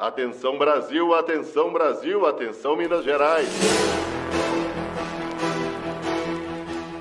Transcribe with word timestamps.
Atenção 0.00 0.56
Brasil, 0.56 1.12
atenção 1.14 1.70
Brasil, 1.70 2.26
atenção 2.26 2.74
Minas 2.74 3.04
Gerais. 3.04 3.46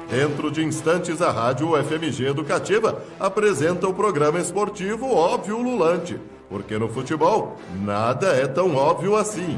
Dentro 0.09 0.51
de 0.51 0.65
instantes, 0.65 1.21
a 1.21 1.31
Rádio 1.31 1.71
UFMG 1.71 2.25
Educativa 2.25 3.01
apresenta 3.17 3.88
o 3.88 3.93
programa 3.93 4.38
esportivo 4.38 5.15
Óbvio 5.15 5.62
Lulante, 5.62 6.20
porque 6.49 6.77
no 6.77 6.89
futebol 6.89 7.55
nada 7.85 8.35
é 8.35 8.46
tão 8.46 8.75
óbvio 8.75 9.16
assim. 9.16 9.58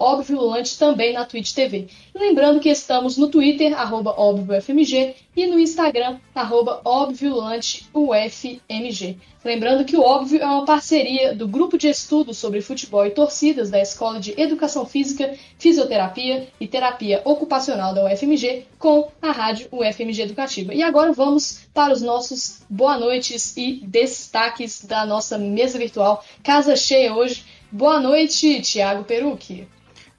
também 0.78 1.12
na 1.12 1.26
Twitch 1.26 1.54
TV. 1.54 1.88
Lembrando 2.14 2.60
que 2.60 2.70
estamos 2.70 3.18
no 3.18 3.30
Twitter, 3.30 3.74
arroba 3.74 4.12
óbviofmg, 4.12 5.16
e 5.36 5.48
no 5.48 5.60
Instagram, 5.60 6.20
arroba 6.36 6.82
óbviolanteufmg. 6.86 9.18
Lembrando 9.44 9.86
que 9.86 9.96
o 9.96 10.02
Óbvio 10.02 10.42
é 10.42 10.46
uma 10.46 10.66
parceria 10.66 11.34
do 11.34 11.48
Grupo 11.48 11.78
de 11.78 11.88
Estudos 11.88 12.38
sobre 12.38 12.60
Futebol 12.60 13.06
e 13.06 13.12
Torcidas 13.12 13.70
da 13.70 13.82
Escola 13.82 14.20
de 14.20 14.40
Educação 14.40 14.86
Física, 14.86 15.34
Fisioterapia 15.58 16.50
e 16.60 16.68
Terapia 16.68 17.22
Ocupacional 17.24 17.94
da 17.94 18.04
UFMG 18.04 18.66
com 18.78 19.10
a 19.22 19.32
Rádio 19.32 19.70
UFMG 19.72 20.24
Educativa. 20.24 20.74
E 20.74 20.84
agora 20.84 21.14
vamos 21.14 21.62
para 21.74 21.94
os 21.94 22.02
nossos 22.02 22.64
boa 22.70 22.98
noites 22.98 23.56
e 23.56 23.82
destaques 23.86 24.84
da 24.84 25.06
nossa 25.06 25.38
mesa 25.38 25.78
virtual 25.78 26.24
Casa 26.44 26.76
cheia 26.76 26.99
hoje. 27.08 27.46
Boa 27.72 28.00
noite, 28.00 28.62
Tiago 28.62 29.04
Perucchi. 29.04 29.68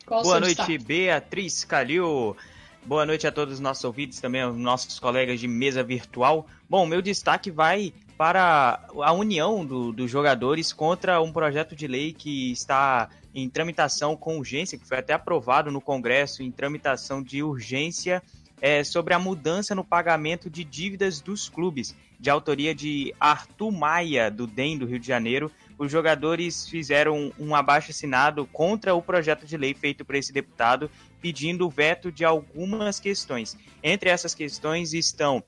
Qual 0.07 0.23
Boa 0.23 0.41
noite, 0.41 0.57
destaque? 0.57 0.79
Beatriz 0.79 1.65
Calil. 1.65 2.37
Boa 2.85 3.05
noite 3.05 3.27
a 3.27 3.33
todos 3.33 3.55
os 3.55 3.61
nossos 3.61 3.85
ouvintes, 3.85 4.21
também 4.21 4.41
aos 4.41 4.57
nossos 4.57 4.99
colegas 4.99 5.39
de 5.39 5.47
mesa 5.47 5.83
virtual. 5.83 6.47
Bom, 6.69 6.87
meu 6.87 7.03
destaque 7.03 7.51
vai 7.51 7.93
para 8.17 8.81
a 9.03 9.13
união 9.13 9.65
do, 9.65 9.93
dos 9.93 10.11
jogadores 10.11 10.73
contra 10.73 11.21
um 11.21 11.33
projeto 11.33 11.77
de 11.77 11.87
lei 11.87 12.13
que 12.13 12.53
está 12.53 13.09
em 13.35 13.49
tramitação 13.49 14.17
com 14.17 14.39
urgência, 14.39 14.79
que 14.79 14.87
foi 14.87 14.99
até 14.99 15.13
aprovado 15.13 15.71
no 15.71 15.81
Congresso 15.81 16.43
em 16.43 16.51
tramitação 16.51 17.23
de 17.23 17.43
urgência 17.43 18.23
é, 18.61 18.85
sobre 18.85 19.15
a 19.15 19.19
mudança 19.19 19.75
no 19.75 19.85
pagamento 19.85 20.51
de 20.51 20.65
dívidas 20.65 21.21
dos 21.21 21.49
clubes, 21.49 21.95
de 22.19 22.29
autoria 22.29 22.75
de 22.75 23.15
Arthur 23.19 23.71
Maia, 23.71 24.31
do 24.31 24.47
DEM 24.47 24.77
do 24.77 24.87
Rio 24.87 24.99
de 24.99 25.07
Janeiro, 25.07 25.51
os 25.81 25.91
jogadores 25.91 26.69
fizeram 26.69 27.33
um 27.39 27.55
abaixo 27.55 27.91
assinado 27.91 28.47
contra 28.53 28.95
o 28.95 29.01
projeto 29.01 29.47
de 29.47 29.57
lei 29.57 29.73
feito 29.73 30.05
por 30.05 30.15
esse 30.15 30.31
deputado, 30.31 30.91
pedindo 31.23 31.67
o 31.67 31.71
veto 31.71 32.13
de 32.13 32.23
algumas 32.23 33.01
questões. 33.01 33.57
Entre 33.83 34.11
essas 34.11 34.35
questões 34.35 34.93
estão 34.93 35.43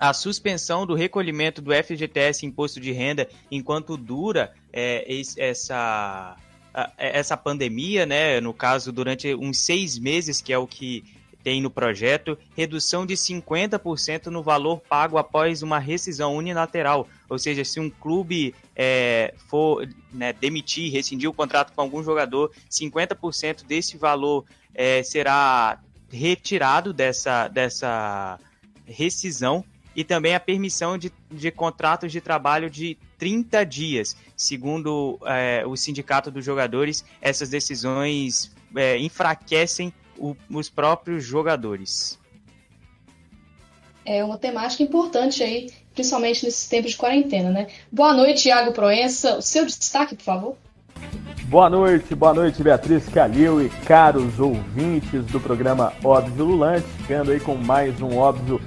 a 0.00 0.12
suspensão 0.12 0.84
do 0.84 0.94
recolhimento 0.94 1.62
do 1.62 1.72
FGTS 1.72 2.44
Imposto 2.44 2.80
de 2.80 2.90
Renda 2.90 3.28
enquanto 3.52 3.96
dura 3.96 4.52
é, 4.72 5.06
essa, 5.38 6.36
essa 6.98 7.36
pandemia, 7.36 8.04
né? 8.04 8.40
No 8.40 8.52
caso, 8.52 8.90
durante 8.90 9.32
uns 9.32 9.60
seis 9.60 9.96
meses, 9.96 10.40
que 10.40 10.52
é 10.52 10.58
o 10.58 10.66
que 10.66 11.04
tem 11.42 11.60
no 11.60 11.70
projeto 11.70 12.38
redução 12.56 13.04
de 13.04 13.14
50% 13.14 14.26
no 14.26 14.42
valor 14.42 14.80
pago 14.80 15.18
após 15.18 15.62
uma 15.62 15.78
rescisão 15.78 16.36
unilateral. 16.36 17.08
Ou 17.28 17.38
seja, 17.38 17.64
se 17.64 17.80
um 17.80 17.90
clube 17.90 18.54
é, 18.76 19.34
for 19.48 19.88
né, 20.12 20.32
demitir, 20.32 20.92
rescindir 20.92 21.28
o 21.28 21.32
contrato 21.32 21.72
com 21.72 21.80
algum 21.80 22.02
jogador, 22.02 22.50
50% 22.70 23.64
desse 23.64 23.96
valor 23.96 24.44
é, 24.74 25.02
será 25.02 25.80
retirado 26.10 26.92
dessa, 26.92 27.48
dessa 27.48 28.38
rescisão 28.86 29.64
e 29.94 30.04
também 30.04 30.34
a 30.34 30.40
permissão 30.40 30.96
de, 30.96 31.12
de 31.30 31.50
contratos 31.50 32.12
de 32.12 32.20
trabalho 32.20 32.70
de 32.70 32.96
30 33.18 33.64
dias. 33.64 34.16
Segundo 34.36 35.18
é, 35.24 35.64
o 35.66 35.76
Sindicato 35.76 36.30
dos 36.30 36.44
Jogadores, 36.44 37.04
essas 37.20 37.50
decisões 37.50 38.54
é, 38.74 38.98
enfraquecem 38.98 39.92
o, 40.22 40.36
os 40.48 40.70
próprios 40.70 41.24
jogadores. 41.24 42.18
É 44.04 44.24
uma 44.24 44.38
temática 44.38 44.82
importante 44.82 45.42
aí, 45.42 45.70
principalmente 45.92 46.44
nesses 46.44 46.68
tempos 46.68 46.92
de 46.92 46.96
quarentena, 46.96 47.50
né? 47.50 47.66
Boa 47.90 48.14
noite, 48.14 48.48
Iago 48.48 48.72
Proença. 48.72 49.36
O 49.36 49.42
seu 49.42 49.66
destaque, 49.66 50.14
por 50.14 50.24
favor. 50.24 50.56
Boa 51.44 51.68
noite, 51.68 52.14
boa 52.14 52.32
noite, 52.32 52.62
Beatriz 52.62 53.08
Calil 53.08 53.60
e 53.64 53.68
caros 53.84 54.38
ouvintes 54.38 55.24
do 55.26 55.40
programa 55.40 55.92
Óbvio 56.02 56.46
Lulante, 56.46 56.86
chegando 57.06 57.32
aí 57.32 57.40
com 57.40 57.54
mais 57.56 58.00
um 58.00 58.16
Óbvio 58.16 58.60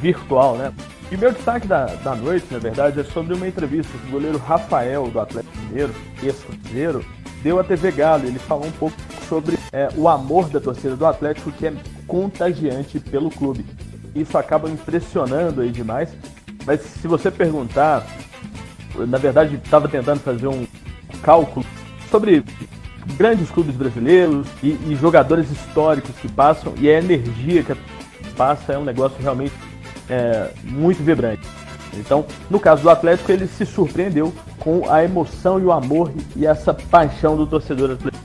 virtual, 0.00 0.56
né? 0.56 0.72
E 1.10 1.16
meu 1.16 1.32
destaque 1.32 1.66
da, 1.66 1.86
da 1.86 2.14
noite, 2.14 2.46
na 2.50 2.58
verdade, 2.58 3.00
é 3.00 3.04
sobre 3.04 3.34
uma 3.34 3.48
entrevista 3.48 3.96
que 3.98 4.08
o 4.08 4.10
goleiro 4.10 4.38
Rafael, 4.38 5.08
do 5.08 5.20
Atlético 5.20 5.58
Mineiro, 5.58 5.94
ex-cruzeiro, 6.22 7.04
deu 7.42 7.58
à 7.58 7.64
TV 7.64 7.90
Galo. 7.90 8.26
Ele 8.26 8.38
falou 8.38 8.66
um 8.66 8.72
pouco 8.72 8.96
sobre 9.28 9.58
é, 9.72 9.88
o 9.96 10.08
amor 10.08 10.48
da 10.48 10.60
torcida 10.60 10.96
do 10.96 11.06
Atlético, 11.06 11.50
que 11.52 11.66
é 11.66 11.72
contagiante 12.06 12.98
pelo 13.00 13.30
clube. 13.30 13.64
Isso 14.14 14.36
acaba 14.36 14.68
impressionando 14.68 15.60
aí 15.60 15.70
demais. 15.70 16.10
Mas 16.64 16.80
se 16.80 17.08
você 17.08 17.30
perguntar, 17.30 18.06
na 18.94 19.18
verdade 19.18 19.56
estava 19.56 19.88
tentando 19.88 20.20
fazer 20.20 20.46
um 20.46 20.66
cálculo 21.22 21.64
sobre 22.10 22.44
grandes 23.16 23.50
clubes 23.50 23.74
brasileiros 23.74 24.46
e, 24.62 24.70
e, 24.86 24.96
jogadores 25.00 25.50
históricos 25.50 26.14
que 26.16 26.28
passam 26.28 26.74
e 26.78 26.88
a 26.88 26.98
energia 26.98 27.62
que 27.62 27.74
passa 28.36 28.74
é 28.74 28.78
um 28.78 28.84
negócio 28.84 29.20
realmente 29.20 29.54
é, 30.08 30.50
muito 30.64 31.02
vibrante. 31.02 31.46
Então, 31.94 32.24
no 32.50 32.58
caso 32.58 32.82
do 32.82 32.90
Atlético, 32.90 33.32
ele 33.32 33.46
se 33.46 33.66
surpreendeu 33.66 34.32
com 34.58 34.88
a 34.90 35.04
emoção 35.04 35.60
e 35.60 35.64
o 35.64 35.72
amor 35.72 36.12
e 36.34 36.46
essa 36.46 36.72
paixão 36.72 37.36
do 37.36 37.46
torcedor 37.46 37.92
atlético. 37.92 38.22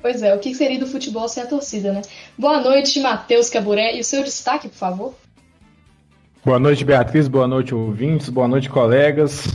Pois 0.00 0.22
é, 0.22 0.34
o 0.34 0.38
que 0.40 0.54
seria 0.54 0.80
do 0.80 0.86
futebol 0.86 1.28
sem 1.28 1.42
a 1.42 1.46
torcida, 1.46 1.92
né? 1.92 2.02
Boa 2.36 2.60
noite, 2.60 2.98
Matheus 3.00 3.48
Caburé. 3.48 3.96
E 3.96 4.00
o 4.00 4.04
seu 4.04 4.24
destaque, 4.24 4.68
por 4.68 4.76
favor? 4.76 5.14
Boa 6.44 6.58
noite, 6.58 6.84
Beatriz. 6.84 7.28
Boa 7.28 7.46
noite, 7.46 7.72
ouvintes. 7.72 8.28
Boa 8.28 8.48
noite, 8.48 8.68
colegas. 8.68 9.46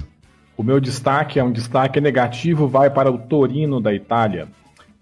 O 0.55 0.63
meu 0.63 0.79
destaque 0.79 1.37
é 1.37 1.43
um 1.43 1.51
destaque 1.51 1.99
negativo, 1.99 2.67
vai 2.67 2.89
para 2.89 3.11
o 3.11 3.17
Torino 3.17 3.81
da 3.81 3.93
Itália. 3.93 4.47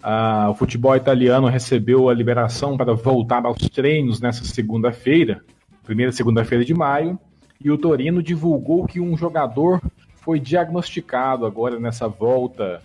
Ah, 0.02 0.48
o 0.50 0.56
futebol 0.56 0.96
italiano 0.96 1.48
recebeu 1.48 2.10
a 2.10 2.14
liberação 2.14 2.76
para 2.76 2.94
voltar 2.94 3.46
aos 3.46 3.70
treinos 3.70 4.20
nessa 4.20 4.44
segunda-feira, 4.44 5.42
primeira 5.86 6.12
segunda-feira 6.12 6.66
de 6.66 6.74
maio, 6.74 7.18
e 7.64 7.72
o 7.72 7.78
Torino 7.78 8.22
divulgou 8.22 8.86
que 8.86 9.00
um 9.00 9.16
jogador 9.16 9.82
foi 10.16 10.40
diagnosticado 10.40 11.46
agora 11.46 11.80
nessa 11.80 12.08
volta 12.08 12.82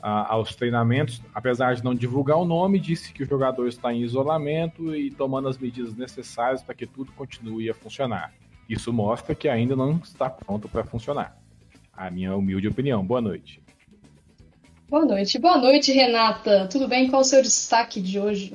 a, 0.00 0.34
aos 0.34 0.54
treinamentos, 0.54 1.22
apesar 1.34 1.74
de 1.74 1.82
não 1.82 1.94
divulgar 1.94 2.36
o 2.36 2.44
nome, 2.44 2.78
disse 2.78 3.12
que 3.12 3.22
o 3.22 3.26
jogador 3.26 3.66
está 3.66 3.92
em 3.92 4.02
isolamento 4.02 4.94
e 4.94 5.10
tomando 5.10 5.48
as 5.48 5.56
medidas 5.56 5.94
necessárias 5.94 6.62
para 6.62 6.74
que 6.74 6.86
tudo 6.86 7.10
continue 7.12 7.70
a 7.70 7.74
funcionar. 7.74 8.32
Isso 8.68 8.92
mostra 8.92 9.34
que 9.34 9.48
ainda 9.48 9.74
não 9.74 9.96
está 10.04 10.28
pronto 10.28 10.68
para 10.68 10.84
funcionar. 10.84 11.36
A 11.92 12.10
minha 12.10 12.36
humilde 12.36 12.68
opinião. 12.68 13.04
Boa 13.04 13.20
noite. 13.20 13.62
Boa 14.88 15.04
noite. 15.04 15.38
Boa 15.38 15.58
noite, 15.58 15.92
Renata. 15.92 16.68
Tudo 16.70 16.88
bem? 16.88 17.08
Qual 17.08 17.22
o 17.22 17.24
seu 17.24 17.42
destaque 17.42 18.00
de 18.00 18.18
hoje? 18.18 18.54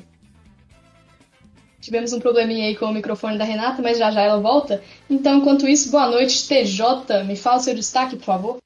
Tivemos 1.80 2.12
um 2.12 2.20
probleminha 2.20 2.68
aí 2.68 2.76
com 2.76 2.86
o 2.86 2.94
microfone 2.94 3.38
da 3.38 3.44
Renata, 3.44 3.82
mas 3.82 3.98
já 3.98 4.12
já 4.12 4.22
ela 4.22 4.40
volta. 4.40 4.84
Então, 5.10 5.38
enquanto 5.38 5.68
isso, 5.68 5.92
boa 5.92 6.08
noite, 6.10 6.48
TJ. 6.48 7.24
Me 7.26 7.36
fala 7.36 7.58
o 7.58 7.60
seu 7.60 7.76
destaque, 7.76 8.16
por 8.16 8.26
favor. 8.26 8.58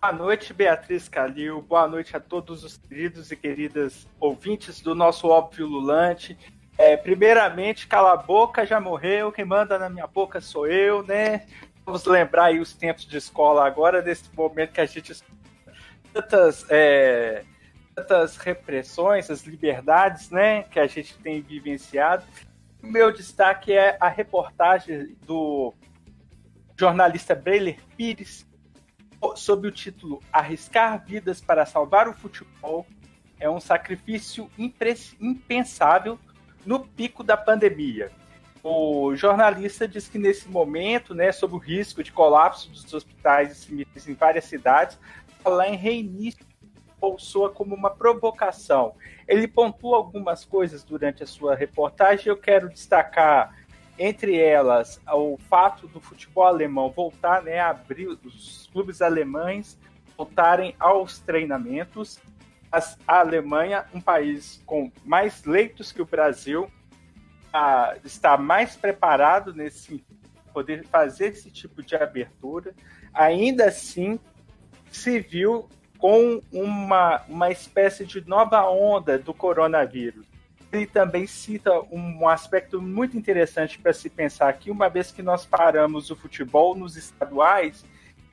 Boa 0.00 0.12
noite, 0.12 0.54
Beatriz 0.54 1.08
Calil. 1.08 1.60
Boa 1.60 1.88
noite 1.88 2.16
a 2.16 2.20
todos 2.20 2.62
os 2.62 2.76
queridos 2.76 3.32
e 3.32 3.36
queridas 3.36 4.06
ouvintes 4.20 4.80
do 4.80 4.94
nosso 4.94 5.26
Óbvio 5.26 5.66
Lulante. 5.66 6.38
É, 6.78 6.96
primeiramente, 6.96 7.88
cala 7.88 8.12
a 8.12 8.16
boca, 8.16 8.64
já 8.64 8.80
morreu. 8.80 9.32
Quem 9.32 9.44
manda 9.44 9.76
na 9.76 9.90
minha 9.90 10.06
boca 10.06 10.40
sou 10.40 10.68
eu, 10.68 11.02
né? 11.02 11.46
Vamos 11.84 12.04
lembrar 12.04 12.44
aí 12.44 12.60
os 12.60 12.72
tempos 12.72 13.04
de 13.06 13.16
escola 13.16 13.66
agora, 13.66 14.00
nesse 14.00 14.24
momento 14.36 14.72
que 14.72 14.80
a 14.80 14.86
gente 14.86 15.16
tantas, 16.12 16.64
é, 16.70 17.44
tantas 17.98 18.36
repressões, 18.36 19.30
as 19.30 19.42
liberdades, 19.42 20.30
né, 20.30 20.62
que 20.64 20.78
a 20.78 20.86
gente 20.86 21.16
tem 21.18 21.40
vivenciado. 21.40 22.24
O 22.82 22.86
meu 22.86 23.12
destaque 23.12 23.72
é 23.72 23.96
a 24.00 24.08
reportagem 24.08 25.16
do 25.26 25.74
jornalista 26.76 27.34
Breiler 27.34 27.78
Pires 27.96 28.46
sob 29.34 29.66
o 29.66 29.72
título 29.72 30.22
Arriscar 30.32 31.04
Vidas 31.04 31.40
para 31.40 31.66
Salvar 31.66 32.08
o 32.08 32.14
Futebol 32.14 32.86
é 33.40 33.50
um 33.50 33.60
sacrifício 33.60 34.48
impensável 35.20 36.18
no 36.64 36.80
pico 36.80 37.24
da 37.24 37.36
pandemia. 37.36 38.10
O 38.62 39.14
jornalista 39.16 39.86
diz 39.88 40.08
que 40.08 40.18
nesse 40.18 40.48
momento, 40.48 41.14
né, 41.14 41.32
sob 41.32 41.54
o 41.54 41.58
risco 41.58 42.02
de 42.02 42.12
colapso 42.12 42.70
dos 42.70 42.92
hospitais 42.92 43.52
e 43.52 43.54
cemitérios 43.54 44.08
em 44.08 44.14
várias 44.14 44.44
cidades, 44.44 44.98
falar 45.42 45.68
em 45.68 45.76
reinício 45.76 46.44
ou 47.00 47.18
soa 47.18 47.50
como 47.50 47.74
uma 47.74 47.90
provocação. 47.90 48.94
Ele 49.26 49.46
pontua 49.46 49.96
algumas 49.96 50.44
coisas 50.44 50.82
durante 50.82 51.22
a 51.22 51.26
sua 51.26 51.54
reportagem. 51.54 52.28
Eu 52.28 52.36
quero 52.36 52.68
destacar 52.68 53.54
entre 53.98 54.38
elas 54.38 55.00
o 55.12 55.36
fato 55.48 55.88
do 55.88 56.00
futebol 56.00 56.44
alemão 56.44 56.90
voltar 56.90 57.42
né, 57.42 57.58
abrir, 57.58 58.06
os 58.08 58.68
clubes 58.72 59.02
alemães 59.02 59.78
voltarem 60.16 60.74
aos 60.78 61.18
treinamentos. 61.18 62.20
A 62.70 63.20
Alemanha, 63.20 63.86
um 63.94 64.00
país 64.00 64.62
com 64.66 64.92
mais 65.04 65.44
leitos 65.44 65.90
que 65.90 66.02
o 66.02 66.04
Brasil, 66.04 66.70
está 68.04 68.36
mais 68.36 68.76
preparado 68.76 69.54
nesse 69.54 70.04
poder 70.52 70.84
fazer 70.86 71.28
esse 71.28 71.50
tipo 71.50 71.82
de 71.82 71.96
abertura. 71.96 72.74
Ainda 73.14 73.66
assim, 73.66 74.18
se 74.90 75.20
viu 75.20 75.68
com 75.98 76.40
uma, 76.52 77.22
uma 77.28 77.50
espécie 77.50 78.06
de 78.06 78.26
nova 78.26 78.68
onda 78.70 79.18
do 79.18 79.34
coronavírus 79.34 80.26
ele 80.72 80.86
também 80.86 81.26
cita 81.26 81.72
um 81.90 82.28
aspecto 82.28 82.80
muito 82.80 83.16
interessante 83.16 83.78
para 83.78 83.92
se 83.92 84.10
pensar 84.10 84.48
aqui, 84.48 84.70
uma 84.70 84.88
vez 84.88 85.10
que 85.10 85.22
nós 85.22 85.46
paramos 85.46 86.10
o 86.10 86.16
futebol 86.16 86.74
nos 86.74 86.94
estaduais, 86.96 87.84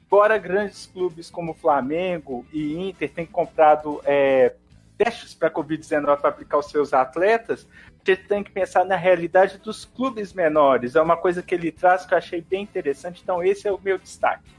embora 0.05 0.37
grandes 0.37 0.85
clubes 0.85 1.29
como 1.29 1.53
Flamengo 1.53 2.45
e 2.51 2.75
Inter 2.89 3.09
tenham 3.09 3.31
comprado 3.31 4.01
é, 4.03 4.53
testes 4.97 5.33
para 5.33 5.49
Covid-19 5.49 6.17
para 6.17 6.29
aplicar 6.29 6.57
os 6.57 6.69
seus 6.69 6.93
atletas, 6.93 7.65
gente 8.05 8.27
tem 8.27 8.43
que 8.43 8.51
pensar 8.51 8.85
na 8.85 8.95
realidade 8.95 9.57
dos 9.57 9.83
clubes 9.83 10.31
menores. 10.31 10.95
É 10.95 11.01
uma 11.01 11.17
coisa 11.17 11.41
que 11.41 11.55
ele 11.55 11.71
traz 11.71 12.05
que 12.05 12.13
eu 12.13 12.17
achei 12.17 12.41
bem 12.41 12.63
interessante, 12.63 13.21
então 13.23 13.43
esse 13.43 13.67
é 13.67 13.71
o 13.71 13.79
meu 13.81 13.97
destaque. 13.97 14.54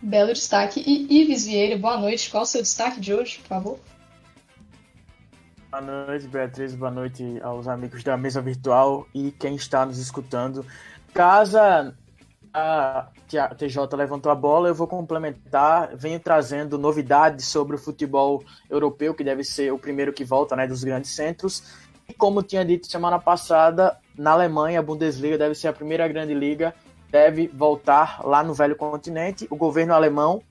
Belo 0.00 0.32
destaque. 0.32 0.82
E 0.86 1.22
Ives 1.22 1.46
Vieira, 1.46 1.78
boa 1.78 1.98
noite. 1.98 2.30
Qual 2.30 2.42
o 2.42 2.46
seu 2.46 2.62
destaque 2.62 3.00
de 3.00 3.14
hoje, 3.14 3.38
por 3.38 3.48
favor? 3.48 3.78
Boa 5.70 5.82
noite, 5.82 6.26
Beatriz. 6.28 6.74
Boa 6.74 6.90
noite 6.90 7.40
aos 7.42 7.66
amigos 7.66 8.02
da 8.02 8.16
mesa 8.16 8.40
virtual 8.40 9.06
e 9.14 9.30
quem 9.32 9.56
está 9.56 9.84
nos 9.84 9.98
escutando. 9.98 10.64
Casa 11.12 11.94
a 12.52 13.10
TJ 13.58 13.94
levantou 13.96 14.32
a 14.32 14.34
bola, 14.34 14.68
eu 14.68 14.74
vou 14.74 14.86
complementar. 14.86 15.94
Venho 15.94 16.18
trazendo 16.18 16.78
novidades 16.78 17.46
sobre 17.46 17.76
o 17.76 17.78
futebol 17.78 18.42
europeu, 18.70 19.14
que 19.14 19.22
deve 19.22 19.44
ser 19.44 19.72
o 19.72 19.78
primeiro 19.78 20.12
que 20.12 20.24
volta 20.24 20.56
né, 20.56 20.66
dos 20.66 20.82
grandes 20.82 21.10
centros. 21.10 21.62
E 22.08 22.14
como 22.14 22.42
tinha 22.42 22.64
dito 22.64 22.86
semana 22.86 23.18
passada, 23.18 23.98
na 24.16 24.30
Alemanha, 24.30 24.78
a 24.78 24.82
Bundesliga 24.82 25.36
deve 25.36 25.54
ser 25.54 25.68
a 25.68 25.72
primeira 25.72 26.06
grande 26.08 26.32
liga, 26.32 26.74
deve 27.10 27.48
voltar 27.48 28.20
lá 28.24 28.42
no 28.42 28.54
velho 28.54 28.76
continente. 28.76 29.46
O 29.50 29.56
governo 29.56 29.94
alemão 29.94 30.42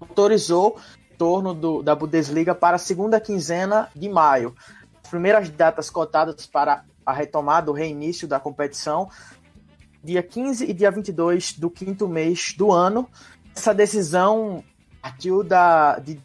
autorizou 0.00 0.78
retorno 1.10 1.54
do, 1.54 1.82
da 1.82 1.94
Bundesliga 1.94 2.54
para 2.54 2.76
a 2.76 2.78
segunda 2.78 3.20
quinzena 3.20 3.88
de 3.94 4.08
maio. 4.08 4.54
As 5.02 5.10
primeiras 5.10 5.48
datas 5.48 5.88
cotadas 5.88 6.46
para 6.46 6.84
a 7.06 7.12
retomada, 7.12 7.70
o 7.70 7.74
reinício 7.74 8.26
da 8.26 8.40
competição, 8.40 9.08
dia 10.02 10.22
15 10.22 10.68
e 10.68 10.72
dia 10.72 10.90
22 10.90 11.52
do 11.52 11.70
quinto 11.70 12.08
mês 12.08 12.54
do 12.56 12.72
ano. 12.72 13.08
Essa 13.54 13.72
decisão 13.72 14.64
partiu 15.00 15.44
da 15.44 15.98
de 15.98 16.20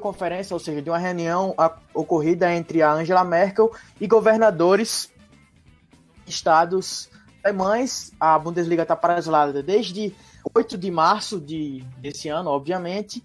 conferência, 0.00 0.52
ou 0.52 0.60
seja, 0.60 0.82
de 0.82 0.90
uma 0.90 0.98
reunião 0.98 1.54
ocorrida 1.94 2.52
entre 2.52 2.82
a 2.82 2.92
Angela 2.92 3.24
Merkel 3.24 3.72
e 4.00 4.08
governadores 4.08 5.12
estados 6.26 7.08
alemães. 7.44 8.12
A 8.18 8.38
Bundesliga 8.38 8.82
está 8.82 8.96
paralisada 8.96 9.62
desde 9.62 10.14
8 10.54 10.78
de 10.78 10.90
março 10.90 11.40
de, 11.40 11.84
desse 11.98 12.28
ano, 12.28 12.50
obviamente, 12.50 13.22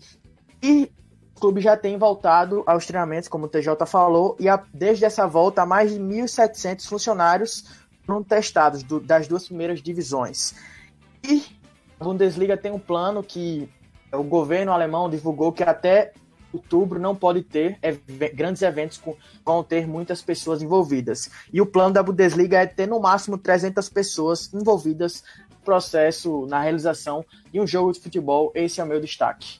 e 0.62 0.92
o 1.36 1.40
clube 1.40 1.62
já 1.62 1.78
tem 1.78 1.98
voltado 1.98 2.64
aos 2.68 2.86
treinamentos, 2.86 3.30
como 3.30 3.46
o 3.46 3.50
TJ 3.50 3.86
falou, 3.86 4.36
e 4.40 4.50
a, 4.50 4.62
desde 4.74 5.06
essa 5.06 5.26
volta, 5.26 5.66
mais 5.66 5.92
de 5.92 6.00
1.700 6.00 6.86
funcionários 6.86 7.66
foram 8.06 8.24
testados 8.24 8.84
do, 8.84 9.00
das 9.00 9.28
duas 9.28 9.48
primeiras 9.48 9.82
divisões. 9.82 10.54
E 11.24 11.46
a 12.00 12.04
Bundesliga 12.04 12.58
tem 12.58 12.72
um 12.72 12.80
plano 12.80 13.24
que 13.24 13.70
o 14.12 14.24
governo 14.24 14.72
alemão 14.72 15.10
divulgou 15.10 15.52
que 15.52 15.64
até 15.64 16.14
outubro 16.54 17.00
não 17.00 17.16
pode 17.16 17.42
ter 17.44 17.80
grandes 18.34 18.62
eventos 18.62 18.98
com 18.98 19.16
vão 19.46 19.64
ter 19.64 19.88
muitas 19.88 20.22
pessoas 20.22 20.62
envolvidas. 20.62 21.30
E 21.52 21.62
o 21.62 21.66
plano 21.66 21.94
da 21.94 22.04
Bundesliga 22.04 22.60
é 22.60 22.66
ter 22.66 22.88
no 22.88 23.00
máximo 23.00 23.38
300 23.38 23.90
pessoas 23.90 24.54
envolvidas 24.54 25.24
no 25.50 25.58
processo, 25.58 26.46
na 26.48 26.60
realização 26.62 27.26
de 27.52 27.60
um 27.60 27.68
jogo 27.68 27.92
de 27.92 28.00
futebol. 28.00 28.52
Esse 28.56 28.80
é 28.82 28.84
o 28.84 28.88
meu 28.88 29.00
destaque. 29.00 29.60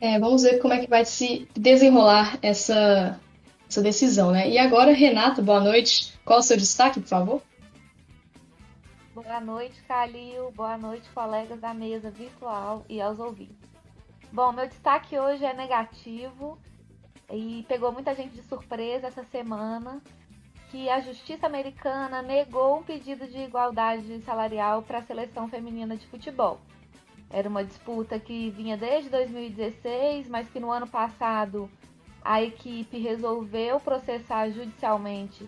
É, 0.00 0.18
vamos 0.18 0.42
ver 0.42 0.58
como 0.58 0.74
é 0.74 0.80
que 0.80 0.90
vai 0.90 1.04
se 1.04 1.48
desenrolar 1.54 2.36
essa, 2.42 3.20
essa 3.68 3.80
decisão, 3.80 4.32
né? 4.32 4.50
E 4.50 4.58
agora, 4.58 4.92
Renato, 4.92 5.40
boa 5.40 5.60
noite. 5.60 6.12
Qual 6.24 6.40
o 6.40 6.42
seu 6.42 6.56
destaque, 6.56 7.00
por 7.00 7.08
favor? 7.08 7.42
Boa 9.14 9.40
noite, 9.40 9.80
Calil. 9.86 10.50
Boa 10.50 10.76
noite, 10.76 11.08
colegas 11.14 11.60
da 11.60 11.72
mesa 11.72 12.10
virtual 12.10 12.84
e 12.88 13.00
aos 13.00 13.20
ouvintes. 13.20 13.71
Bom, 14.32 14.50
meu 14.50 14.66
destaque 14.66 15.18
hoje 15.18 15.44
é 15.44 15.52
negativo 15.52 16.58
e 17.30 17.66
pegou 17.68 17.92
muita 17.92 18.14
gente 18.14 18.34
de 18.34 18.42
surpresa 18.42 19.08
essa 19.08 19.22
semana 19.24 20.00
que 20.70 20.88
a 20.88 21.00
justiça 21.02 21.44
americana 21.44 22.22
negou 22.22 22.78
um 22.78 22.82
pedido 22.82 23.26
de 23.26 23.36
igualdade 23.36 24.22
salarial 24.22 24.80
para 24.80 25.00
a 25.00 25.02
seleção 25.02 25.48
feminina 25.48 25.98
de 25.98 26.06
futebol. 26.06 26.58
Era 27.28 27.46
uma 27.46 27.62
disputa 27.62 28.18
que 28.18 28.48
vinha 28.48 28.74
desde 28.74 29.10
2016, 29.10 30.30
mas 30.30 30.48
que 30.48 30.58
no 30.58 30.70
ano 30.70 30.86
passado 30.86 31.70
a 32.24 32.42
equipe 32.42 32.98
resolveu 32.98 33.78
processar 33.80 34.48
judicialmente 34.48 35.46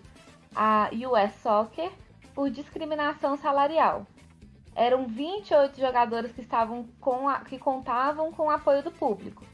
a 0.55 0.91
US 0.91 1.33
Soccer 1.41 1.91
por 2.35 2.51
discriminação 2.51 3.35
salarial. 3.35 4.05
Eram 4.75 5.07
28 5.07 5.79
jogadores 5.79 6.33
que 6.33 6.41
estavam 6.41 6.85
com 6.99 7.29
a, 7.29 7.39
que 7.39 7.57
contavam 7.57 8.31
com 8.31 8.47
o 8.47 8.49
apoio 8.49 8.83
do 8.83 8.91
público. 8.91 9.45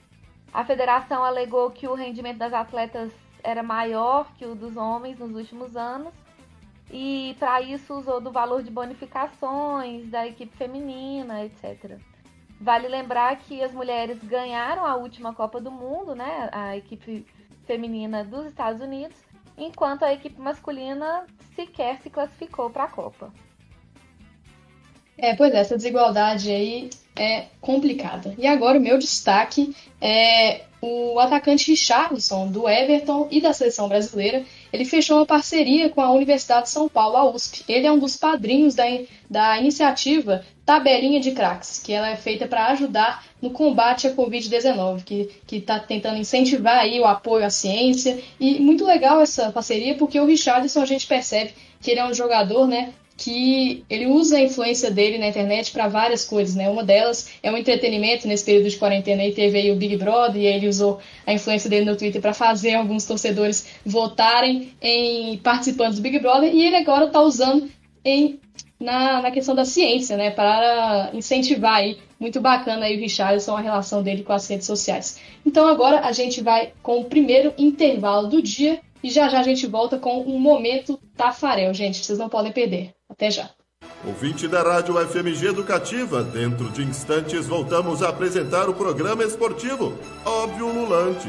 A 0.52 0.66
federação 0.66 1.24
alegou 1.24 1.70
que 1.70 1.88
o 1.88 1.94
rendimento 1.94 2.40
das 2.40 2.54
atletas 2.54 3.14
era 3.44 3.64
maior 3.64 4.32
que 4.34 4.46
o 4.46 4.56
dos 4.56 4.76
homens 4.76 5.20
nos 5.20 5.36
últimos 5.36 5.78
anos 5.78 6.14
e 6.92 7.36
para 7.40 7.62
isso 7.62 7.94
usou 7.94 8.20
do 8.20 8.32
valor 8.32 8.62
de 8.64 8.70
bonificações 8.70 10.10
da 10.10 10.28
equipe 10.28 10.56
feminina, 10.58 11.46
etc. 11.46 11.98
Vale 12.60 12.88
lembrar 12.88 13.38
que 13.38 13.64
as 13.64 13.72
mulheres 13.72 14.22
ganharam 14.24 14.86
a 14.86 14.96
última 14.96 15.34
Copa 15.34 15.62
do 15.62 15.72
Mundo, 15.72 16.14
né? 16.14 16.50
A 16.52 16.76
equipe 16.76 17.26
feminina 17.66 18.24
dos 18.24 18.46
Estados 18.46 18.82
Unidos, 18.82 19.18
enquanto 19.58 20.04
a 20.04 20.14
equipe 20.14 20.40
masculina 20.40 21.26
sequer 21.56 21.98
se 22.02 22.10
classificou 22.10 22.70
para 22.70 22.84
a 22.84 22.92
Copa. 22.92 23.32
É, 25.22 25.36
pois 25.36 25.54
é, 25.54 25.60
essa 25.60 25.78
desigualdade 25.78 26.50
aí 26.50 26.90
é 27.16 27.46
complicada. 27.62 28.34
E 28.40 28.48
agora 28.48 28.80
o 28.80 28.82
meu 28.82 28.98
destaque 28.98 29.76
é 30.02 30.62
o 30.82 31.20
atacante 31.20 31.70
Richarlison, 31.70 32.48
do 32.48 32.68
Everton 32.68 33.28
e 33.30 33.40
da 33.40 33.54
seleção 33.54 33.88
brasileira, 33.88 34.44
ele 34.74 34.84
fechou 34.84 35.18
uma 35.18 35.26
parceria 35.28 35.90
com 35.90 36.02
a 36.02 36.12
Universidade 36.12 36.64
de 36.64 36.72
São 36.72 36.90
Paulo, 36.90 37.18
a 37.18 37.30
USP. 37.30 37.64
Ele 37.68 37.86
é 37.86 37.92
um 37.92 38.00
dos 38.00 38.18
padrinhos 38.18 38.74
da, 38.74 38.86
da 39.30 39.60
iniciativa 39.60 40.44
Tabelinha 40.66 41.20
de 41.20 41.34
Craques, 41.34 41.78
que 41.78 41.94
ela 41.94 42.10
é 42.10 42.16
feita 42.16 42.48
para 42.48 42.68
ajudar 42.70 43.24
no 43.40 43.52
combate 43.52 44.08
à 44.08 44.16
Covid-19, 44.16 45.04
que 45.04 45.56
está 45.56 45.80
tentando 45.80 46.18
incentivar 46.18 46.80
aí 46.80 47.00
o 47.00 47.06
apoio 47.06 47.46
à 47.46 47.52
ciência. 47.52 48.20
E 48.40 48.60
muito 48.60 48.84
legal 48.84 49.22
essa 49.22 49.52
parceria, 49.52 49.94
porque 49.96 50.20
o 50.20 50.26
Richarlison 50.26 50.82
a 50.82 50.86
gente 50.86 51.06
percebe 51.06 51.54
que 51.80 51.92
ele 51.92 52.00
é 52.00 52.06
um 52.06 52.14
jogador 52.14 52.68
né, 52.68 52.92
que 53.22 53.86
ele 53.88 54.08
usa 54.08 54.38
a 54.38 54.42
influência 54.42 54.90
dele 54.90 55.20
na 55.20 55.28
internet 55.28 55.72
para 55.72 55.88
várias 55.88 56.26
coisas, 56.26 56.56
né? 56.56 56.68
Uma 56.68 56.84
delas 56.84 57.30
é 57.44 57.52
o 57.52 57.58
entretenimento 57.58 58.28
nesse 58.28 58.44
período 58.44 58.68
de 58.68 58.78
quarentena 58.78 59.24
e 59.24 59.32
teve 59.32 59.60
aí 59.60 59.70
o 59.70 59.76
Big 59.76 59.96
Brother 59.96 60.42
e 60.42 60.48
ele 60.48 60.68
usou 60.68 61.00
a 61.28 61.32
influência 61.32 61.70
dele 61.70 61.86
no 61.86 61.96
Twitter 61.96 62.20
para 62.20 62.34
fazer 62.34 62.74
alguns 62.74 63.06
torcedores 63.06 63.68
votarem 63.86 64.74
em 64.82 65.38
participantes 65.38 65.98
do 65.98 66.02
Big 66.02 66.18
Brother 66.18 66.52
e 66.52 66.66
ele 66.66 66.76
agora 66.78 67.06
está 67.06 67.22
usando 67.22 67.70
em 68.04 68.40
na, 68.80 69.22
na 69.22 69.30
questão 69.30 69.54
da 69.54 69.66
ciência, 69.66 70.18
né? 70.18 70.32
Para 70.32 71.12
incentivar 71.14 71.76
aí, 71.76 72.00
muito 72.20 72.42
bacana 72.42 72.88
aí 72.88 72.98
o 72.98 73.00
Richardson, 73.00 73.56
a 73.56 73.62
relação 73.62 74.02
dele 74.02 74.24
com 74.24 74.34
as 74.34 74.48
redes 74.48 74.66
sociais. 74.66 75.20
Então 75.46 75.68
agora 75.68 76.00
a 76.00 76.12
gente 76.12 76.42
vai 76.42 76.74
com 76.82 77.02
o 77.02 77.06
primeiro 77.06 77.54
intervalo 77.56 78.28
do 78.28 78.42
dia 78.42 78.82
e 79.04 79.12
já 79.12 79.30
já 79.30 79.42
a 79.42 79.44
gente 79.44 79.68
volta 79.68 80.00
com 80.00 80.22
um 80.22 80.40
momento 80.40 81.00
Tafarel, 81.16 81.72
gente, 81.72 82.04
vocês 82.04 82.18
não 82.18 82.30
podem 82.30 82.52
perder. 82.52 82.96
Até 83.12 83.30
já. 83.30 83.50
Ouvinte 84.06 84.48
da 84.48 84.64
Rádio 84.64 84.96
FMG 85.06 85.48
Educativa, 85.48 86.24
dentro 86.24 86.70
de 86.70 86.82
instantes 86.82 87.46
voltamos 87.46 88.02
a 88.02 88.08
apresentar 88.08 88.70
o 88.70 88.74
programa 88.74 89.24
esportivo 89.24 89.94
Óbvio 90.26 90.68
Lulante. 90.68 91.28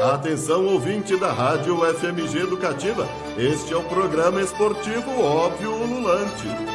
Atenção 0.00 0.66
ouvinte 0.66 1.14
da 1.18 1.30
Rádio 1.30 1.76
FMG 1.94 2.38
Educativa, 2.38 3.06
este 3.36 3.74
é 3.74 3.76
o 3.76 3.84
programa 3.84 4.40
esportivo 4.40 5.20
Óbvio 5.20 5.72
Lulante. 5.72 6.69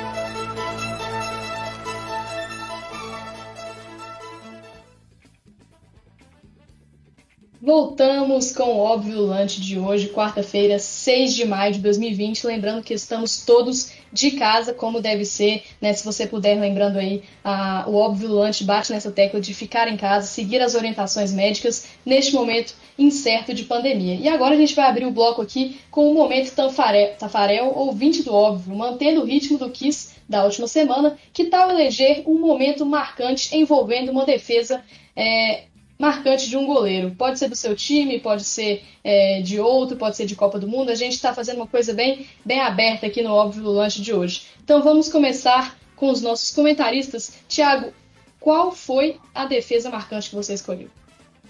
Voltamos 7.66 8.52
com 8.52 8.76
o 8.76 8.78
Óbvio 8.78 9.18
Lulante 9.18 9.60
de 9.60 9.80
hoje, 9.80 10.10
quarta-feira, 10.10 10.78
6 10.78 11.34
de 11.34 11.46
maio 11.46 11.74
de 11.74 11.80
2020. 11.80 12.46
Lembrando 12.46 12.84
que 12.84 12.94
estamos 12.94 13.44
todos 13.44 13.92
de 14.14 14.32
casa, 14.38 14.72
como 14.72 15.02
deve 15.02 15.26
ser, 15.26 15.64
né? 15.82 15.92
Se 15.92 16.06
você 16.06 16.28
puder, 16.28 16.60
lembrando 16.60 17.00
aí, 17.00 17.24
a, 17.44 17.86
o 17.88 17.96
Óbvio 17.96 18.28
Lulante 18.30 18.64
bate 18.64 18.92
nessa 18.92 19.10
tecla 19.12 19.42
de 19.42 19.52
ficar 19.52 19.88
em 19.88 19.98
casa, 19.98 20.28
seguir 20.28 20.62
as 20.62 20.76
orientações 20.76 21.34
médicas 21.34 21.88
neste 22.06 22.36
momento 22.36 22.76
incerto 23.00 23.52
de 23.52 23.64
pandemia. 23.64 24.14
E 24.14 24.28
agora 24.28 24.54
a 24.54 24.58
gente 24.60 24.76
vai 24.76 24.86
abrir 24.86 25.08
o 25.08 25.12
bloco 25.12 25.42
aqui 25.42 25.80
com 25.90 26.12
o 26.12 26.14
momento 26.14 26.54
Tafarel, 26.54 27.16
Tafarel 27.18 27.74
ouvinte 27.76 28.22
do 28.22 28.32
óbvio, 28.32 28.76
mantendo 28.76 29.22
o 29.22 29.26
ritmo 29.26 29.58
do 29.58 29.72
Kiss 29.72 30.14
da 30.30 30.46
última 30.46 30.68
semana. 30.68 31.18
Que 31.34 31.46
tal 31.46 31.72
eleger 31.72 32.22
um 32.28 32.40
momento 32.40 32.86
marcante 32.86 33.58
envolvendo 33.58 34.12
uma 34.12 34.24
defesa 34.24 34.84
é, 35.16 35.64
marcante 35.98 36.50
de 36.50 36.58
um 36.58 36.66
goleiro. 36.66 37.12
Pode 37.16 37.40
ser 37.40 37.50
do 37.50 37.56
seu 37.56 37.76
time, 37.76 38.20
pode 38.20 38.44
ser 38.44 38.84
é, 39.04 39.42
de 39.42 39.60
outro, 39.60 39.98
pode 39.98 40.18
ser 40.18 40.26
de 40.26 40.36
Copa 40.36 40.60
do 40.60 40.68
Mundo. 40.68 40.92
A 40.92 40.96
gente 40.96 41.14
está 41.14 41.34
fazendo 41.34 41.58
uma 41.58 41.68
coisa 41.68 41.94
bem, 41.94 42.28
bem 42.44 42.60
aberta 42.60 43.08
aqui 43.08 43.22
no 43.22 43.32
Óbvio 43.32 43.64
Lanche 43.64 44.02
de 44.02 44.14
hoje. 44.14 44.44
Então 44.64 44.82
vamos 44.84 45.10
começar 45.10 45.78
com 45.96 46.10
os 46.10 46.22
nossos 46.22 46.52
comentaristas. 46.52 47.34
Tiago, 47.48 47.94
qual 48.40 48.72
foi 48.72 49.20
a 49.34 49.46
defesa 49.46 49.90
marcante 49.90 50.30
que 50.30 50.36
você 50.36 50.54
escolheu? 50.54 50.90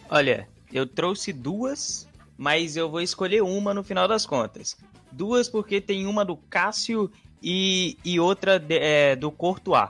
Olha, 0.09 0.47
eu 0.71 0.85
trouxe 0.85 1.33
duas, 1.33 2.07
mas 2.37 2.77
eu 2.77 2.89
vou 2.89 3.01
escolher 3.01 3.41
uma 3.41 3.73
no 3.73 3.83
final 3.83 4.07
das 4.07 4.25
contas. 4.25 4.77
Duas 5.11 5.49
porque 5.49 5.81
tem 5.81 6.05
uma 6.05 6.23
do 6.23 6.37
Cássio 6.37 7.11
e, 7.41 7.97
e 8.03 8.19
outra 8.19 8.59
de, 8.59 8.77
é, 8.77 9.15
do 9.15 9.31
Courtois. 9.31 9.89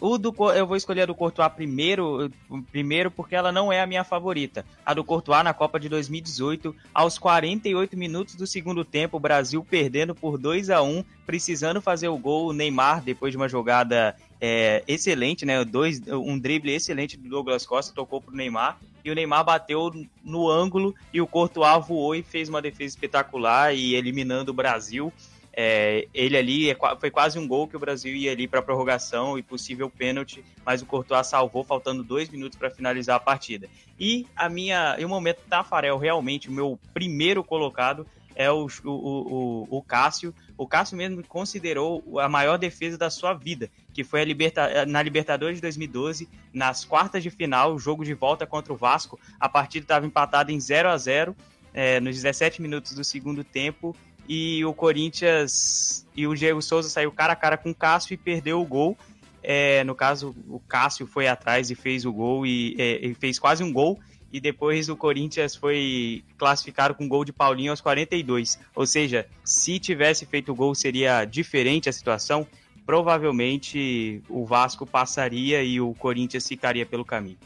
O 0.00 0.16
do 0.16 0.34
eu 0.54 0.66
vou 0.66 0.76
escolher 0.76 1.02
a 1.02 1.06
do 1.06 1.14
Courtois 1.14 1.52
primeiro, 1.52 2.30
primeiro 2.72 3.10
porque 3.10 3.34
ela 3.34 3.52
não 3.52 3.70
é 3.70 3.82
a 3.82 3.86
minha 3.86 4.02
favorita. 4.02 4.64
A 4.84 4.94
do 4.94 5.04
Courtois 5.04 5.44
na 5.44 5.52
Copa 5.52 5.78
de 5.78 5.90
2018, 5.90 6.74
aos 6.94 7.18
48 7.18 7.96
minutos 7.98 8.34
do 8.34 8.46
segundo 8.46 8.82
tempo, 8.82 9.18
o 9.18 9.20
Brasil 9.20 9.62
perdendo 9.62 10.14
por 10.14 10.38
2 10.38 10.70
a 10.70 10.82
1, 10.82 11.04
precisando 11.26 11.82
fazer 11.82 12.08
o 12.08 12.16
gol, 12.16 12.48
o 12.48 12.52
Neymar 12.54 13.02
depois 13.02 13.30
de 13.30 13.36
uma 13.36 13.48
jogada 13.48 14.16
é, 14.40 14.82
excelente, 14.88 15.44
né? 15.44 15.62
Dois, 15.64 16.00
um 16.08 16.38
drible 16.38 16.72
excelente 16.72 17.18
do 17.18 17.28
Douglas 17.28 17.66
Costa 17.66 17.94
tocou 17.94 18.22
pro 18.22 18.34
Neymar 18.34 18.78
e 19.04 19.10
o 19.10 19.14
Neymar 19.14 19.44
bateu 19.44 19.92
no 20.24 20.48
ângulo 20.48 20.94
e 21.12 21.20
o 21.20 21.26
Courtois 21.26 21.86
voou 21.86 22.14
e 22.14 22.22
fez 22.22 22.48
uma 22.48 22.62
defesa 22.62 22.94
espetacular 22.94 23.74
e 23.74 23.94
eliminando 23.94 24.50
o 24.50 24.54
Brasil. 24.54 25.12
É, 25.52 26.06
ele 26.14 26.36
ali 26.36 26.70
é 26.70 26.76
foi 26.98 27.10
quase 27.10 27.38
um 27.38 27.46
gol 27.46 27.66
que 27.66 27.76
o 27.76 27.80
Brasil 27.80 28.14
ia 28.14 28.30
ali 28.30 28.46
para 28.46 28.62
prorrogação 28.62 29.36
e 29.36 29.42
possível 29.42 29.90
pênalti, 29.90 30.44
mas 30.64 30.80
o 30.80 30.86
Courtois 30.86 31.26
salvou 31.26 31.64
faltando 31.64 32.04
dois 32.04 32.28
minutos 32.28 32.58
para 32.58 32.70
finalizar 32.70 33.16
a 33.16 33.20
partida. 33.20 33.68
E 33.98 34.26
a 34.36 34.48
minha, 34.48 34.96
e 34.98 35.04
o 35.04 35.08
momento 35.08 35.42
Tafarel 35.48 35.98
realmente 35.98 36.48
o 36.48 36.52
meu 36.52 36.78
primeiro 36.94 37.42
colocado 37.42 38.06
é 38.34 38.50
o, 38.50 38.66
o, 38.84 38.90
o, 38.90 39.78
o 39.78 39.82
Cássio. 39.82 40.34
O 40.56 40.66
Cássio 40.66 40.96
mesmo 40.96 41.22
considerou 41.26 42.18
a 42.20 42.28
maior 42.28 42.56
defesa 42.56 42.96
da 42.96 43.10
sua 43.10 43.34
vida, 43.34 43.68
que 43.92 44.04
foi 44.04 44.24
Liberta, 44.24 44.86
na 44.86 45.02
Libertadores 45.02 45.56
de 45.56 45.62
2012, 45.62 46.28
nas 46.52 46.84
quartas 46.84 47.22
de 47.22 47.30
final, 47.30 47.78
jogo 47.78 48.04
de 48.04 48.14
volta 48.14 48.46
contra 48.46 48.72
o 48.72 48.76
Vasco. 48.76 49.18
A 49.38 49.48
partida 49.48 49.84
estava 49.84 50.06
empatada 50.06 50.52
em 50.52 50.60
0 50.60 50.88
a 50.88 50.96
0 50.96 51.36
é, 51.72 52.00
nos 52.00 52.16
17 52.16 52.62
minutos 52.62 52.94
do 52.94 53.04
segundo 53.04 53.44
tempo 53.44 53.94
e 54.28 54.64
o 54.64 54.72
Corinthians 54.72 56.06
e 56.14 56.26
o 56.26 56.34
Diego 56.34 56.60
Souza 56.62 56.88
saiu 56.88 57.10
cara 57.12 57.32
a 57.32 57.36
cara 57.36 57.56
com 57.56 57.70
o 57.70 57.74
Cássio 57.74 58.14
e 58.14 58.16
perdeu 58.16 58.60
o 58.60 58.66
gol. 58.66 58.96
É, 59.42 59.82
no 59.84 59.94
caso, 59.94 60.34
o 60.48 60.60
Cássio 60.60 61.06
foi 61.06 61.26
atrás 61.26 61.70
e 61.70 61.74
fez 61.74 62.04
o 62.04 62.12
gol 62.12 62.46
e, 62.46 62.76
é, 62.78 63.06
e, 63.06 63.14
fez 63.14 63.38
quase 63.38 63.64
um 63.64 63.72
gol. 63.72 63.98
E 64.32 64.38
depois 64.38 64.88
o 64.88 64.96
Corinthians 64.96 65.56
foi 65.56 66.22
classificado 66.38 66.94
com 66.94 67.08
gol 67.08 67.24
de 67.24 67.32
Paulinho 67.32 67.72
aos 67.72 67.80
42. 67.80 68.58
Ou 68.74 68.86
seja, 68.86 69.26
se 69.44 69.78
tivesse 69.78 70.26
feito 70.26 70.52
o 70.52 70.54
gol 70.54 70.74
seria 70.74 71.24
diferente 71.24 71.88
a 71.88 71.92
situação. 71.92 72.46
Provavelmente 72.86 74.22
o 74.28 74.44
Vasco 74.44 74.86
passaria 74.86 75.62
e 75.62 75.80
o 75.80 75.94
Corinthians 75.94 76.46
ficaria 76.46 76.86
pelo 76.86 77.04
caminho. 77.04 77.38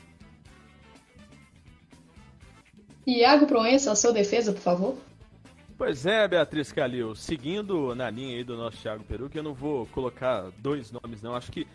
Iago 3.07 3.47
Proença, 3.47 3.93
a 3.93 3.97
sua 3.97 4.13
defesa, 4.13 4.53
por 4.53 4.63
favor. 4.63 4.97
Pois 5.77 6.07
é, 6.07 6.29
Beatriz 6.29 6.71
Calil, 6.71 7.17
seguindo 7.17 7.97
na 7.97 8.09
linha 8.09 8.37
aí 8.37 8.45
do 8.45 8.57
nosso 8.57 8.77
Thiago 8.77 9.03
Peru, 9.03 9.29
que 9.29 9.37
eu 9.37 9.43
não 9.43 9.53
vou 9.53 9.87
colocar 9.87 10.51
dois 10.59 10.93
nomes 10.93 11.21
não, 11.21 11.35
acho 11.35 11.51
que 11.51 11.67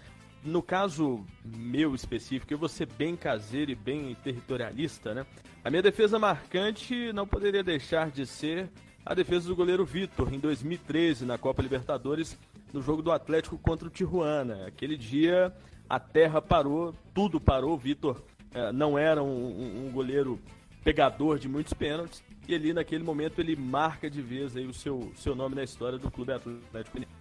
no 0.42 0.64
caso 0.64 1.26
meu 1.44 1.94
específico, 1.94 2.54
eu 2.54 2.58
vou 2.58 2.70
ser 2.70 2.86
bem 2.86 3.18
caseiro 3.18 3.72
e 3.72 3.76
bem 3.76 4.16
territorialista, 4.24 5.14
né? 5.14 5.26
A 5.66 5.70
minha 5.70 5.82
defesa 5.82 6.18
marcante 6.18 7.12
não 7.12 7.28
poderia 7.28 7.62
deixar 7.62 8.10
de 8.10 8.26
ser 8.26 8.70
a 9.06 9.14
defesa 9.14 9.50
do 9.50 9.56
goleiro 9.56 9.84
Vitor, 9.84 10.34
em 10.34 10.40
2013, 10.40 11.26
na 11.26 11.38
Copa 11.38 11.62
Libertadores, 11.62 12.40
no 12.72 12.82
jogo 12.82 13.02
do 13.02 13.12
Atlético 13.12 13.58
contra 13.58 13.88
o 13.88 13.92
Tijuana. 13.92 14.68
Aquele 14.68 14.96
dia 14.96 15.54
a 15.90 16.00
terra 16.00 16.42
parou, 16.42 16.96
tudo 17.14 17.42
parou, 17.42 17.78
Vitor 17.78 18.22
eh, 18.54 18.72
não 18.72 18.98
era 18.98 19.22
um, 19.22 19.88
um 19.88 19.92
goleiro 19.92 20.40
pegador 20.84 21.38
de 21.38 21.50
muitos 21.50 21.74
pênaltis, 21.74 22.24
e 22.50 22.56
ali 22.56 22.74
naquele 22.74 23.04
momento 23.04 23.40
ele 23.40 23.56
marca 23.56 24.10
de 24.10 24.24
vez 24.24 24.58
aí 24.58 24.66
o 24.66 24.74
seu, 24.74 25.12
seu 25.16 25.36
nome 25.36 25.54
na 25.54 25.64
história 25.64 26.00
do 26.00 26.10
Clube 26.10 26.34
Atlético 26.34 26.96
Mineiro. 26.96 27.14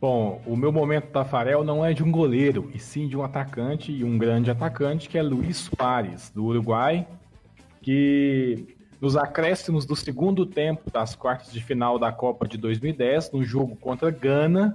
Bom, 0.00 0.42
o 0.46 0.56
meu 0.56 0.72
momento 0.72 1.08
Tafarel 1.08 1.62
não 1.62 1.84
é 1.84 1.92
de 1.92 2.02
um 2.02 2.10
goleiro, 2.10 2.70
e 2.74 2.78
sim 2.78 3.06
de 3.06 3.16
um 3.16 3.22
atacante, 3.22 3.92
e 3.92 4.02
um 4.02 4.16
grande 4.16 4.50
atacante, 4.50 5.10
que 5.10 5.18
é 5.18 5.22
Luiz 5.22 5.58
Soares, 5.58 6.30
do 6.30 6.46
Uruguai, 6.46 7.06
que 7.82 8.74
nos 8.98 9.14
acréscimos 9.14 9.84
do 9.84 9.94
segundo 9.94 10.46
tempo 10.46 10.90
das 10.90 11.14
quartas 11.14 11.52
de 11.52 11.62
final 11.62 11.98
da 11.98 12.10
Copa 12.10 12.48
de 12.48 12.56
2010, 12.56 13.30
no 13.30 13.44
jogo 13.44 13.76
contra 13.76 14.10
Gana, 14.10 14.74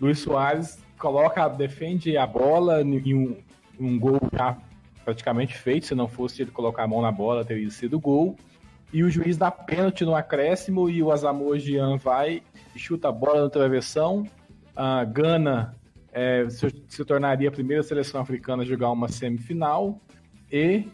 Luiz 0.00 0.18
Soares 0.20 0.82
coloca, 0.98 1.46
defende 1.46 2.16
a 2.16 2.26
bola 2.26 2.80
em 2.80 3.14
um, 3.14 3.36
um 3.78 3.98
gol 3.98 4.18
já 4.32 4.56
praticamente 5.04 5.56
feito. 5.56 5.86
Se 5.86 5.94
não 5.94 6.08
fosse 6.08 6.42
ele 6.42 6.50
colocar 6.50 6.84
a 6.84 6.88
mão 6.88 7.02
na 7.02 7.12
bola, 7.12 7.44
teria 7.44 7.70
sido 7.70 7.98
gol. 7.98 8.36
E 8.92 9.02
o 9.02 9.10
juiz 9.10 9.36
dá 9.36 9.50
pênalti 9.50 10.04
no 10.04 10.14
acréscimo 10.14 10.90
e 10.90 11.02
o 11.02 11.10
Asamoah 11.10 11.58
Jean 11.58 11.96
vai 11.96 12.42
chuta 12.76 13.08
a 13.08 13.12
bola 13.12 13.44
na 13.44 13.50
travessão. 13.50 14.26
A 14.76 15.04
Gana 15.04 15.74
é, 16.12 16.48
se, 16.48 16.84
se, 16.88 17.04
tornaria 17.04 17.48
a 17.48 17.52
primeira 17.52 17.82
seleção 17.82 18.20
africana 18.20 18.62
a 18.62 18.66
jogar 18.66 18.90
uma 18.90 19.08
semifinal. 19.08 19.98
E, 20.50 20.86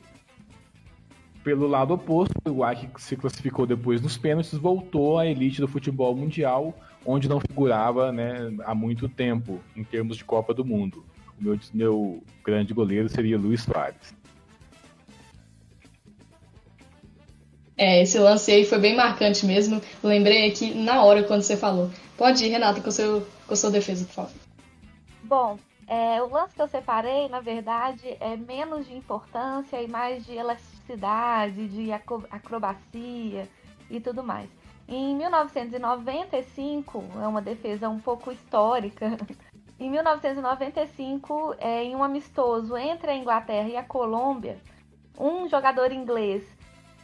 pelo 1.42 1.66
lado 1.66 1.94
oposto, 1.94 2.34
o 2.44 2.48
Uruguai, 2.48 2.88
que 2.94 3.02
se 3.02 3.16
classificou 3.16 3.66
depois 3.66 4.00
nos 4.00 4.16
pênaltis, 4.16 4.52
voltou 4.54 5.18
à 5.18 5.26
elite 5.26 5.60
do 5.60 5.66
futebol 5.66 6.14
mundial, 6.14 6.74
onde 7.04 7.28
não 7.28 7.40
figurava 7.40 8.12
né, 8.12 8.54
há 8.64 8.74
muito 8.74 9.08
tempo, 9.08 9.60
em 9.74 9.82
termos 9.82 10.16
de 10.16 10.24
Copa 10.24 10.54
do 10.54 10.64
Mundo. 10.64 11.04
O 11.40 11.44
meu, 11.44 11.58
meu 11.72 12.22
grande 12.44 12.74
goleiro 12.74 13.08
seria 13.08 13.38
Luiz 13.38 13.62
Soares. 13.62 14.14
É, 17.76 18.02
esse 18.02 18.18
lance 18.18 18.50
aí 18.50 18.64
foi 18.64 18.78
bem 18.80 18.96
marcante 18.96 19.46
mesmo. 19.46 19.80
lembrei 20.02 20.48
aqui 20.48 20.74
na 20.74 21.04
hora 21.04 21.22
quando 21.22 21.42
você 21.42 21.56
falou. 21.56 21.88
Pode 22.16 22.44
ir, 22.44 22.48
Renata, 22.48 22.80
com, 22.80 22.90
seu, 22.90 23.24
com 23.46 23.54
a 23.54 23.56
sua 23.56 23.70
defesa, 23.70 24.04
por 24.04 24.14
favor. 24.14 24.32
Bom, 25.22 25.58
é, 25.86 26.20
o 26.20 26.28
lance 26.28 26.56
que 26.56 26.60
eu 26.60 26.66
separei, 26.66 27.28
na 27.28 27.40
verdade, 27.40 28.16
é 28.18 28.36
menos 28.36 28.86
de 28.86 28.96
importância 28.96 29.80
e 29.80 29.86
mais 29.86 30.26
de 30.26 30.34
velocidade, 30.34 31.68
de 31.68 31.92
acrobacia 31.92 33.48
e 33.88 34.00
tudo 34.00 34.24
mais. 34.24 34.50
Em 34.88 35.14
1995, 35.16 37.04
é 37.22 37.28
uma 37.28 37.40
defesa 37.40 37.88
um 37.88 38.00
pouco 38.00 38.32
histórica. 38.32 39.16
Em 39.80 39.88
1995, 39.90 41.54
é, 41.58 41.84
em 41.84 41.94
um 41.94 42.02
amistoso 42.02 42.76
entre 42.76 43.12
a 43.12 43.16
Inglaterra 43.16 43.68
e 43.68 43.76
a 43.76 43.84
Colômbia, 43.84 44.58
um 45.16 45.48
jogador 45.48 45.92
inglês 45.92 46.44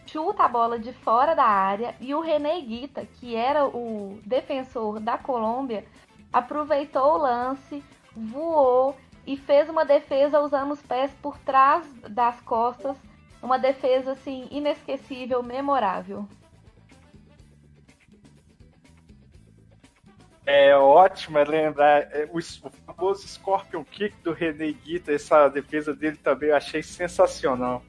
chuta 0.07 0.45
a 0.45 0.49
bola 0.49 0.79
de 0.79 0.93
fora 0.93 1.35
da 1.35 1.45
área 1.45 1.95
e 2.01 2.15
o 2.15 2.21
René 2.21 2.61
Guita, 2.61 3.07
que 3.07 3.37
era 3.37 3.65
o 3.65 4.19
defensor 4.27 4.99
da 4.99 5.17
Colômbia, 5.17 5.85
aproveitou 6.33 7.15
o 7.15 7.19
lance, 7.19 7.83
voou 8.15 8.97
e 9.27 9.37
fez 9.37 9.69
uma 9.69 9.85
defesa 9.85 10.41
usando 10.41 10.73
os 10.73 10.83
pés 10.83 11.13
por 11.23 11.39
trás 11.39 11.87
das 12.11 12.41
costas, 12.41 12.97
uma 13.41 13.59
defesa 13.59 14.13
assim 14.13 14.49
inesquecível, 14.51 15.43
memorável. 15.43 16.27
É 20.47 20.77
ótimo 20.77 21.39
é 21.39 21.45
lembrar 21.45 22.03
é, 22.13 22.29
o, 22.31 22.39
o, 22.39 22.71
famoso 22.87 23.27
Scorpion 23.27 23.83
Kick 23.83 24.15
do 24.23 24.33
René 24.33 24.73
Guita, 24.73 25.13
essa 25.13 25.49
defesa 25.49 25.95
dele 25.95 26.17
também 26.17 26.51
eu 26.51 26.57
achei 26.57 26.83
sensacional. 26.83 27.83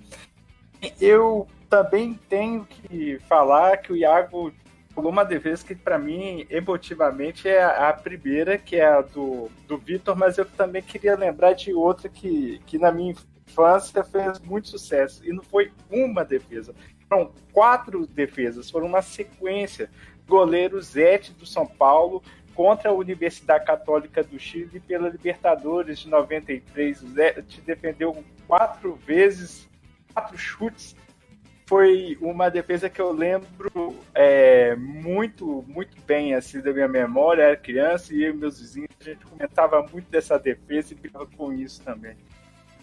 Eu 1.00 1.48
também 1.70 2.14
tenho 2.30 2.66
que 2.66 3.20
falar 3.28 3.78
que 3.78 3.92
o 3.92 3.98
Iago 3.98 4.54
falou 4.94 5.12
uma 5.12 5.26
defesa 5.26 5.66
que 5.66 5.76
para 5.76 6.00
mim 6.00 6.48
emotivamente 6.50 7.50
é 7.50 7.62
a, 7.62 7.90
a, 7.90 7.94
primeira, 7.94 8.58
que 8.58 8.78
é 8.78 8.86
a 8.86 9.02
do, 9.02 9.50
do 9.68 9.78
Vitor, 9.78 10.16
mas 10.16 10.38
eu 10.38 10.46
também 10.46 10.82
queria 10.82 11.18
lembrar 11.18 11.52
de 11.52 11.74
outra 11.74 12.08
que, 12.08 12.62
que 12.66 12.78
na 12.78 12.90
minha 12.90 13.14
infância 13.46 14.02
fez 14.06 14.40
muito 14.40 14.70
sucesso. 14.70 15.26
E 15.26 15.34
não 15.34 15.44
foi 15.44 15.74
uma 15.92 16.24
defesa, 16.24 16.74
foram 17.10 17.34
quatro 17.52 18.08
defesas, 18.08 18.72
foram 18.72 18.88
uma 18.88 19.02
sequência. 19.02 19.90
Goleiro 20.28 20.82
Zete 20.82 21.34
do 21.34 21.46
São 21.46 21.68
Paulo 21.68 22.24
contra 22.56 22.90
a 22.90 22.94
Universidade 22.94 23.66
Católica 23.66 24.24
do 24.24 24.40
Chile 24.40 24.80
pela 24.80 25.10
Libertadores 25.10 26.00
de 26.00 26.10
93. 26.10 27.04
O 27.04 27.10
Zete 27.10 27.62
defendeu 27.62 28.24
quatro 28.48 28.96
vezes, 28.96 29.70
quatro 30.14 30.38
chutes 30.38 30.96
foi 31.68 32.18
uma 32.22 32.50
defesa 32.50 32.90
que 32.90 33.02
eu 33.02 33.12
lembro 33.12 33.96
é, 34.14 34.76
muito, 34.76 35.66
muito 35.68 36.00
bem 36.04 36.36
assim 36.36 36.62
da 36.62 36.72
minha 36.72 36.88
memória. 36.88 37.42
Eu 37.42 37.48
era 37.48 37.58
criança 37.58 38.14
e 38.14 38.24
eu 38.24 38.34
e 38.34 38.38
meus 38.38 38.60
vizinhos 38.60 38.90
a 39.02 39.04
gente 39.04 39.26
comentava 39.26 39.82
muito 39.82 40.10
dessa 40.10 40.38
defesa 40.38 40.94
e 40.94 40.98
ficava 40.98 41.26
com 41.26 41.52
isso 41.52 41.82
também. 41.82 42.16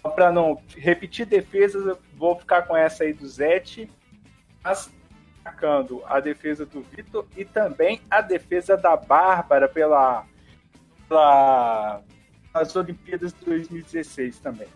Para 0.02 0.33
não 0.33 0.61
repetir 0.76 1.26
defesas, 1.26 1.87
eu 1.87 1.99
vou 2.17 2.37
ficar 2.37 2.62
com 2.62 2.76
essa 2.76 3.05
aí 3.05 3.12
do 3.12 3.26
Zete, 3.26 3.88
mas 4.64 4.93
atacando 5.45 6.03
a 6.07 6.21
defesa 6.21 6.65
do 6.65 6.83
Vitor 6.83 7.27
e 7.37 7.45
também 7.45 8.01
a 8.11 8.21
defesa 8.21 8.77
da 8.77 8.97
Bárbara 8.97 9.69
pela, 9.69 10.25
pela 11.09 12.03
as 12.55 12.75
Olimpíadas 12.77 13.33
de 13.33 13.45
2016 13.45 14.39
também. 14.39 14.69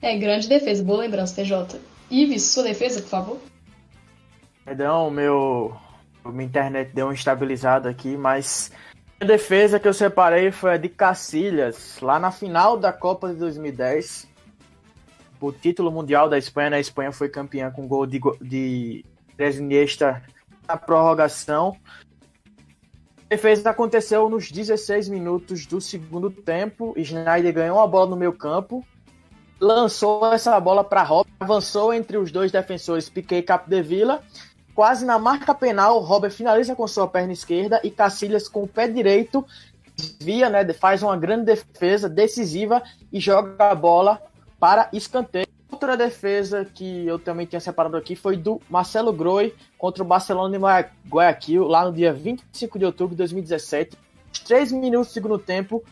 É, 0.00 0.16
grande 0.16 0.48
defesa. 0.48 0.82
Boa 0.82 1.00
lembrança, 1.00 1.34
TJ. 1.34 1.80
Ives, 2.10 2.44
sua 2.44 2.62
defesa, 2.62 3.02
por 3.02 3.08
favor. 3.08 3.40
Perdão, 4.64 5.10
meu. 5.10 5.76
Minha 6.24 6.44
internet 6.44 6.92
deu 6.94 7.06
uma 7.06 7.14
estabilizada 7.14 7.88
aqui, 7.88 8.16
mas 8.16 8.70
a 9.20 9.24
defesa 9.24 9.80
que 9.80 9.88
eu 9.88 9.94
separei 9.94 10.50
foi 10.50 10.72
a 10.72 10.76
de 10.76 10.88
Cacilhas, 10.88 12.00
lá 12.00 12.18
na 12.18 12.30
final 12.30 12.76
da 12.76 12.92
Copa 12.92 13.28
de 13.28 13.36
2010. 13.36 14.28
O 15.40 15.52
título 15.52 15.90
mundial 15.90 16.28
da 16.28 16.36
Espanha, 16.38 16.70
né? 16.70 16.76
A 16.78 16.80
Espanha 16.80 17.12
foi 17.12 17.28
campeã 17.28 17.70
com 17.70 17.86
gol 17.86 18.06
de, 18.06 18.20
de 18.40 19.04
Iniesta 19.38 20.22
na 20.66 20.76
prorrogação. 20.76 21.76
A 21.86 23.28
defesa 23.28 23.70
aconteceu 23.70 24.28
nos 24.28 24.50
16 24.50 25.08
minutos 25.08 25.66
do 25.66 25.80
segundo 25.80 26.30
tempo. 26.30 26.94
Schneider 26.96 27.52
ganhou 27.52 27.80
a 27.80 27.86
bola 27.86 28.10
no 28.10 28.16
meio 28.16 28.32
campo 28.32 28.84
lançou 29.60 30.32
essa 30.32 30.58
bola 30.60 30.84
para 30.84 31.02
Robert, 31.02 31.32
avançou 31.40 31.92
entre 31.92 32.16
os 32.16 32.30
dois 32.30 32.52
defensores 32.52 33.08
Piquet 33.08 33.38
e 33.38 33.42
Capdevila. 33.42 34.22
Quase 34.78 35.04
na 35.04 35.18
marca 35.18 35.52
penal, 35.52 35.98
Robert 35.98 36.30
finaliza 36.30 36.76
com 36.76 36.86
sua 36.86 37.08
perna 37.08 37.32
esquerda 37.32 37.80
e 37.82 37.90
Cacilhas 37.90 38.46
com 38.46 38.62
o 38.62 38.68
pé 38.68 38.86
direito 38.86 39.44
desvia, 39.96 40.48
né, 40.48 40.72
faz 40.72 41.02
uma 41.02 41.16
grande 41.16 41.46
defesa 41.46 42.08
decisiva 42.08 42.80
e 43.12 43.18
joga 43.18 43.72
a 43.72 43.74
bola 43.74 44.22
para 44.56 44.88
escanteio. 44.92 45.48
Outra 45.68 45.96
defesa 45.96 46.64
que 46.64 47.04
eu 47.04 47.18
também 47.18 47.44
tinha 47.44 47.58
separado 47.58 47.96
aqui 47.96 48.14
foi 48.14 48.36
do 48.36 48.62
Marcelo 48.70 49.12
Groi 49.12 49.52
contra 49.76 50.04
o 50.04 50.06
Barcelona 50.06 50.56
de 50.56 51.10
Guayaquil, 51.10 51.64
lá 51.64 51.84
no 51.84 51.92
dia 51.92 52.12
25 52.12 52.78
de 52.78 52.84
outubro 52.84 53.16
de 53.16 53.18
2017. 53.18 53.98
Três 54.46 54.70
minutos 54.70 55.08
do 55.08 55.12
segundo 55.12 55.40
tempo, 55.40 55.82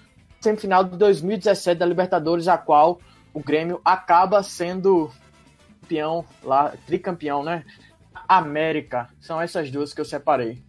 semifinal 0.41 0.85
de 0.85 0.97
2017 0.97 1.77
da 1.77 1.87
Libertadores, 1.87 2.47
a 2.47 2.57
qual 2.57 3.01
o 3.35 3.41
Grêmio 3.41 3.81
acaba 3.85 4.45
sendo 4.45 5.11
campeão 5.81 6.25
lá, 6.45 6.73
tricampeão, 6.87 7.43
né? 7.43 7.65
América. 8.29 9.09
São 9.21 9.41
essas 9.41 9.71
duas 9.71 9.93
que 9.93 10.01
eu 10.01 10.05
separei. 10.05 10.63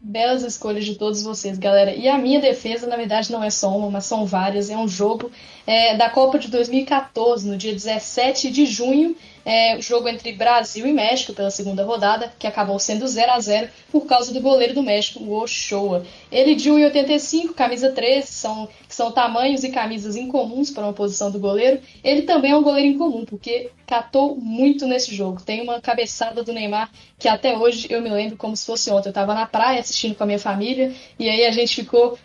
Belas 0.00 0.42
escolhas 0.42 0.84
de 0.84 0.94
todos 0.94 1.22
vocês, 1.22 1.58
galera. 1.58 1.92
E 1.94 2.08
a 2.08 2.16
minha 2.16 2.40
defesa, 2.40 2.86
na 2.86 2.96
verdade, 2.96 3.32
não 3.32 3.42
é 3.42 3.50
só 3.50 3.76
uma, 3.76 3.90
mas 3.90 4.04
são 4.04 4.24
várias. 4.24 4.70
É 4.70 4.76
um 4.76 4.86
jogo 4.86 5.30
é, 5.66 5.96
da 5.96 6.08
Copa 6.08 6.38
de 6.38 6.48
2014, 6.48 7.48
no 7.48 7.56
dia 7.56 7.72
17 7.72 8.50
de 8.50 8.66
junho, 8.66 9.16
é, 9.46 9.76
o 9.76 9.80
jogo 9.80 10.08
entre 10.08 10.32
Brasil 10.32 10.84
e 10.84 10.92
México 10.92 11.32
pela 11.32 11.52
segunda 11.52 11.84
rodada, 11.84 12.32
que 12.36 12.48
acabou 12.48 12.80
sendo 12.80 13.06
0 13.06 13.30
a 13.30 13.38
0 13.38 13.68
por 13.92 14.04
causa 14.04 14.34
do 14.34 14.40
goleiro 14.40 14.74
do 14.74 14.82
México, 14.82 15.22
o 15.22 15.40
Ochoa. 15.40 16.04
Ele 16.32 16.56
de 16.56 16.68
1,85, 16.68 17.54
camisa 17.54 17.92
13, 17.92 18.26
são, 18.26 18.68
são 18.88 19.12
tamanhos 19.12 19.62
e 19.62 19.70
camisas 19.70 20.16
incomuns 20.16 20.70
para 20.70 20.82
uma 20.82 20.92
posição 20.92 21.30
do 21.30 21.38
goleiro. 21.38 21.80
Ele 22.02 22.22
também 22.22 22.50
é 22.50 22.56
um 22.56 22.62
goleiro 22.62 22.88
incomum, 22.88 23.24
porque 23.24 23.70
catou 23.86 24.34
muito 24.34 24.84
nesse 24.84 25.14
jogo. 25.14 25.40
Tem 25.40 25.62
uma 25.62 25.80
cabeçada 25.80 26.42
do 26.42 26.52
Neymar 26.52 26.90
que 27.16 27.28
até 27.28 27.56
hoje 27.56 27.86
eu 27.88 28.02
me 28.02 28.10
lembro 28.10 28.36
como 28.36 28.56
se 28.56 28.66
fosse 28.66 28.90
ontem. 28.90 29.10
Eu 29.10 29.10
estava 29.10 29.32
na 29.32 29.46
praia 29.46 29.78
assistindo 29.78 30.16
com 30.16 30.24
a 30.24 30.26
minha 30.26 30.40
família 30.40 30.92
e 31.20 31.28
aí 31.28 31.46
a 31.46 31.52
gente 31.52 31.72
ficou 31.72 32.18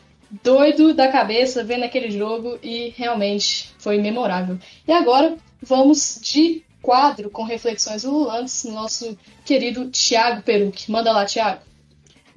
doido 0.44 0.92
da 0.96 1.08
cabeça 1.10 1.64
vendo 1.64 1.84
aquele 1.84 2.10
jogo 2.10 2.58
e 2.64 2.96
realmente 2.98 3.72
foi 3.78 4.00
memorável. 4.00 4.58
E 4.88 4.92
agora 4.92 5.38
vamos 5.62 6.20
de 6.24 6.64
quadro 6.82 7.30
com 7.30 7.44
reflexões 7.44 8.04
ululantes 8.04 8.64
no 8.64 8.72
nosso 8.74 9.18
querido 9.46 9.90
Thiago 9.90 10.42
Peruc. 10.42 10.90
Manda 10.90 11.12
lá, 11.12 11.26
Thiago. 11.26 11.62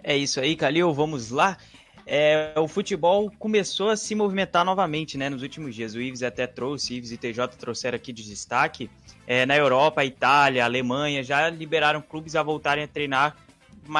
É 0.03 0.17
isso 0.17 0.41
aí, 0.41 0.55
Calil, 0.55 0.93
vamos 0.93 1.31
lá. 1.31 1.57
É, 2.07 2.53
o 2.59 2.69
futebol 2.69 3.33
começou 3.39 3.89
a 3.89 3.97
se 3.97 4.15
movimentar 4.15 4.65
novamente 4.65 5.17
né, 5.17 5.31
nos 5.31 5.43
últimos 5.43 5.75
dias. 5.75 5.95
O 5.95 6.01
Ives 6.01 6.23
até 6.23 6.47
trouxe, 6.47 6.95
Ives 6.95 7.13
e 7.13 7.17
TJ 7.17 7.49
trouxeram 7.59 7.97
aqui 7.97 8.13
de 8.13 8.23
destaque. 8.23 8.91
É, 9.27 9.47
na 9.47 9.57
Europa, 9.57 10.05
Itália, 10.05 10.65
Alemanha 10.65 11.23
já 11.23 11.49
liberaram 11.49 12.03
clubes 12.03 12.37
a 12.37 12.43
voltarem 12.43 12.85
a 12.85 12.89
treinar 12.89 13.37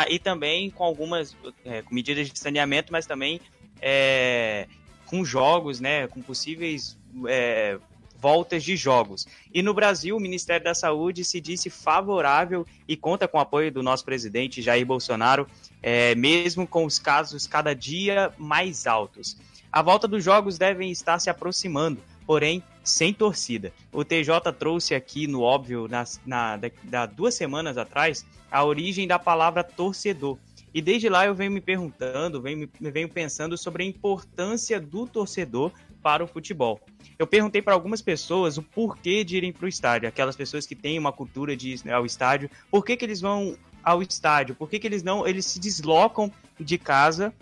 e 0.09 0.19
também 0.19 0.71
com 0.71 0.85
algumas 0.85 1.37
é, 1.65 1.83
com 1.83 1.95
medidas 1.95 2.31
de 2.31 2.39
saneamento, 2.39 2.93
mas 2.93 3.07
também 3.07 3.41
é, 3.81 4.67
com 5.07 5.25
jogos, 5.25 5.81
né, 5.81 6.07
com 6.07 6.21
possíveis 6.21 6.99
é, 7.27 7.79
voltas 8.25 8.65
de 8.65 8.75
jogos. 8.75 9.29
E 9.53 9.61
no 9.61 9.75
Brasil, 9.75 10.17
o 10.17 10.21
Ministério 10.21 10.65
da 10.65 10.75
Saúde 10.75 11.23
se 11.27 11.43
disse 11.43 11.69
favorável 11.69 12.67
e 12.89 12.97
conta 12.97 13.29
com 13.29 13.37
o 13.37 13.41
apoio 13.41 13.71
do 13.71 13.83
nosso 13.83 14.03
presidente 14.03 14.63
Jair 14.63 14.87
Bolsonaro, 14.87 15.47
é, 15.83 16.15
mesmo 16.15 16.67
com 16.67 16.87
os 16.87 16.99
casos 16.99 17.47
cada 17.47 17.75
dia 17.75 18.33
mais 18.39 18.87
altos. 18.87 19.37
A 19.71 19.83
volta 19.83 20.09
dos 20.09 20.25
jogos 20.25 20.57
devem 20.57 20.91
estar 20.91 21.19
se 21.19 21.29
aproximando, 21.29 22.01
porém 22.27 22.63
sem 22.83 23.13
torcida. 23.13 23.75
O 23.93 24.03
TJ 24.03 24.41
trouxe 24.59 24.95
aqui 24.95 25.27
no 25.27 25.43
óbvio, 25.43 25.87
na, 25.87 26.05
na 26.25 26.57
da, 26.57 26.71
da 26.83 27.05
duas 27.05 27.35
semanas 27.35 27.77
atrás, 27.77 28.25
a 28.51 28.65
origem 28.65 29.07
da 29.07 29.19
palavra 29.19 29.63
torcedor. 29.63 30.39
E 30.73 30.81
desde 30.81 31.11
lá 31.11 31.27
eu 31.27 31.35
venho 31.35 31.53
me 31.53 31.61
perguntando, 31.61 32.41
venho, 32.41 32.71
venho 32.81 33.09
pensando 33.11 33.59
sobre 33.59 33.83
a 33.83 33.87
importância 33.87 34.81
do 34.81 35.07
torcedor 35.07 35.71
para 36.05 36.23
o 36.23 36.27
futebol. 36.27 36.79
Eu 37.19 37.27
perguntei 37.27 37.63
para 37.63 37.73
algumas 37.73 38.03
pessoas 38.03 38.59
o 38.59 38.63
porquê 38.63 39.25
de 39.25 39.39
irem 39.39 39.55
para 39.55 39.65
o 39.65 39.69
estádio, 39.69 40.07
aquelas 40.07 40.37
pessoas 40.37 40.67
que 40.67 40.75
têm 40.75 40.99
uma 40.99 41.11
cultura 41.11 41.57
de 41.57 41.71
ir 41.71 41.81
né, 41.83 41.95
ao 41.95 42.05
estádio, 42.05 42.51
por 42.71 42.85
que, 42.85 42.95
que 42.95 43.07
eles 43.07 43.23
vão 43.23 43.57
ao 43.83 44.03
estádio, 44.03 44.55
por 44.55 44.69
que, 44.69 44.79
que 44.79 44.87
eles 44.87 45.03
não, 45.03 45.27
eles 45.27 45.47
se 45.47 45.59
deslocam 45.59 46.31
de 46.61 46.77
casa 46.77 47.33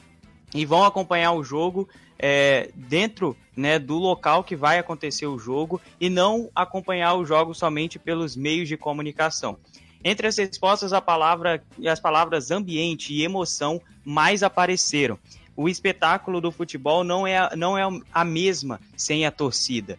e 0.55 0.65
vão 0.65 0.85
acompanhar 0.85 1.33
o 1.33 1.43
jogo 1.43 1.89
é, 2.17 2.71
dentro 2.73 3.37
né, 3.57 3.81
do 3.81 3.99
local 3.99 4.45
que 4.45 4.55
vai 4.55 4.79
acontecer 4.79 5.27
o 5.27 5.41
jogo 5.41 5.81
e 6.01 6.09
não 6.09 6.49
acompanhar 6.55 7.15
o 7.15 7.25
jogo 7.25 7.53
somente 7.55 7.99
pelos 7.99 8.37
meios 8.37 8.69
de 8.69 8.77
comunicação. 8.77 9.59
Entre 10.05 10.27
as 10.29 10.37
respostas, 10.37 10.93
a 10.93 11.01
palavra, 11.01 11.63
as 11.85 11.99
palavras 11.99 12.53
ambiente 12.53 13.13
e 13.13 13.25
emoção 13.25 13.81
mais 14.05 14.45
apareceram. 14.45 15.19
O 15.57 15.69
espetáculo 15.69 16.41
do 16.41 16.51
futebol 16.51 17.05
não 17.05 17.27
é, 17.27 17.55
não 17.57 17.77
é 17.77 17.83
a 18.13 18.25
mesma 18.25 18.81
sem 18.97 19.27
a 19.27 19.31
torcida. 19.31 19.99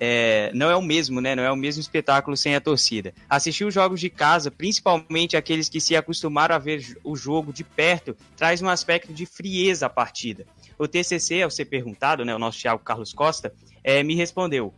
É, 0.00 0.52
não 0.54 0.70
é 0.70 0.76
o 0.76 0.82
mesmo, 0.82 1.20
né? 1.20 1.34
Não 1.34 1.42
é 1.42 1.50
o 1.50 1.56
mesmo 1.56 1.80
espetáculo 1.80 2.36
sem 2.36 2.54
a 2.54 2.60
torcida. 2.60 3.12
Assistir 3.28 3.64
os 3.64 3.74
jogos 3.74 3.98
de 3.98 4.08
casa, 4.08 4.48
principalmente 4.48 5.36
aqueles 5.36 5.68
que 5.68 5.80
se 5.80 5.96
acostumaram 5.96 6.54
a 6.54 6.58
ver 6.58 6.96
o 7.02 7.16
jogo 7.16 7.52
de 7.52 7.64
perto, 7.64 8.16
traz 8.36 8.62
um 8.62 8.68
aspecto 8.68 9.12
de 9.12 9.26
frieza 9.26 9.86
à 9.86 9.90
partida. 9.90 10.46
O 10.78 10.86
TCC, 10.86 11.42
ao 11.42 11.50
ser 11.50 11.64
perguntado, 11.64 12.24
né, 12.24 12.32
o 12.32 12.38
nosso 12.38 12.60
Thiago 12.60 12.82
Carlos 12.84 13.12
Costa, 13.12 13.52
é, 13.82 14.00
me 14.04 14.14
respondeu: 14.14 14.72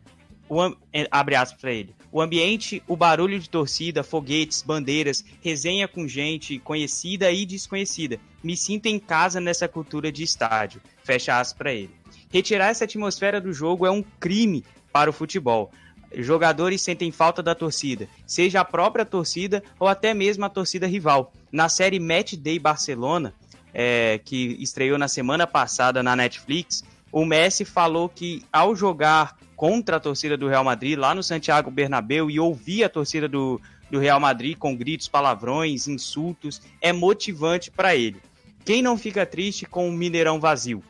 o, 0.51 0.77
é, 0.93 1.07
abre 1.13 1.37
aspas 1.37 1.61
para 1.61 1.73
ele. 1.73 1.95
O 2.11 2.21
ambiente, 2.21 2.83
o 2.89 2.97
barulho 2.97 3.39
de 3.39 3.49
torcida, 3.49 4.03
foguetes, 4.03 4.63
bandeiras, 4.63 5.25
resenha 5.41 5.87
com 5.87 6.09
gente 6.09 6.59
conhecida 6.59 7.31
e 7.31 7.47
desconhecida. 7.47 8.19
Me 8.43 8.57
sinto 8.57 8.87
em 8.87 8.99
casa 8.99 9.41
nessa 9.41 9.69
cultura 9.69 10.11
de 10.11 10.25
estádio. 10.25 10.81
Fecha 11.05 11.39
aspas 11.39 11.57
para 11.57 11.73
ele. 11.73 11.91
Retirar 12.33 12.67
essa 12.67 12.85
atmosfera 12.85 13.41
do 13.41 13.53
jogo 13.53 13.87
é 13.87 13.91
um 13.93 14.03
crime 14.03 14.65
para 14.93 15.09
o 15.09 15.13
futebol. 15.13 15.71
Jogadores 16.13 16.83
sentem 16.83 17.13
falta 17.13 17.41
da 17.41 17.55
torcida, 17.55 18.09
seja 18.27 18.61
a 18.61 18.65
própria 18.65 19.05
torcida 19.05 19.63
ou 19.79 19.87
até 19.87 20.13
mesmo 20.13 20.45
a 20.45 20.49
torcida 20.49 20.89
rival. 20.89 21.33
Na 21.53 21.69
série 21.69 22.01
Match 22.01 22.35
Day 22.35 22.59
Barcelona, 22.59 23.33
é, 23.73 24.21
que 24.25 24.57
estreou 24.61 24.99
na 24.99 25.07
semana 25.07 25.47
passada 25.47 26.03
na 26.03 26.17
Netflix, 26.17 26.83
o 27.13 27.25
Messi 27.25 27.65
falou 27.65 28.09
que 28.09 28.45
ao 28.53 28.75
jogar 28.75 29.37
contra 29.61 29.99
a 29.99 30.01
torcida 30.01 30.39
do 30.39 30.49
Real 30.49 30.65
Madrid 30.65 30.99
lá 30.99 31.15
no 31.15 31.23
Santiago 31.23 31.71
Bernabéu 31.71 32.31
e 32.31 32.41
ouvir 32.41 32.83
a 32.83 32.89
torcida 32.89 33.29
do, 33.29 33.61
do 33.91 33.99
Real 33.99 34.19
Madrid 34.19 34.57
com 34.57 34.75
gritos, 34.75 35.07
palavrões, 35.07 35.87
insultos, 35.87 36.63
é 36.81 36.95
motivante 36.95 37.71
para 37.71 37.95
ele. 37.95 38.23
Quem 38.65 38.81
não 38.81 38.97
fica 38.97 39.27
triste 39.27 39.67
com 39.67 39.87
o 39.87 39.93
Mineirão 39.93 40.41
vazio? 40.41 40.83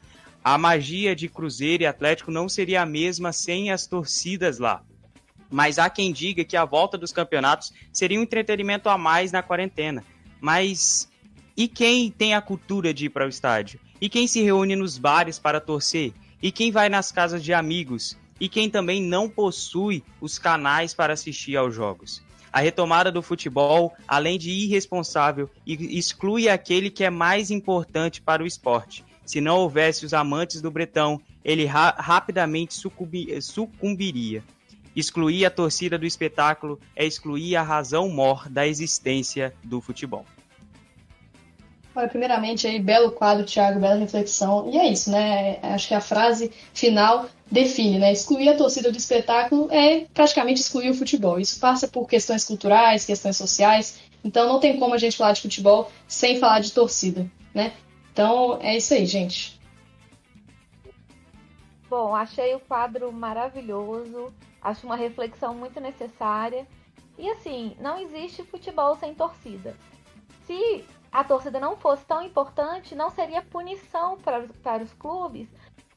A 0.45 0.57
magia 0.57 1.17
de 1.17 1.29
Cruzeiro 1.29 1.83
e 1.83 1.87
Atlético 1.87 2.31
não 2.31 2.49
seria 2.49 2.83
a 2.83 2.87
mesma 2.87 3.33
sem 3.33 3.73
as 3.73 3.89
torcidas 3.89 4.61
lá. 4.61 4.85
Mas 5.51 5.77
há 5.77 5.91
quem 5.91 6.13
diga 6.13 6.45
que 6.45 6.57
a 6.57 6.65
volta 6.65 6.97
dos 6.97 7.13
campeonatos 7.13 7.73
seria 7.93 8.21
um 8.21 8.23
entretenimento 8.23 8.89
a 8.89 8.97
mais 8.97 9.33
na 9.33 9.43
quarentena. 9.43 10.05
Mas 10.41 11.11
e 11.57 11.67
quem 11.67 12.09
tem 12.09 12.35
a 12.35 12.41
cultura 12.41 12.95
de 12.95 13.07
ir 13.07 13.11
para 13.11 13.27
o 13.27 13.29
estádio? 13.29 13.81
E 14.01 14.09
quem 14.09 14.29
se 14.29 14.41
reúne 14.43 14.77
nos 14.77 14.97
bares 14.97 15.41
para 15.41 15.61
torcer? 15.61 16.13
E 16.41 16.53
quem 16.53 16.71
vai 16.71 16.89
nas 16.89 17.11
casas 17.11 17.43
de 17.43 17.53
amigos? 17.53 18.17
E 18.41 18.49
quem 18.49 18.71
também 18.71 19.03
não 19.03 19.29
possui 19.29 20.03
os 20.21 20.39
canais 20.39 20.95
para 20.95 21.13
assistir 21.13 21.57
aos 21.57 21.75
jogos. 21.75 22.23
A 22.53 22.61
retomada 22.61 23.13
do 23.13 23.23
futebol, 23.23 23.93
além 24.09 24.37
de 24.37 24.51
irresponsável, 24.51 25.49
exclui 25.67 26.49
aquele 26.49 26.91
que 26.91 27.05
é 27.05 27.11
mais 27.11 27.51
importante 27.51 28.21
para 28.21 28.43
o 28.43 28.47
esporte. 28.47 29.05
Se 29.25 29.41
não 29.41 29.59
houvesse 29.59 30.05
os 30.05 30.13
amantes 30.13 30.61
do 30.61 30.71
Bretão, 30.71 31.21
ele 31.45 31.65
ra 31.65 31.95
rapidamente 31.97 32.75
sucumbiria. 32.75 34.43
Excluir 34.97 35.45
a 35.45 35.51
torcida 35.51 35.97
do 35.97 36.05
espetáculo 36.05 36.81
é 36.97 37.07
excluir 37.07 37.55
a 37.55 37.63
razão 37.63 38.09
mor 38.09 38.49
da 38.49 38.67
existência 38.67 39.55
do 39.63 39.81
futebol. 39.81 40.25
Olha, 41.95 42.09
primeiramente 42.09 42.67
aí, 42.67 42.81
belo 42.81 43.13
quadro, 43.13 43.45
Thiago, 43.45 43.79
bela 43.79 43.97
reflexão. 43.97 44.69
E 44.73 44.77
é 44.77 44.91
isso, 44.91 45.11
né? 45.11 45.59
Acho 45.63 45.89
que 45.89 45.95
a 45.95 46.01
frase 46.01 46.51
final 46.73 47.29
define, 47.51 47.99
né? 47.99 48.13
Excluir 48.13 48.49
a 48.49 48.57
torcida 48.57 48.91
do 48.93 48.97
espetáculo 48.97 49.69
é 49.71 50.07
praticamente 50.15 50.61
excluir 50.61 50.91
o 50.91 50.95
futebol. 50.95 51.41
Isso 51.41 51.59
passa 51.59 51.89
por 51.89 52.07
questões 52.07 52.45
culturais, 52.45 53.05
questões 53.05 53.37
sociais. 53.37 54.01
Então 54.23 54.47
não 54.47 54.61
tem 54.61 54.79
como 54.79 54.95
a 54.95 54.99
gente 54.99 55.17
falar 55.17 55.33
de 55.33 55.43
futebol 55.43 55.91
sem 56.07 56.39
falar 56.39 56.61
de 56.61 56.73
torcida, 56.73 57.31
né? 57.55 57.73
Então 58.13 58.59
é 58.61 58.77
isso 58.77 58.95
aí, 58.95 59.05
gente. 59.07 59.59
Bom, 61.89 62.15
achei 62.15 62.55
o 62.55 62.61
quadro 62.61 63.11
maravilhoso. 63.13 64.33
Acho 64.63 64.87
uma 64.87 64.97
reflexão 64.97 65.55
muito 65.55 65.81
necessária. 65.81 66.67
E 67.19 67.29
assim, 67.31 67.75
não 67.81 67.99
existe 67.99 68.45
futebol 68.45 68.95
sem 68.97 69.15
torcida. 69.15 69.77
Se 70.47 70.85
a 71.11 71.25
torcida 71.25 71.59
não 71.59 71.77
fosse 71.77 72.05
tão 72.05 72.23
importante, 72.23 72.95
não 72.95 73.11
seria 73.11 73.43
punição 73.43 74.17
para, 74.19 74.47
para 74.63 74.85
os 74.85 74.93
clubes 74.93 75.49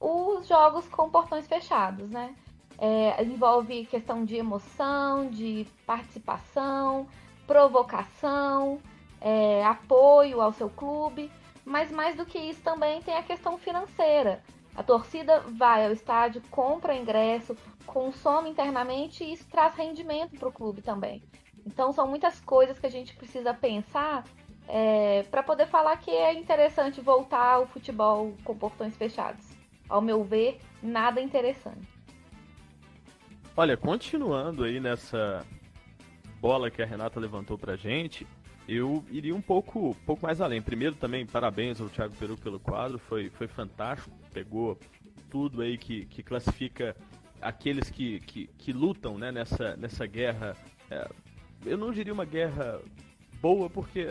os 0.04 0.48
jogos 0.48 0.88
com 0.90 1.10
portões 1.10 1.48
fechados, 1.48 2.10
né? 2.10 2.36
É, 2.78 3.24
envolve 3.24 3.86
questão 3.86 4.26
de 4.26 4.36
emoção, 4.36 5.30
de 5.30 5.66
participação, 5.86 7.08
provocação, 7.48 8.80
é, 9.22 9.64
apoio 9.64 10.42
ao 10.42 10.52
seu 10.52 10.70
clube, 10.70 11.32
mas 11.64 11.90
mais 11.92 12.16
do 12.16 12.26
que 12.26 12.38
isso 12.38 12.62
também 12.62 13.02
tem 13.02 13.16
a 13.16 13.24
questão 13.24 13.58
financeira. 13.58 14.44
A 14.76 14.84
torcida 14.84 15.40
vai 15.42 15.86
ao 15.86 15.94
estádio, 15.94 16.42
compra 16.50 16.96
ingresso, 16.96 17.56
consome 17.86 18.50
internamente 18.50 19.24
e 19.24 19.34
isso 19.34 19.46
traz 19.50 19.76
rendimento 19.76 20.38
para 20.38 20.50
o 20.50 20.52
clube 20.52 20.82
também. 20.82 21.24
Então 21.66 21.94
são 21.94 22.08
muitas 22.08 22.42
coisas 22.42 22.78
que 22.78 22.88
a 22.88 22.92
gente 22.92 23.16
precisa 23.16 23.54
pensar 23.54 24.26
é, 24.68 25.24
para 25.30 25.44
poder 25.44 25.68
falar 25.68 25.96
que 25.98 26.12
é 26.12 26.34
interessante 26.34 27.00
voltar 27.00 27.56
ao 27.56 27.68
futebol 27.68 28.34
com 28.44 28.58
portões 28.58 28.98
fechados. 28.98 29.53
Ao 29.94 30.02
meu 30.02 30.24
ver, 30.24 30.58
nada 30.82 31.22
interessante. 31.22 31.88
Olha, 33.56 33.78
continuando 33.78 34.64
aí 34.64 34.80
nessa 34.80 35.46
bola 36.42 36.72
que 36.72 36.82
a 36.82 36.86
Renata 36.86 37.20
levantou 37.20 37.60
pra 37.60 37.76
gente, 37.76 38.26
eu 38.68 39.06
iria 39.12 39.36
um 39.36 39.42
pouco, 39.42 39.96
pouco 40.04 40.26
mais 40.26 40.42
além. 40.42 40.64
Primeiro 40.64 40.96
também, 40.96 41.28
parabéns 41.28 41.80
ao 41.80 41.90
Thiago 41.90 42.16
Peru 42.16 42.36
pelo 42.36 42.60
quadro, 42.60 42.98
foi, 42.98 43.30
foi 43.30 43.48
fantástico, 43.48 44.10
pegou 44.34 44.80
tudo 45.30 45.62
aí 45.62 45.78
que, 45.78 46.08
que 46.08 46.24
classifica 46.24 46.96
aqueles 47.40 47.92
que, 47.92 48.20
que, 48.22 48.48
que 48.58 48.74
lutam 48.74 49.20
né, 49.20 49.32
nessa, 49.32 49.78
nessa 49.78 50.08
guerra. 50.08 50.58
É, 50.90 51.08
eu 51.64 51.78
não 51.78 51.92
diria 51.92 52.14
uma 52.14 52.26
guerra 52.26 52.82
boa, 53.40 53.70
porque 53.70 54.08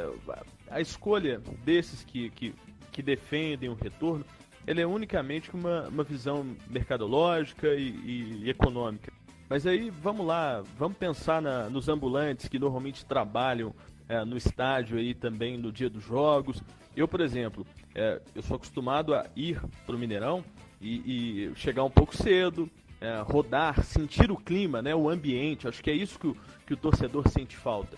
a 0.71 0.81
escolha 0.81 1.41
desses 1.65 2.05
que, 2.05 2.31
que, 2.31 2.55
que 2.93 3.03
defendem 3.03 3.69
o 3.69 3.75
retorno, 3.75 4.25
ele 4.67 4.81
é 4.81 4.87
unicamente 4.87 5.51
uma, 5.53 5.89
uma 5.89 6.05
visão 6.05 6.47
mercadológica 6.69 7.69
e, 7.75 8.43
e, 8.45 8.51
econômica. 8.51 9.13
Mas 9.49 9.67
aí, 9.67 9.91
vamos 9.91 10.27
lá, 10.27 10.63
vamos 10.79 10.97
pensar 10.97 11.43
na, 11.43 11.69
nos 11.69 11.89
ambulantes 11.89 12.49
que 12.49 12.59
normalmente 12.59 13.05
trabalham 13.05 13.75
é, 14.09 14.25
no 14.25 14.37
estádio 14.37 14.99
aí 14.99 15.15
também 15.15 15.59
no 15.59 15.71
dia 15.71 15.91
dos 15.91 16.05
jogos. 16.05 16.63
Eu, 16.97 17.07
por 17.07 17.21
exemplo, 17.21 17.67
é, 17.95 18.21
eu 18.35 18.43
sou 18.43 18.57
acostumado 18.57 19.15
a 19.15 19.27
ir 19.37 19.61
para 19.85 19.95
o 19.95 19.99
Mineirão 19.99 20.45
e, 20.81 21.51
e, 21.51 21.57
chegar 21.57 21.85
um 21.85 21.91
pouco 21.91 22.17
cedo, 22.17 22.71
é, 23.01 23.21
rodar, 23.21 23.83
sentir 23.83 24.31
o 24.31 24.37
clima, 24.37 24.81
né, 24.81 24.95
o 24.95 25.11
ambiente. 25.11 25.69
Acho 25.69 25.83
que 25.83 25.91
é 25.91 25.95
isso 25.95 26.19
que 26.19 26.29
o, 26.29 26.37
que 26.67 26.75
o 26.75 26.77
torcedor 26.77 27.29
sente 27.29 27.57
falta 27.57 27.97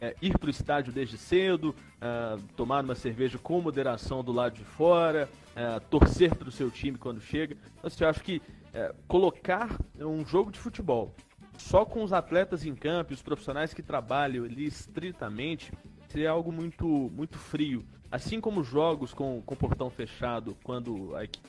é, 0.00 0.14
ir 0.20 0.38
para 0.38 0.46
o 0.46 0.50
estádio 0.50 0.92
desde 0.92 1.18
cedo, 1.18 1.74
é, 2.00 2.38
tomar 2.56 2.84
uma 2.84 2.94
cerveja 2.94 3.38
com 3.38 3.60
moderação 3.60 4.24
do 4.24 4.32
lado 4.32 4.54
de 4.54 4.64
fora, 4.64 5.28
é, 5.54 5.78
torcer 5.80 6.34
para 6.34 6.48
o 6.48 6.52
seu 6.52 6.70
time 6.70 6.96
quando 6.96 7.20
chega. 7.20 7.56
Então, 7.78 7.88
assim, 7.88 8.04
eu 8.04 8.10
acho 8.10 8.22
que 8.22 8.40
é, 8.72 8.94
colocar 9.06 9.76
um 9.98 10.24
jogo 10.24 10.50
de 10.50 10.58
futebol 10.58 11.14
só 11.60 11.84
com 11.84 12.02
os 12.02 12.12
atletas 12.12 12.64
em 12.64 12.74
campo 12.74 13.12
os 13.12 13.22
profissionais 13.22 13.74
que 13.74 13.82
trabalham 13.82 14.44
ali 14.44 14.64
estritamente 14.64 15.72
seria 16.08 16.30
algo 16.30 16.50
muito, 16.50 16.86
muito 16.86 17.38
frio. 17.38 17.84
Assim 18.10 18.40
como 18.40 18.64
jogos 18.64 19.14
com, 19.14 19.40
com 19.42 19.54
portão 19.54 19.88
fechado, 19.90 20.56
quando 20.64 21.14
a 21.14 21.24
equipe 21.24 21.48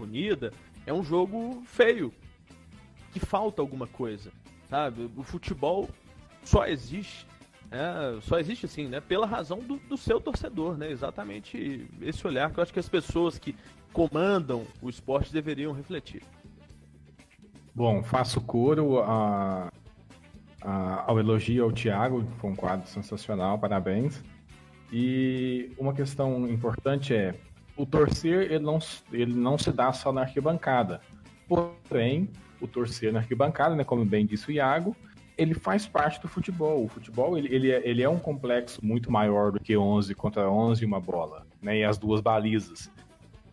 unida, 0.00 0.52
é 0.84 0.92
um 0.92 1.04
jogo 1.04 1.62
feio, 1.64 2.12
que 3.12 3.20
falta 3.20 3.62
alguma 3.62 3.86
coisa, 3.86 4.32
sabe? 4.68 5.08
O 5.16 5.22
futebol 5.22 5.88
só 6.44 6.66
existe, 6.66 7.26
é, 7.70 8.20
só 8.20 8.38
existe 8.38 8.66
assim, 8.66 8.88
né? 8.88 9.00
Pela 9.00 9.26
razão 9.26 9.58
do, 9.58 9.76
do, 9.76 9.96
seu 9.96 10.20
torcedor, 10.20 10.76
né? 10.76 10.90
Exatamente 10.90 11.88
esse 12.00 12.26
olhar 12.26 12.50
que 12.50 12.58
eu 12.58 12.62
acho 12.62 12.72
que 12.72 12.78
as 12.78 12.88
pessoas 12.88 13.38
que 13.38 13.56
comandam 13.92 14.66
o 14.80 14.88
esporte 14.88 15.32
deveriam 15.32 15.72
refletir. 15.72 16.22
Bom, 17.74 18.02
faço 18.02 18.40
coro 18.40 19.00
a, 19.00 19.72
a, 20.60 21.10
ao 21.10 21.18
elogio 21.18 21.64
ao 21.64 21.72
Thiago, 21.72 22.26
foi 22.38 22.50
um 22.50 22.56
quadro 22.56 22.86
sensacional, 22.88 23.58
parabéns. 23.58 24.22
E 24.92 25.72
uma 25.78 25.94
questão 25.94 26.46
importante 26.46 27.14
é, 27.14 27.34
o 27.74 27.86
torcer 27.86 28.52
ele 28.52 28.58
não, 28.58 28.78
ele 29.10 29.34
não 29.34 29.56
se 29.56 29.72
dá 29.72 29.92
só 29.92 30.12
na 30.12 30.20
arquibancada. 30.22 31.00
Porém, 31.48 32.28
o 32.60 32.68
torcer 32.68 33.12
na 33.12 33.20
arquibancada, 33.20 33.74
né, 33.74 33.84
como 33.84 34.04
bem 34.04 34.26
disse 34.26 34.48
o 34.48 34.52
Iago, 34.52 34.94
ele 35.36 35.54
faz 35.54 35.86
parte 35.86 36.20
do 36.20 36.28
futebol. 36.28 36.84
O 36.84 36.88
futebol 36.88 37.36
ele, 37.36 37.54
ele, 37.54 37.70
é, 37.70 37.88
ele 37.88 38.02
é 38.02 38.08
um 38.08 38.18
complexo 38.18 38.84
muito 38.84 39.10
maior 39.10 39.52
do 39.52 39.60
que 39.60 39.76
11 39.76 40.14
contra 40.14 40.50
11 40.50 40.82
e 40.82 40.86
uma 40.86 41.00
bola, 41.00 41.46
né? 41.60 41.78
E 41.78 41.84
as 41.84 41.98
duas 41.98 42.20
balizas. 42.20 42.90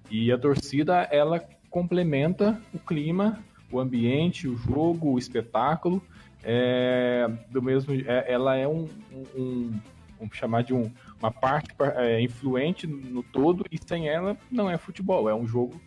E 0.10 0.32
a 0.32 0.38
torcida, 0.38 1.08
ela 1.12 1.40
complementa 1.70 2.60
o 2.74 2.80
clima, 2.80 3.40
o 3.72 3.80
ambiente, 3.80 4.48
o 4.48 4.56
jogo, 4.56 5.14
o 5.14 5.20
espetáculo. 5.20 6.02
É, 6.44 7.30
do 7.50 7.62
mesmo, 7.62 7.94
é, 7.94 8.32
ela 8.32 8.56
é 8.56 8.68
um, 8.68 8.88
um, 9.36 9.80
vamos 10.18 10.36
chamar 10.36 10.64
de 10.64 10.74
um, 10.74 10.92
uma 11.20 11.32
parte 11.32 11.74
é, 11.96 12.22
influente 12.22 12.88
no 12.88 13.24
todo, 13.24 13.66
e 13.72 13.78
sem 13.78 14.08
ela 14.08 14.38
não 14.50 14.70
é 14.70 14.78
futebol, 14.78 15.30
é 15.30 15.36
um 15.36 15.46
jogo, 15.46 15.80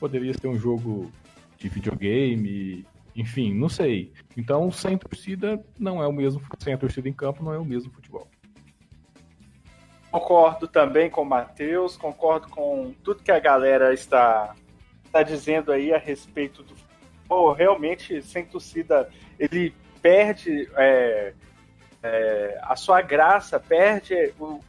poderia 0.00 0.32
ser 0.32 0.48
um 0.48 0.58
jogo 0.58 1.10
de 1.58 1.68
videogame, 1.68 2.86
enfim, 3.18 3.52
não 3.52 3.68
sei. 3.68 4.12
Então, 4.36 4.70
sem 4.70 4.96
torcida 4.96 5.60
não 5.76 6.00
é 6.00 6.06
o 6.06 6.12
mesmo, 6.12 6.40
sem 6.60 6.72
a 6.72 6.78
torcida 6.78 7.08
em 7.08 7.12
campo 7.12 7.42
não 7.42 7.52
é 7.52 7.58
o 7.58 7.64
mesmo 7.64 7.92
futebol. 7.92 8.28
Concordo 10.08 10.68
também 10.68 11.10
com 11.10 11.22
o 11.22 11.26
Matheus, 11.26 11.96
concordo 11.96 12.48
com 12.48 12.94
tudo 13.02 13.24
que 13.24 13.32
a 13.32 13.40
galera 13.40 13.92
está, 13.92 14.54
está 15.04 15.24
dizendo 15.24 15.72
aí 15.72 15.92
a 15.92 15.98
respeito 15.98 16.62
do 16.62 16.76
futebol. 16.76 17.52
Realmente, 17.52 18.22
sem 18.22 18.46
torcida, 18.46 19.10
ele 19.36 19.74
perde 20.00 20.70
é, 20.76 21.34
é, 22.04 22.60
a 22.62 22.76
sua 22.76 23.02
graça, 23.02 23.58
perde 23.58 24.32
o 24.38 24.60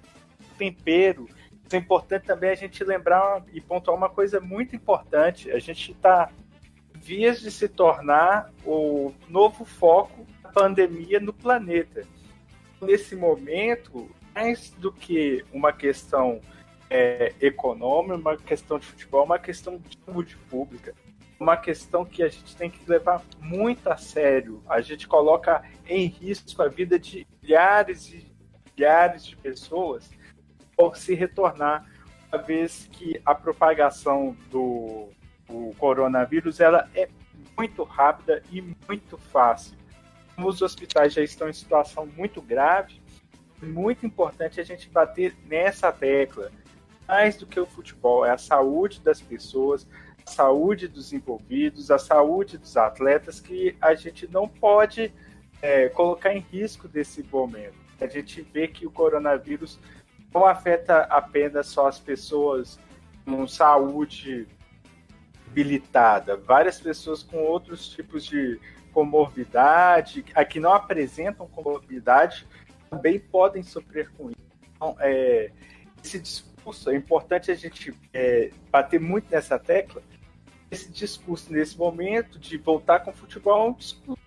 tempero. 0.58 1.30
é 1.72 1.78
importante 1.78 2.26
também 2.26 2.50
a 2.50 2.56
gente 2.56 2.84
lembrar 2.84 3.44
e 3.54 3.62
pontuar 3.62 3.96
uma 3.96 4.10
coisa 4.10 4.42
muito 4.42 4.76
importante. 4.76 5.52
A 5.52 5.60
gente 5.60 5.92
está 5.92 6.32
vias 7.10 7.42
de 7.42 7.50
se 7.50 7.68
tornar 7.68 8.52
o 8.64 9.12
novo 9.28 9.66
foco 9.66 10.28
da 10.44 10.50
pandemia 10.52 11.20
no 11.20 11.34
planeta. 11.34 12.06
Nesse 12.80 13.16
momento, 13.16 14.08
mais 14.36 14.70
do 14.78 14.92
que 14.92 15.44
uma 15.52 15.74
questão 15.74 16.40
é, 16.88 17.34
econômica, 17.42 18.16
uma 18.16 18.38
questão 18.38 18.78
de 18.78 18.86
futebol, 18.86 19.26
uma 19.26 19.40
questão 19.40 19.80
de 19.80 19.98
saúde 20.06 20.38
pública, 20.52 20.94
uma 21.40 21.58
questão 21.58 22.06
que 22.06 22.22
a 22.22 22.30
gente 22.30 22.56
tem 22.56 22.70
que 22.70 22.88
levar 22.88 23.24
muito 23.42 23.88
a 23.90 23.98
sério. 23.98 24.62
A 24.70 24.80
gente 24.80 25.08
coloca 25.08 25.64
em 25.88 26.06
risco 26.06 26.62
a 26.62 26.68
vida 26.68 27.00
de 27.00 27.26
milhares 27.42 28.14
e 28.14 28.32
milhares 28.72 29.26
de 29.26 29.36
pessoas 29.36 30.12
por 30.78 30.96
se 30.96 31.16
retornar, 31.16 31.90
uma 32.32 32.40
vez 32.40 32.88
que 32.92 33.20
a 33.26 33.34
propagação 33.34 34.38
do 34.52 35.10
o 35.50 35.74
coronavírus 35.78 36.60
ela 36.60 36.90
é 36.94 37.10
muito 37.58 37.84
rápida 37.84 38.42
e 38.52 38.62
muito 38.62 39.18
fácil. 39.18 39.78
Os 40.38 40.62
hospitais 40.62 41.14
já 41.14 41.22
estão 41.22 41.50
em 41.50 41.54
situação 41.54 42.06
muito 42.06 42.42
grave, 42.42 43.02
é 43.62 43.66
muito 43.66 44.06
importante 44.06 44.62
a 44.62 44.64
gente 44.64 44.90
bater 44.90 45.36
nessa 45.46 45.92
tecla. 45.92 46.52
Mais 47.08 47.36
do 47.36 47.46
que 47.46 47.60
o 47.60 47.66
futebol, 47.66 48.26
é 48.26 48.32
a 48.32 48.38
saúde 48.38 49.02
das 49.02 49.20
pessoas, 49.20 49.88
a 50.26 50.30
saúde 50.30 50.88
dos 50.88 51.12
envolvidos, 51.12 51.90
a 51.90 51.98
saúde 51.98 52.58
dos 52.58 52.78
atletas, 52.78 53.40
que 53.40 53.76
a 53.82 53.96
gente 53.96 54.28
não 54.32 54.48
pode 54.48 55.12
é, 55.62 55.90
colocar 55.90 56.34
em 56.34 56.40
risco 56.40 56.88
desse 56.88 57.24
momento. 57.24 57.74
A 58.00 58.08
gente 58.08 58.42
vê 58.42 58.68
que 58.68 58.86
o 58.86 58.92
coronavírus 58.92 59.80
não 60.34 60.46
afeta 60.46 61.02
apenas 61.10 61.68
só 61.68 61.88
as 61.88 62.00
pessoas 62.00 62.80
com 63.26 63.46
saúde 63.48 64.48
debilitada, 65.50 66.38
várias 66.38 66.80
pessoas 66.80 67.24
com 67.24 67.38
outros 67.38 67.90
tipos 67.90 68.26
de 68.26 68.60
comorbidade, 68.94 70.26
a 70.34 70.44
que 70.46 70.60
não 70.60 70.74
apresentam 70.74 71.48
comorbidade, 71.48 72.48
também 72.90 73.20
podem 73.20 73.64
sofrer 73.64 74.10
com 74.12 74.30
isso. 74.30 74.40
Então, 74.76 74.96
é, 75.00 75.52
esse 76.04 76.20
discurso, 76.20 76.90
é 76.90 76.96
importante 76.96 77.52
a 77.52 77.56
gente 77.56 77.94
é, 78.14 78.52
bater 78.72 79.00
muito 79.00 79.30
nessa 79.32 79.60
tecla, 79.60 80.02
esse 80.72 80.92
discurso 80.92 81.52
nesse 81.52 81.78
momento 81.78 82.38
de 82.38 82.58
voltar 82.58 83.00
com 83.00 83.12
o 83.12 83.14
futebol 83.14 83.68
é 83.68 83.70
um 83.70 83.74
discurso, 83.74 84.22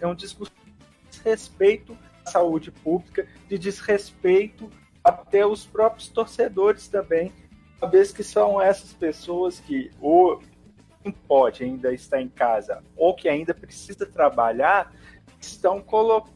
é 0.00 0.06
um 0.06 0.14
discurso 0.14 0.52
de 0.64 1.18
desrespeito 1.18 1.96
à 2.24 2.30
saúde 2.30 2.70
pública, 2.70 3.26
de 3.48 3.58
desrespeito 3.58 4.70
até 5.02 5.44
os 5.44 5.64
próprios 5.64 6.08
torcedores 6.08 6.88
também, 6.88 7.32
vez 7.86 8.12
que 8.12 8.22
são 8.22 8.60
essas 8.60 8.92
pessoas 8.92 9.60
que 9.60 9.90
ou 10.00 10.40
quem 11.02 11.12
pode 11.12 11.64
ainda 11.64 11.92
estar 11.92 12.20
em 12.20 12.28
casa 12.28 12.82
ou 12.96 13.14
que 13.14 13.28
ainda 13.28 13.52
precisa 13.52 14.06
trabalhar 14.06 14.92
estão, 15.40 15.84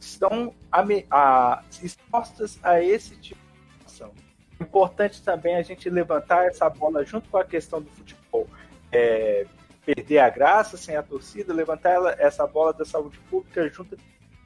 estão 0.01 0.55
a, 0.71 0.85
a, 1.11 1.63
expostas 1.83 2.59
a 2.63 2.83
esse 2.83 3.17
tipo 3.17 3.41
de 3.41 3.73
situação. 3.73 4.13
Importante 4.61 5.23
também 5.23 5.57
a 5.57 5.63
gente 5.63 5.89
levantar 5.89 6.47
essa 6.47 6.69
bola 6.69 7.05
junto 7.05 7.29
com 7.29 7.39
a 7.39 7.45
questão 7.45 7.81
do 7.81 7.91
futebol. 7.91 8.49
É, 8.91 9.47
perder 9.85 10.19
a 10.19 10.29
graça 10.29 10.77
sem 10.77 10.97
a 10.97 11.03
torcida, 11.03 11.55
levantar 11.55 11.91
ela, 11.91 12.17
essa 12.19 12.45
bola 12.47 12.73
da 12.73 12.85
saúde 12.85 13.19
pública 13.31 13.69
junto 13.69 13.97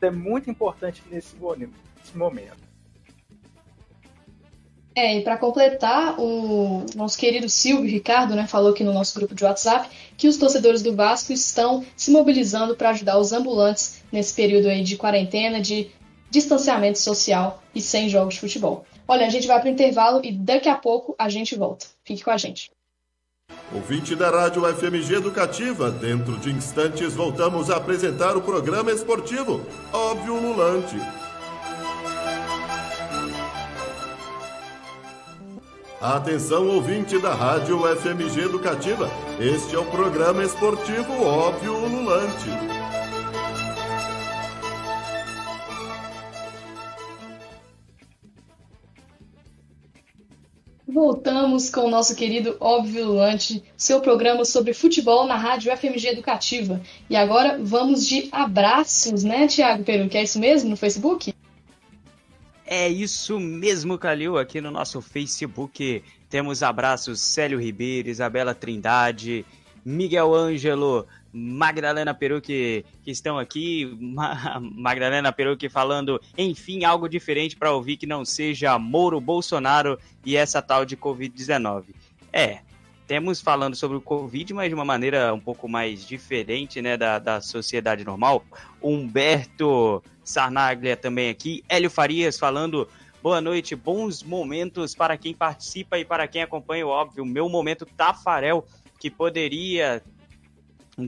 é 0.03 0.11
muito 0.11 0.51
importante 0.51 1.03
nesse 1.11 1.35
momento. 1.37 2.70
É, 4.95 5.19
e 5.19 5.23
para 5.23 5.37
completar, 5.37 6.19
o 6.19 6.85
nosso 6.97 7.17
querido 7.17 7.49
Silvio 7.49 7.89
Ricardo 7.89 8.35
né, 8.35 8.47
falou 8.47 8.73
aqui 8.73 8.83
no 8.83 8.93
nosso 8.93 9.15
grupo 9.15 9.35
de 9.35 9.45
WhatsApp 9.45 9.89
que 10.17 10.27
os 10.27 10.37
torcedores 10.37 10.83
do 10.83 10.95
Vasco 10.95 11.33
estão 11.33 11.85
se 11.97 12.11
mobilizando 12.11 12.75
para 12.75 12.91
ajudar 12.91 13.19
os 13.19 13.33
ambulantes 13.33 14.03
nesse 14.11 14.35
período 14.35 14.69
aí 14.69 14.83
de 14.83 14.97
quarentena, 14.97 15.61
de 15.61 15.91
distanciamento 16.29 16.99
social 16.99 17.63
e 17.75 17.81
sem 17.81 18.09
jogos 18.09 18.35
de 18.35 18.41
futebol. 18.41 18.85
Olha, 19.07 19.27
a 19.27 19.31
gente 19.31 19.47
vai 19.47 19.61
para 19.61 19.69
o 19.69 19.73
intervalo 19.73 20.21
e 20.25 20.33
daqui 20.33 20.69
a 20.69 20.77
pouco 20.77 21.15
a 21.19 21.29
gente 21.29 21.57
volta. 21.57 21.87
Fique 22.05 22.23
com 22.23 22.31
a 22.31 22.37
gente. 22.37 22.71
Ouvinte 23.73 24.15
da 24.15 24.31
Rádio 24.31 24.63
FMG 24.75 25.15
Educativa, 25.15 25.91
dentro 25.91 26.37
de 26.39 26.51
instantes 26.51 27.15
voltamos 27.15 27.71
a 27.71 27.77
apresentar 27.77 28.37
o 28.37 28.43
programa 28.43 28.93
esportivo 28.93 29.65
Óbvio 29.93 30.35
Lulante. 30.35 30.97
Atenção 36.01 36.67
ouvinte 36.67 37.19
da 37.19 37.35
Rádio 37.35 37.81
FMG 37.95 38.41
Educativa, 38.41 39.11
este 39.39 39.75
é 39.75 39.79
o 39.79 39.85
programa 39.85 40.43
esportivo 40.43 41.13
Óbvio 41.23 41.75
Ululante. 41.75 42.49
Voltamos 50.89 51.69
com 51.69 51.83
o 51.83 51.91
nosso 51.91 52.17
querido 52.17 52.57
Óbvio 52.59 53.05
Ululante, 53.05 53.63
seu 53.77 54.01
programa 54.01 54.47
sobre 54.47 54.73
futebol 54.73 55.27
na 55.27 55.37
Rádio 55.37 55.71
FMG 55.77 56.09
Educativa. 56.09 56.81
E 57.11 57.15
agora 57.15 57.59
vamos 57.63 58.07
de 58.07 58.27
abraços, 58.33 59.23
né, 59.23 59.47
Tiago 59.47 59.85
Peru? 59.85 60.09
Que 60.09 60.17
é 60.17 60.23
isso 60.23 60.39
mesmo 60.39 60.71
no 60.71 60.79
Facebook? 60.79 61.35
É 62.73 62.89
isso 62.89 63.41
mesmo, 63.41 63.99
Calil. 63.99 64.39
Aqui 64.39 64.61
no 64.61 64.71
nosso 64.71 65.03
Facebook 65.03 66.05
temos 66.29 66.63
abraços 66.63 67.21
Célio 67.21 67.59
Ribeiro, 67.59 68.09
Isabela 68.09 68.55
Trindade, 68.55 69.45
Miguel 69.85 70.33
Ângelo, 70.33 71.05
Magdalena 71.33 72.15
Peru 72.15 72.41
que, 72.41 72.85
estão 73.05 73.41
aqui. 73.41 73.93
Ma 74.01 74.61
Magdalena 74.63 75.33
Peru 75.33 75.57
que 75.57 75.69
falando, 75.69 76.21
enfim, 76.39 76.85
algo 76.85 77.09
diferente 77.09 77.57
para 77.57 77.73
ouvir 77.73 77.97
que 77.97 78.07
não 78.07 78.25
seja 78.25 78.79
Moro, 78.79 79.21
Bolsonaro 79.21 79.99
e 80.25 80.37
essa 80.37 80.63
tal 80.63 80.85
de 80.85 80.97
Covid-19. 80.97 81.87
É, 82.33 82.61
temos 83.09 83.41
falando 83.41 83.75
sobre 83.75 83.97
o 83.97 84.01
Covid, 84.01 84.55
mas 84.55 84.69
de 84.69 84.77
uma 84.77 84.85
maneira 84.85 85.35
um 85.35 85.41
pouco 85.41 85.69
mais 85.69 86.07
diferente 86.07 86.81
né, 86.81 86.97
da, 86.97 87.19
da 87.19 87.41
sociedade 87.41 88.05
normal. 88.05 88.45
Humberto 88.81 90.01
Sarnaglia 90.31 90.97
também 90.97 91.29
aqui, 91.29 91.63
Hélio 91.69 91.91
Farias 91.91 92.39
falando 92.39 92.89
boa 93.23 93.41
noite, 93.41 93.77
bons 93.77 94.23
momentos 94.23 94.95
para 94.95 95.17
quem 95.17 95.35
participa 95.35 95.99
e 95.99 96.05
para 96.05 96.27
quem 96.27 96.43
acompanha, 96.43 96.87
óbvio, 96.87 97.25
meu 97.25 97.49
momento 97.49 97.85
Tafarel, 97.85 98.65
que 98.99 99.11
poderia 99.11 100.03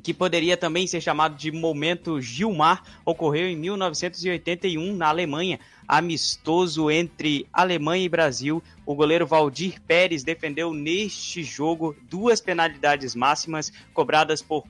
que 0.02 0.14
poderia 0.14 0.56
também 0.56 0.86
ser 0.86 1.02
chamado 1.02 1.36
de 1.36 1.52
momento 1.52 2.20
Gilmar, 2.20 2.82
ocorreu 3.04 3.46
em 3.46 3.56
1981 3.56 4.96
na 4.96 5.08
Alemanha, 5.08 5.60
amistoso 5.86 6.90
entre 6.90 7.46
Alemanha 7.52 8.04
e 8.04 8.08
Brasil. 8.08 8.62
O 8.86 8.94
goleiro 8.94 9.26
Valdir 9.26 9.82
Pérez 9.82 10.24
defendeu 10.24 10.72
neste 10.72 11.42
jogo 11.42 11.94
duas 12.08 12.40
penalidades 12.40 13.14
máximas 13.14 13.70
cobradas 13.92 14.40
por 14.40 14.64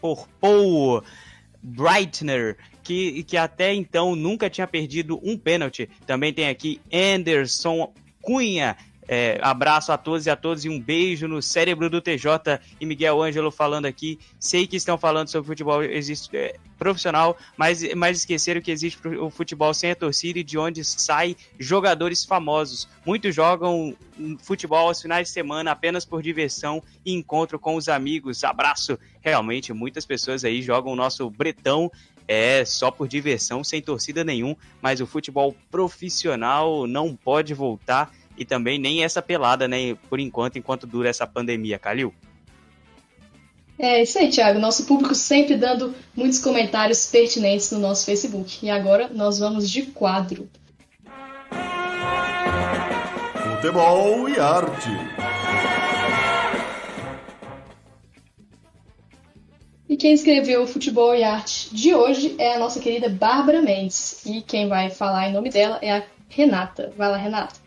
por 0.00 0.26
Paul 0.40 1.04
Breitner 1.62 2.56
que, 2.82 3.22
que 3.22 3.36
até 3.36 3.72
então 3.72 4.16
nunca 4.16 4.50
tinha 4.50 4.66
perdido 4.66 5.20
um 5.22 5.36
pênalti. 5.36 5.88
Também 6.06 6.32
tem 6.32 6.48
aqui 6.48 6.80
Anderson 6.92 7.92
Cunha. 8.20 8.76
É, 9.08 9.38
abraço 9.42 9.90
a 9.90 9.98
todos 9.98 10.26
e 10.26 10.30
a 10.30 10.36
todos 10.36 10.64
e 10.64 10.68
um 10.68 10.80
beijo 10.80 11.26
no 11.26 11.42
cérebro 11.42 11.90
do 11.90 12.00
TJ 12.00 12.60
e 12.80 12.86
Miguel 12.86 13.20
Ângelo 13.20 13.50
falando 13.50 13.86
aqui. 13.86 14.18
Sei 14.38 14.66
que 14.66 14.76
estão 14.76 14.96
falando 14.96 15.28
sobre 15.28 15.48
futebol 15.48 15.82
existe, 15.82 16.34
é, 16.36 16.56
profissional, 16.78 17.36
mas, 17.56 17.82
mas 17.94 18.18
esqueceram 18.18 18.60
que 18.60 18.70
existe 18.70 19.06
o 19.08 19.28
futebol 19.28 19.74
sem 19.74 19.90
a 19.90 19.96
torcida 19.96 20.38
e 20.38 20.44
de 20.44 20.56
onde 20.56 20.84
sai 20.84 21.36
jogadores 21.58 22.24
famosos. 22.24 22.88
Muitos 23.04 23.34
jogam 23.34 23.96
futebol 24.38 24.86
aos 24.86 25.02
finais 25.02 25.28
de 25.28 25.34
semana 25.34 25.72
apenas 25.72 26.04
por 26.04 26.22
diversão 26.22 26.82
e 27.04 27.12
encontro 27.12 27.58
com 27.58 27.76
os 27.76 27.88
amigos. 27.88 28.44
Abraço! 28.44 28.98
Realmente, 29.20 29.72
muitas 29.72 30.04
pessoas 30.04 30.44
aí 30.44 30.62
jogam 30.62 30.92
o 30.92 30.96
nosso 30.96 31.28
Bretão 31.30 31.90
é 32.26 32.64
só 32.64 32.90
por 32.90 33.08
diversão, 33.08 33.64
sem 33.64 33.82
torcida 33.82 34.24
nenhum, 34.24 34.56
mas 34.80 35.00
o 35.00 35.06
futebol 35.06 35.54
profissional 35.70 36.86
não 36.86 37.14
pode 37.16 37.52
voltar 37.52 38.12
e 38.42 38.44
também 38.44 38.78
nem 38.78 39.02
essa 39.02 39.22
pelada, 39.22 39.66
né, 39.66 39.94
por 40.10 40.20
enquanto, 40.20 40.58
enquanto 40.58 40.86
dura 40.86 41.08
essa 41.08 41.26
pandemia, 41.26 41.78
Calil. 41.78 42.12
É 43.78 44.02
isso 44.02 44.18
aí, 44.18 44.28
Thiago. 44.28 44.60
Nosso 44.60 44.84
público 44.84 45.14
sempre 45.14 45.56
dando 45.56 45.94
muitos 46.14 46.38
comentários 46.38 47.06
pertinentes 47.06 47.70
no 47.72 47.78
nosso 47.78 48.04
Facebook. 48.04 48.64
E 48.64 48.70
agora 48.70 49.08
nós 49.08 49.38
vamos 49.38 49.68
de 49.68 49.82
quadro. 49.82 50.48
Futebol 53.56 54.28
e 54.28 54.38
arte. 54.38 54.88
E 59.88 59.96
quem 59.96 60.12
escreveu 60.12 60.62
o 60.62 60.66
Futebol 60.66 61.14
e 61.14 61.22
Arte 61.22 61.74
de 61.74 61.94
hoje 61.94 62.34
é 62.38 62.54
a 62.54 62.58
nossa 62.58 62.80
querida 62.80 63.08
Bárbara 63.08 63.60
Mendes. 63.60 64.24
E 64.24 64.40
quem 64.40 64.68
vai 64.68 64.90
falar 64.90 65.28
em 65.28 65.32
nome 65.32 65.50
dela 65.50 65.78
é 65.82 65.92
a 65.92 66.02
Renata. 66.28 66.92
Vai 66.96 67.10
lá, 67.10 67.16
Renata. 67.16 67.61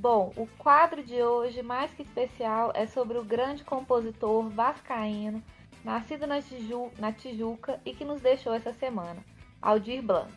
Bom, 0.00 0.32
o 0.36 0.46
quadro 0.46 1.02
de 1.02 1.20
hoje, 1.20 1.60
mais 1.60 1.92
que 1.92 2.02
especial, 2.02 2.70
é 2.72 2.86
sobre 2.86 3.18
o 3.18 3.24
grande 3.24 3.64
compositor 3.64 4.48
vascaíno, 4.48 5.42
nascido 5.82 6.24
na, 6.24 6.40
Tiju, 6.40 6.92
na 7.00 7.10
Tijuca 7.12 7.80
e 7.84 7.92
que 7.92 8.04
nos 8.04 8.20
deixou 8.20 8.54
essa 8.54 8.72
semana, 8.72 9.24
Aldir 9.60 10.00
Blanc. 10.00 10.32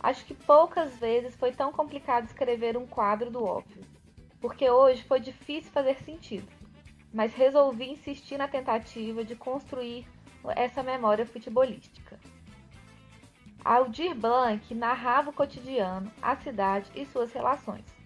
Acho 0.00 0.24
que 0.24 0.34
poucas 0.34 0.96
vezes 0.96 1.36
foi 1.36 1.52
tão 1.52 1.70
complicado 1.70 2.24
escrever 2.24 2.76
um 2.76 2.84
quadro 2.84 3.30
do 3.30 3.44
óbvio, 3.44 3.86
porque 4.40 4.68
hoje 4.68 5.04
foi 5.04 5.20
difícil 5.20 5.70
fazer 5.70 5.94
sentido, 6.02 6.50
mas 7.14 7.32
resolvi 7.32 7.92
insistir 7.92 8.38
na 8.38 8.48
tentativa 8.48 9.22
de 9.22 9.36
construir 9.36 10.04
essa 10.56 10.82
memória 10.82 11.24
futebolística. 11.24 12.18
Aldir 13.64 14.16
Blanc 14.16 14.74
narrava 14.74 15.30
o 15.30 15.32
cotidiano, 15.32 16.10
a 16.20 16.34
cidade 16.34 16.90
e 16.96 17.06
suas 17.06 17.32
relações 17.32 17.99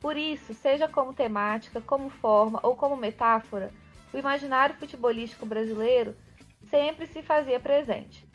por 0.00 0.16
isso, 0.16 0.54
seja 0.54 0.88
como 0.88 1.12
temática, 1.12 1.80
como 1.80 2.08
forma 2.08 2.58
ou 2.62 2.74
como 2.74 2.96
metáfora, 2.96 3.70
o 4.12 4.16
imaginário 4.16 4.74
futebolístico 4.76 5.44
brasileiro 5.44 6.16
sempre 6.70 7.06
se 7.06 7.22
fazia 7.22 7.60
presente. 7.60 8.26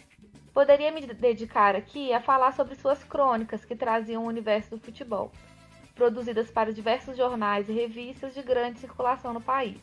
Poderia 0.54 0.92
me 0.92 1.02
dedicar 1.02 1.76
aqui 1.76 2.14
a 2.14 2.22
falar 2.22 2.54
sobre 2.54 2.76
suas 2.76 3.04
crônicas 3.04 3.66
que 3.66 3.76
traziam 3.76 4.24
o 4.24 4.28
universo 4.28 4.70
do 4.70 4.80
futebol, 4.80 5.32
produzidas 5.96 6.52
para 6.52 6.72
diversos 6.72 7.18
jornais 7.18 7.68
e 7.68 7.74
revistas 7.74 8.34
de 8.34 8.44
grande 8.44 8.80
circulação 8.80 9.34
no 9.34 9.42
país. 9.42 9.82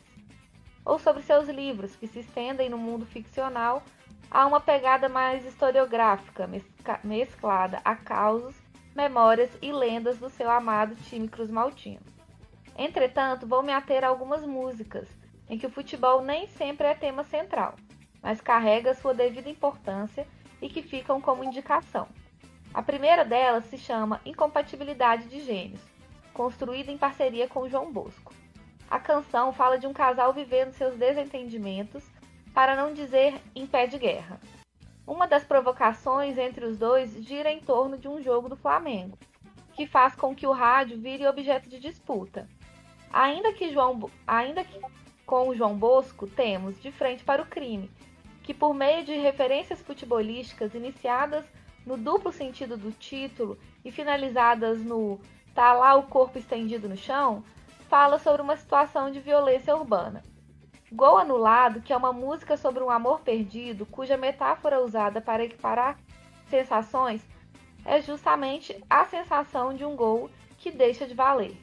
Ou 0.85 0.97
sobre 0.97 1.21
seus 1.21 1.49
livros, 1.49 1.95
que 1.95 2.07
se 2.07 2.19
estendem 2.19 2.69
no 2.69 2.77
mundo 2.77 3.05
ficcional 3.05 3.83
a 4.31 4.45
uma 4.47 4.59
pegada 4.59 5.09
mais 5.09 5.45
historiográfica, 5.45 6.49
mesclada 7.03 7.81
a 7.83 7.95
causos 7.95 8.62
memórias 8.95 9.49
e 9.61 9.71
lendas 9.71 10.17
do 10.17 10.29
seu 10.29 10.49
amado 10.49 10.95
time 10.95 11.27
Cruz 11.27 11.49
Maltino. 11.49 12.01
Entretanto, 12.77 13.47
vou 13.47 13.63
me 13.63 13.71
ater 13.71 14.03
a 14.03 14.07
algumas 14.07 14.45
músicas 14.45 15.07
em 15.49 15.57
que 15.57 15.67
o 15.67 15.71
futebol 15.71 16.21
nem 16.21 16.47
sempre 16.47 16.87
é 16.87 16.95
tema 16.95 17.23
central, 17.23 17.75
mas 18.21 18.41
carrega 18.41 18.93
sua 18.93 19.13
devida 19.13 19.49
importância 19.49 20.27
e 20.61 20.69
que 20.69 20.81
ficam 20.81 21.19
como 21.19 21.43
indicação. 21.43 22.07
A 22.73 22.81
primeira 22.81 23.23
delas 23.23 23.65
se 23.65 23.77
chama 23.77 24.21
Incompatibilidade 24.25 25.27
de 25.27 25.41
Gênios, 25.41 25.81
construída 26.33 26.91
em 26.91 26.97
parceria 26.97 27.47
com 27.47 27.69
João 27.69 27.91
Bosco. 27.91 28.33
A 28.89 28.99
canção 28.99 29.51
fala 29.51 29.77
de 29.77 29.85
um 29.85 29.93
casal 29.93 30.33
vivendo 30.33 30.71
seus 30.71 30.95
desentendimentos, 30.95 32.03
para 32.53 32.75
não 32.75 32.93
dizer 32.93 33.41
em 33.55 33.65
pé 33.65 33.87
de 33.87 33.97
guerra. 33.97 34.39
Uma 35.05 35.27
das 35.27 35.43
provocações 35.43 36.37
entre 36.37 36.65
os 36.65 36.77
dois 36.77 37.13
gira 37.25 37.51
em 37.51 37.59
torno 37.59 37.97
de 37.97 38.07
um 38.07 38.21
jogo 38.21 38.47
do 38.47 38.55
Flamengo, 38.55 39.17
que 39.73 39.85
faz 39.85 40.15
com 40.15 40.33
que 40.33 40.47
o 40.47 40.51
rádio 40.51 40.97
vire 40.97 41.27
objeto 41.27 41.67
de 41.67 41.79
disputa. 41.79 42.47
Ainda 43.11 43.51
que, 43.53 43.71
João, 43.71 44.09
ainda 44.25 44.63
que 44.63 44.79
com 45.25 45.49
o 45.49 45.55
João 45.55 45.75
Bosco 45.75 46.25
temos 46.25 46.81
de 46.81 46.91
frente 46.91 47.23
para 47.23 47.41
o 47.41 47.45
crime, 47.45 47.91
que 48.43 48.53
por 48.53 48.73
meio 48.73 49.03
de 49.03 49.13
referências 49.13 49.81
futebolísticas 49.81 50.73
iniciadas 50.73 51.45
no 51.85 51.97
duplo 51.97 52.31
sentido 52.31 52.77
do 52.77 52.91
título 52.91 53.57
e 53.83 53.91
finalizadas 53.91 54.81
no 54.83 55.19
tá 55.53 55.73
lá 55.73 55.95
o 55.95 56.03
corpo 56.03 56.39
estendido 56.39 56.89
no 56.89 56.97
chão, 56.97 57.43
fala 57.89 58.17
sobre 58.17 58.41
uma 58.41 58.57
situação 58.57 59.11
de 59.11 59.19
violência 59.19 59.75
urbana. 59.75 60.23
Gol 60.95 61.17
Anulado, 61.17 61.81
que 61.81 61.91
é 61.91 61.97
uma 61.97 62.13
música 62.13 62.55
sobre 62.55 62.83
um 62.83 62.89
amor 62.91 63.21
perdido, 63.21 63.83
cuja 63.83 64.15
metáfora 64.15 64.79
usada 64.79 65.19
para 65.19 65.43
equiparar 65.43 65.97
sensações 66.51 67.25
é 67.83 67.99
justamente 67.99 68.79
a 68.87 69.03
sensação 69.05 69.73
de 69.73 69.83
um 69.83 69.95
gol 69.95 70.29
que 70.59 70.69
deixa 70.69 71.07
de 71.07 71.15
valer. 71.15 71.57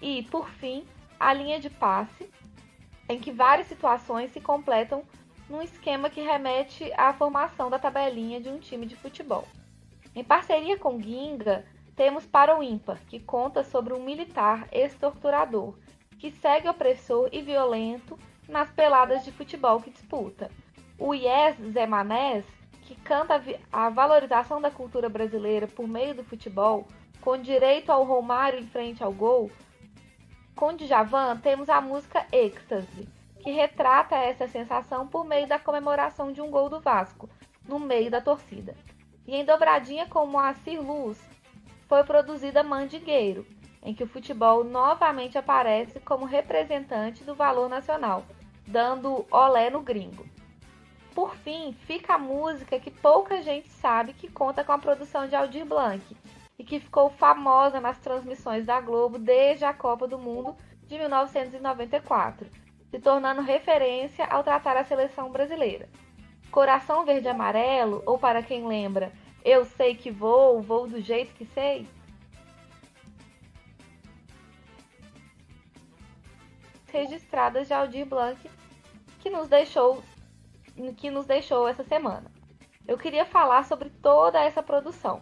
E, 0.00 0.22
por 0.22 0.48
fim, 0.48 0.86
a 1.18 1.34
linha 1.34 1.58
de 1.58 1.68
passe, 1.68 2.30
em 3.08 3.18
que 3.18 3.32
várias 3.32 3.66
situações 3.66 4.30
se 4.30 4.40
completam 4.40 5.02
num 5.48 5.60
esquema 5.60 6.08
que 6.08 6.20
remete 6.20 6.92
à 6.96 7.12
formação 7.12 7.70
da 7.70 7.78
tabelinha 7.78 8.40
de 8.40 8.48
um 8.48 8.60
time 8.60 8.86
de 8.86 8.94
futebol. 8.94 9.48
Em 10.14 10.22
parceria 10.22 10.78
com 10.78 11.00
Ginga, 11.02 11.66
temos 11.96 12.24
Para 12.24 12.56
o 12.56 12.62
Ímpar, 12.62 13.00
que 13.08 13.18
conta 13.18 13.64
sobre 13.64 13.92
um 13.92 14.04
militar 14.04 14.68
ex-torturador 14.70 15.74
que 16.20 16.30
segue 16.30 16.68
opressor 16.68 17.28
e 17.32 17.40
violento 17.40 18.16
nas 18.50 18.70
peladas 18.70 19.24
de 19.24 19.32
futebol 19.32 19.80
que 19.80 19.90
disputa. 19.90 20.50
O 20.98 21.14
Yes 21.14 21.56
Zé 21.72 21.86
Manés, 21.86 22.44
que 22.82 22.94
canta 22.96 23.40
a 23.72 23.88
valorização 23.88 24.60
da 24.60 24.70
cultura 24.70 25.08
brasileira 25.08 25.66
por 25.66 25.86
meio 25.86 26.14
do 26.14 26.24
futebol, 26.24 26.86
com 27.20 27.38
direito 27.38 27.90
ao 27.90 28.04
Romário 28.04 28.58
em 28.58 28.66
frente 28.66 29.02
ao 29.02 29.12
gol. 29.12 29.50
Com 30.56 30.74
Djavan 30.74 31.36
temos 31.38 31.68
a 31.68 31.80
música 31.80 32.26
Êxtase, 32.32 33.08
que 33.38 33.50
retrata 33.50 34.16
essa 34.16 34.46
sensação 34.48 35.06
por 35.06 35.24
meio 35.24 35.46
da 35.46 35.58
comemoração 35.58 36.32
de 36.32 36.42
um 36.42 36.50
gol 36.50 36.68
do 36.68 36.80
Vasco, 36.80 37.30
no 37.66 37.78
meio 37.78 38.10
da 38.10 38.20
torcida. 38.20 38.74
E 39.26 39.36
em 39.36 39.44
dobradinha 39.44 40.06
com 40.06 40.26
Moacir 40.26 40.82
Luz, 40.82 41.18
foi 41.88 42.02
produzida 42.04 42.62
Mandigueiro, 42.62 43.46
em 43.82 43.94
que 43.94 44.04
o 44.04 44.08
futebol 44.08 44.64
novamente 44.64 45.38
aparece 45.38 46.00
como 46.00 46.26
representante 46.26 47.24
do 47.24 47.34
valor 47.34 47.68
nacional, 47.68 48.24
dando 48.70 49.26
olé 49.30 49.68
no 49.68 49.80
gringo. 49.80 50.24
Por 51.12 51.34
fim, 51.34 51.72
fica 51.86 52.14
a 52.14 52.18
música 52.18 52.78
que 52.78 52.90
pouca 52.90 53.42
gente 53.42 53.68
sabe 53.68 54.12
que 54.12 54.30
conta 54.30 54.62
com 54.62 54.72
a 54.72 54.78
produção 54.78 55.26
de 55.26 55.34
Aldir 55.34 55.66
Blanc 55.66 56.16
e 56.56 56.62
que 56.62 56.78
ficou 56.78 57.10
famosa 57.10 57.80
nas 57.80 57.98
transmissões 57.98 58.64
da 58.64 58.80
Globo 58.80 59.18
desde 59.18 59.64
a 59.64 59.74
Copa 59.74 60.06
do 60.06 60.18
Mundo 60.18 60.56
de 60.86 60.96
1994, 60.98 62.46
se 62.90 62.98
tornando 63.00 63.42
referência 63.42 64.24
ao 64.26 64.44
tratar 64.44 64.76
a 64.76 64.84
seleção 64.84 65.30
brasileira. 65.30 65.88
Coração 66.50 67.04
Verde 67.04 67.28
Amarelo, 67.28 68.02
ou 68.06 68.18
para 68.18 68.42
quem 68.42 68.66
lembra, 68.66 69.12
Eu 69.44 69.64
Sei 69.64 69.94
Que 69.94 70.10
Vou, 70.10 70.60
Vou 70.60 70.86
do 70.86 71.00
Jeito 71.00 71.34
Que 71.34 71.44
Sei, 71.46 71.88
registradas 76.92 77.68
de 77.68 77.74
Aldir 77.74 78.04
Blanc 78.04 78.38
que 79.20 79.30
nos 79.30 79.48
deixou 79.48 80.02
que 80.96 81.10
nos 81.10 81.26
deixou 81.26 81.68
essa 81.68 81.84
semana. 81.84 82.30
Eu 82.88 82.96
queria 82.96 83.26
falar 83.26 83.64
sobre 83.64 83.90
toda 83.90 84.42
essa 84.42 84.62
produção, 84.62 85.20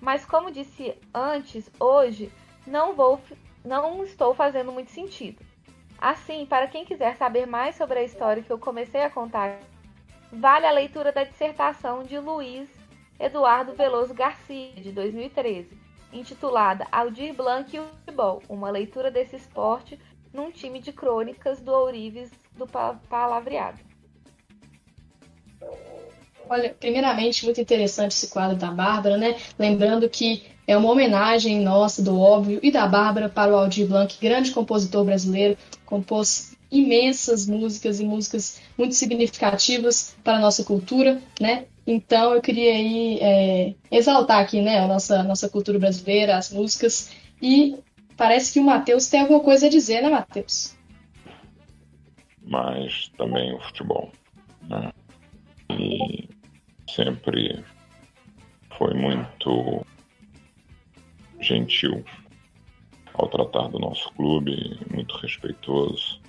mas 0.00 0.26
como 0.26 0.50
disse 0.50 0.94
antes, 1.14 1.70
hoje 1.80 2.30
não 2.66 2.94
vou 2.94 3.20
não 3.64 4.04
estou 4.04 4.34
fazendo 4.34 4.70
muito 4.70 4.90
sentido. 4.90 5.44
Assim, 5.98 6.46
para 6.46 6.68
quem 6.68 6.84
quiser 6.84 7.16
saber 7.16 7.46
mais 7.46 7.74
sobre 7.74 7.98
a 7.98 8.04
história 8.04 8.42
que 8.42 8.52
eu 8.52 8.58
comecei 8.58 9.02
a 9.02 9.10
contar, 9.10 9.58
vale 10.32 10.66
a 10.66 10.70
leitura 10.70 11.10
da 11.10 11.24
dissertação 11.24 12.04
de 12.04 12.18
Luiz 12.18 12.68
Eduardo 13.18 13.74
Veloso 13.74 14.14
Garcia, 14.14 14.72
de 14.74 14.92
2013, 14.92 15.76
intitulada 16.12 16.86
Aldir 16.92 17.34
Blanc 17.34 17.74
e 17.74 17.80
o 17.80 17.84
Futebol, 17.84 18.42
uma 18.48 18.70
leitura 18.70 19.10
desse 19.10 19.34
esporte 19.34 19.98
num 20.32 20.52
time 20.52 20.78
de 20.78 20.92
crônicas 20.92 21.60
do 21.60 21.72
Ourives 21.72 22.30
do 22.58 22.66
Palavreado. 22.66 23.78
Olha, 26.50 26.74
primeiramente, 26.78 27.44
muito 27.44 27.60
interessante 27.60 28.12
esse 28.12 28.28
quadro 28.28 28.56
da 28.56 28.70
Bárbara, 28.70 29.16
né? 29.16 29.36
Lembrando 29.58 30.08
que 30.08 30.44
é 30.66 30.76
uma 30.76 30.90
homenagem 30.90 31.60
nossa, 31.60 32.02
do 32.02 32.18
óbvio, 32.18 32.58
e 32.62 32.70
da 32.70 32.86
Bárbara 32.86 33.28
para 33.28 33.52
o 33.52 33.56
Aldir 33.56 33.86
Blanc, 33.86 34.16
grande 34.20 34.50
compositor 34.50 35.04
brasileiro, 35.04 35.56
compôs 35.84 36.56
imensas 36.70 37.46
músicas 37.46 38.00
e 38.00 38.04
músicas 38.04 38.60
muito 38.76 38.94
significativas 38.94 40.14
para 40.22 40.36
a 40.36 40.40
nossa 40.40 40.64
cultura, 40.64 41.20
né? 41.40 41.66
Então 41.86 42.34
eu 42.34 42.42
queria 42.42 42.72
aí 42.72 43.18
é, 43.20 43.74
exaltar 43.90 44.40
aqui, 44.40 44.60
né, 44.60 44.78
a 44.80 44.86
nossa, 44.86 45.22
nossa 45.22 45.48
cultura 45.48 45.78
brasileira, 45.78 46.36
as 46.36 46.50
músicas, 46.50 47.10
e 47.40 47.76
parece 48.16 48.52
que 48.52 48.60
o 48.60 48.64
Matheus 48.64 49.08
tem 49.08 49.20
alguma 49.20 49.40
coisa 49.40 49.66
a 49.66 49.70
dizer, 49.70 50.02
né, 50.02 50.10
Matheus? 50.10 50.77
Mas 52.48 53.08
também 53.16 53.54
o 53.54 53.60
futebol. 53.60 54.10
Né? 54.62 54.92
E 55.70 56.28
sempre 56.90 57.62
foi 58.76 58.94
muito 58.94 59.86
gentil 61.40 62.04
ao 63.14 63.28
tratar 63.28 63.68
do 63.68 63.78
nosso 63.78 64.10
clube, 64.12 64.78
muito 64.92 65.16
respeitoso. 65.18 66.20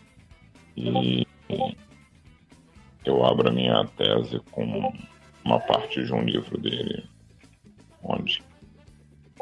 E 0.76 1.26
eu 3.06 3.26
abro 3.26 3.50
a 3.50 3.52
minha 3.52 3.86
tese 3.98 4.40
com 4.52 4.94
uma 5.44 5.60
parte 5.60 6.04
de 6.04 6.14
um 6.14 6.22
livro 6.22 6.58
dele, 6.58 7.08
onde 8.04 8.44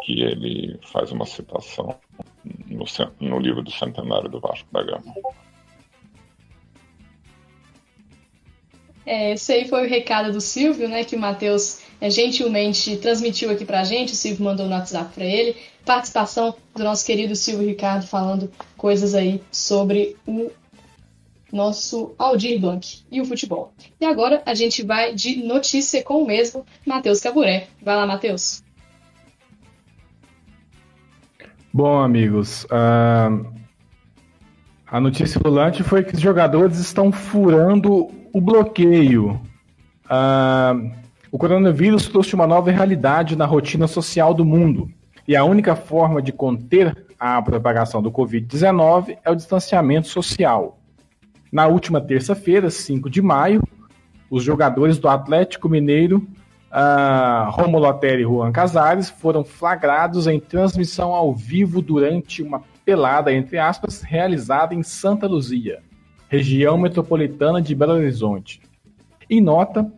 que 0.04 0.22
ele 0.22 0.80
faz 0.84 1.12
uma 1.12 1.26
citação 1.26 1.98
no, 2.68 2.86
no 3.20 3.40
livro 3.40 3.64
do 3.64 3.72
centenário 3.72 4.30
do 4.30 4.40
Vasco 4.40 4.72
da 4.72 4.84
Gama. 4.84 5.14
É, 9.08 9.32
esse 9.32 9.54
aí 9.54 9.66
foi 9.66 9.86
o 9.86 9.90
recado 9.90 10.34
do 10.34 10.42
Silvio, 10.42 10.90
né, 10.90 11.06
que 11.06 11.16
o 11.16 11.20
Matheus 11.20 11.80
é, 12.02 12.10
gentilmente 12.10 12.98
transmitiu 12.98 13.50
aqui 13.50 13.64
pra 13.64 13.86
gente, 13.86 14.12
o 14.12 14.16
Silvio 14.18 14.44
mandou 14.44 14.66
no 14.66 14.74
WhatsApp 14.74 15.14
para 15.16 15.24
ele. 15.24 15.56
Participação 15.86 16.54
do 16.76 16.84
nosso 16.84 17.06
querido 17.06 17.34
Silvio 17.34 17.66
Ricardo 17.66 18.06
falando 18.06 18.52
coisas 18.76 19.16
aí 19.16 19.42
sobre 19.50 20.18
o 20.28 20.52
nosso 21.54 22.14
Aldir 22.20 22.60
Blanc 22.60 23.00
e 23.10 23.22
o 23.22 23.26
futebol. 23.26 23.72
E 24.02 24.06
agora 24.06 24.44
a 24.46 24.54
gente 24.54 24.84
vai 24.84 25.16
de 25.16 25.42
notícia 25.42 26.04
com 26.04 26.24
o 26.24 26.28
mesmo 26.28 26.66
Matheus 26.86 27.22
Caburé. 27.22 27.68
Vai 27.82 27.96
lá, 27.96 28.06
Matheus. 28.06 28.62
Bom, 31.72 31.98
amigos, 32.00 32.66
uh, 32.66 33.48
a 34.86 35.00
notícia 35.00 35.40
rolante 35.42 35.82
foi 35.82 36.04
que 36.04 36.14
os 36.14 36.20
jogadores 36.20 36.78
estão 36.80 37.10
furando 37.10 38.12
o 38.38 38.42
bloqueio. 38.42 39.42
Uh, 40.06 40.92
o 41.32 41.40
coronavírus 41.40 42.08
trouxe 42.08 42.36
uma 42.36 42.46
nova 42.46 42.70
realidade 42.70 43.36
na 43.36 43.46
rotina 43.46 43.88
social 43.88 44.32
do 44.32 44.46
mundo. 44.46 44.92
E 45.28 45.36
a 45.36 45.44
única 45.44 45.76
forma 45.76 46.22
de 46.22 46.32
conter 46.32 46.96
a 47.20 47.42
propagação 47.42 48.00
do 48.02 48.12
Covid-19 48.12 49.18
é 49.26 49.32
o 49.32 49.36
distanciamento 49.36 50.08
social. 50.08 50.78
Na 51.52 51.66
última 51.66 52.00
terça-feira, 52.00 52.70
5 52.70 53.10
de 53.10 53.24
maio, 53.24 53.64
os 54.30 54.44
jogadores 54.44 55.00
do 55.00 55.10
Atlético 55.10 55.68
Mineiro, 55.68 56.28
uh, 56.72 57.50
Romulo 57.50 57.88
Otero 57.88 58.22
e 58.22 58.24
Juan 58.24 58.52
Casares, 58.52 59.10
foram 59.10 59.44
flagrados 59.44 60.28
em 60.28 60.40
transmissão 60.40 61.12
ao 61.12 61.34
vivo 61.34 61.82
durante 61.82 62.44
uma 62.44 62.62
pelada, 62.86 63.34
entre 63.34 63.58
aspas, 63.58 64.04
realizada 64.04 64.76
em 64.76 64.84
Santa 64.84 65.26
Luzia, 65.26 65.80
região 66.30 66.78
metropolitana 66.78 67.62
de 67.62 67.74
Belo 67.74 67.94
Horizonte. 67.94 68.62
Em 69.30 69.42
nota, 69.42 69.92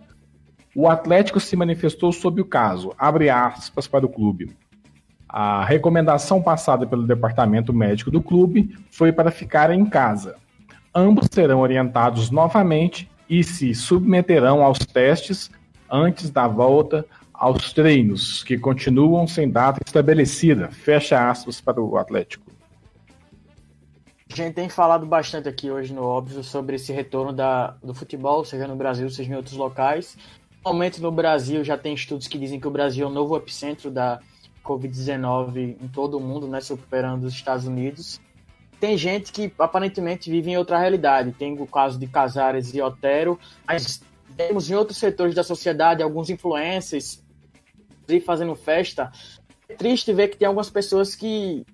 o 0.75 0.87
Atlético 0.87 1.39
se 1.39 1.55
manifestou 1.55 2.11
sobre 2.11 2.41
o 2.41 2.45
caso, 2.45 2.93
abre 2.97 3.29
aspas 3.29 3.87
para 3.87 4.05
o 4.05 4.09
clube. 4.09 4.55
A 5.27 5.63
recomendação 5.63 6.41
passada 6.41 6.87
pelo 6.87 7.05
departamento 7.05 7.73
médico 7.73 8.09
do 8.09 8.21
clube 8.21 8.75
foi 8.89 9.11
para 9.11 9.29
ficar 9.29 9.71
em 9.71 9.85
casa. 9.85 10.35
Ambos 10.93 11.27
serão 11.31 11.59
orientados 11.59 12.31
novamente 12.31 13.09
e 13.29 13.43
se 13.43 13.75
submeterão 13.75 14.63
aos 14.63 14.79
testes 14.79 15.51
antes 15.89 16.29
da 16.29 16.47
volta 16.47 17.05
aos 17.33 17.71
treinos, 17.71 18.43
que 18.43 18.57
continuam 18.57 19.27
sem 19.27 19.49
data 19.49 19.81
estabelecida. 19.85 20.69
Fecha 20.69 21.29
aspas 21.29 21.61
para 21.61 21.81
o 21.81 21.97
Atlético. 21.97 22.48
A 24.31 24.35
gente 24.35 24.53
tem 24.53 24.69
falado 24.69 25.05
bastante 25.05 25.49
aqui 25.49 25.71
hoje 25.71 25.91
no 25.91 26.03
óbvio 26.03 26.43
sobre 26.43 26.75
esse 26.75 26.93
retorno 26.93 27.33
da, 27.33 27.71
do 27.83 27.95
futebol, 27.95 28.45
seja 28.45 28.67
no 28.67 28.75
Brasil, 28.75 29.09
seja 29.09 29.31
em 29.31 29.35
outros 29.35 29.55
locais. 29.55 30.15
Atualmente 30.59 31.01
no 31.01 31.11
Brasil 31.11 31.63
já 31.63 31.77
tem 31.77 31.95
estudos 31.95 32.27
que 32.27 32.37
dizem 32.37 32.59
que 32.59 32.67
o 32.67 32.71
Brasil 32.71 33.07
é 33.07 33.09
o 33.09 33.13
novo 33.13 33.35
epicentro 33.35 33.89
da 33.89 34.19
Covid-19 34.63 35.77
em 35.81 35.87
todo 35.87 36.17
o 36.17 36.19
mundo, 36.19 36.47
né, 36.47 36.61
superando 36.61 37.23
os 37.23 37.33
Estados 37.33 37.65
Unidos. 37.65 38.21
Tem 38.79 38.95
gente 38.95 39.31
que 39.31 39.51
aparentemente 39.57 40.29
vive 40.29 40.51
em 40.51 40.57
outra 40.57 40.77
realidade. 40.77 41.31
Tem 41.31 41.59
o 41.59 41.65
caso 41.65 41.97
de 41.99 42.05
Casares 42.05 42.73
e 42.73 42.81
Otero, 42.81 43.39
mas 43.67 44.01
temos 44.37 44.69
em 44.69 44.75
outros 44.75 44.99
setores 44.99 45.33
da 45.33 45.43
sociedade 45.43 46.03
alguns 46.03 46.29
influencers 46.29 47.21
fazendo 48.25 48.55
festa. 48.55 49.11
É 49.67 49.73
triste 49.73 50.13
ver 50.13 50.29
que 50.29 50.37
tem 50.37 50.47
algumas 50.47 50.69
pessoas 50.69 51.13
que 51.13 51.65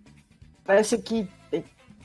parece 0.65 0.97
que 0.97 1.27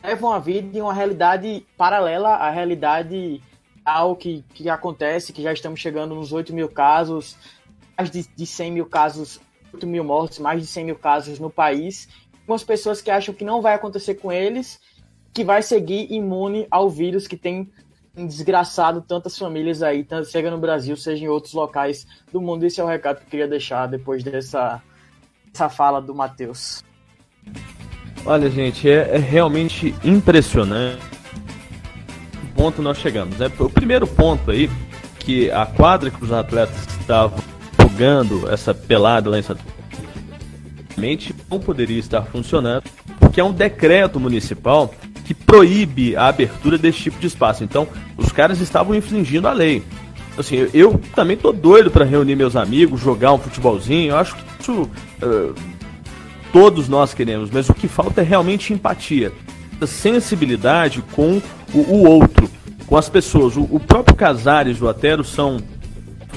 levam 0.03 0.33
a 0.33 0.39
vida 0.39 0.77
em 0.77 0.81
uma 0.81 0.95
realidade 0.95 1.67
paralela 1.77 2.31
à 2.31 2.51
realidade 2.51 3.43
ao 3.85 4.15
que, 4.17 4.45
que 4.55 4.69
acontece, 4.69 5.33
que 5.33 5.43
já 5.43 5.53
estamos 5.53 5.81
chegando 5.81 6.15
nos 6.15 6.33
8 6.33 6.55
mil 6.55 6.69
casos, 6.69 7.37
mais 7.97 8.11
de, 8.11 8.27
de 8.35 8.47
100 8.47 8.73
mil 8.73 8.87
casos, 8.87 9.41
8 9.73 9.87
mil 9.87 10.05
mortes, 10.05 10.39
mais 10.39 10.61
de 10.61 10.67
100 10.67 10.85
mil 10.85 10.97
casos 10.97 11.39
no 11.39 11.51
país. 11.51 12.09
Algumas 12.41 12.65
pessoas 12.65 13.01
que 13.01 13.11
acham 13.11 13.35
que 13.35 13.45
não 13.45 13.61
vai 13.61 13.75
acontecer 13.75 14.15
com 14.15 14.33
eles, 14.33 14.81
que 15.33 15.45
vai 15.45 15.63
seguir 15.63 16.13
imune 16.13 16.67
ao 16.71 16.89
vírus 16.89 17.27
que 17.27 17.37
tem 17.37 17.71
desgraçado 18.15 19.01
tantas 19.01 19.39
famílias 19.39 19.83
aí, 19.83 20.07
seja 20.25 20.51
no 20.51 20.59
Brasil, 20.59 20.97
seja 20.97 21.25
em 21.25 21.29
outros 21.29 21.55
locais 21.55 22.07
do 22.33 22.41
mundo. 22.41 22.65
Esse 22.65 22.81
é 22.81 22.85
o 22.85 22.87
recado 22.87 23.19
que 23.19 23.25
eu 23.25 23.31
queria 23.31 23.49
deixar 23.49 23.87
depois 23.87 24.23
dessa, 24.23 24.83
dessa 25.53 25.69
fala 25.69 26.03
do 26.03 26.15
Matheus. 26.15 26.83
Olha, 28.25 28.51
gente, 28.51 28.89
é, 28.89 29.17
é 29.17 29.19
realmente 29.19 29.95
impressionante 30.05 31.01
o 32.43 32.47
ponto 32.55 32.83
nós 32.83 32.99
chegamos. 32.99 33.37
Né? 33.39 33.51
O 33.59 33.71
primeiro 33.71 34.07
ponto 34.07 34.51
aí, 34.51 34.71
que 35.19 35.51
a 35.51 35.67
quadra 35.67 36.11
que 36.11 36.23
os 36.23 36.33
atletas 36.33 36.77
estavam 37.01 37.39
jogando 37.81 38.51
essa 38.51 38.75
pelada 38.75 39.31
lá 39.31 39.39
em 39.39 39.43
Santa 39.43 39.63
não 41.51 41.59
poderia 41.59 41.99
estar 41.99 42.23
funcionando, 42.23 42.85
porque 43.19 43.41
é 43.41 43.45
um 43.45 43.53
decreto 43.53 44.21
municipal 44.21 44.95
que 45.25 45.33
proíbe 45.33 46.15
a 46.15 46.29
abertura 46.29 46.77
desse 46.77 46.99
tipo 46.99 47.19
de 47.19 47.27
espaço. 47.27 47.65
Então, 47.65 47.89
os 48.19 48.31
caras 48.33 48.61
estavam 48.61 48.95
infringindo 48.95 49.49
a 49.49 49.53
lei. 49.53 49.83
Assim, 50.37 50.69
eu 50.75 51.01
também 51.15 51.37
tô 51.37 51.53
doido 51.53 51.91
para 51.91 52.05
reunir 52.05 52.37
meus 52.37 52.55
amigos, 52.55 53.01
jogar 53.01 53.33
um 53.33 53.39
futebolzinho. 53.39 54.11
Eu 54.11 54.17
acho 54.19 54.37
que 54.37 54.43
isso 54.61 54.83
uh, 55.23 55.55
todos 56.53 56.89
nós 56.89 57.15
queremos, 57.15 57.51
mas 57.51 57.69
o 57.69 57.75
que 57.75 57.89
falta 57.89 58.21
é 58.21 58.25
realmente 58.25 58.73
empatia, 58.73 59.33
sensibilidade 59.87 61.03
com 61.13 61.41
o, 61.73 61.79
o 61.79 62.09
outro, 62.09 62.51
com 62.87 62.97
as 62.97 63.09
pessoas. 63.09 63.57
O, 63.57 63.63
o 63.71 63.81
próprio 63.81 64.17
Casares 64.17 64.79
e 64.79 64.85
o 64.85 64.89
Atero 64.89 65.25
são 65.25 65.59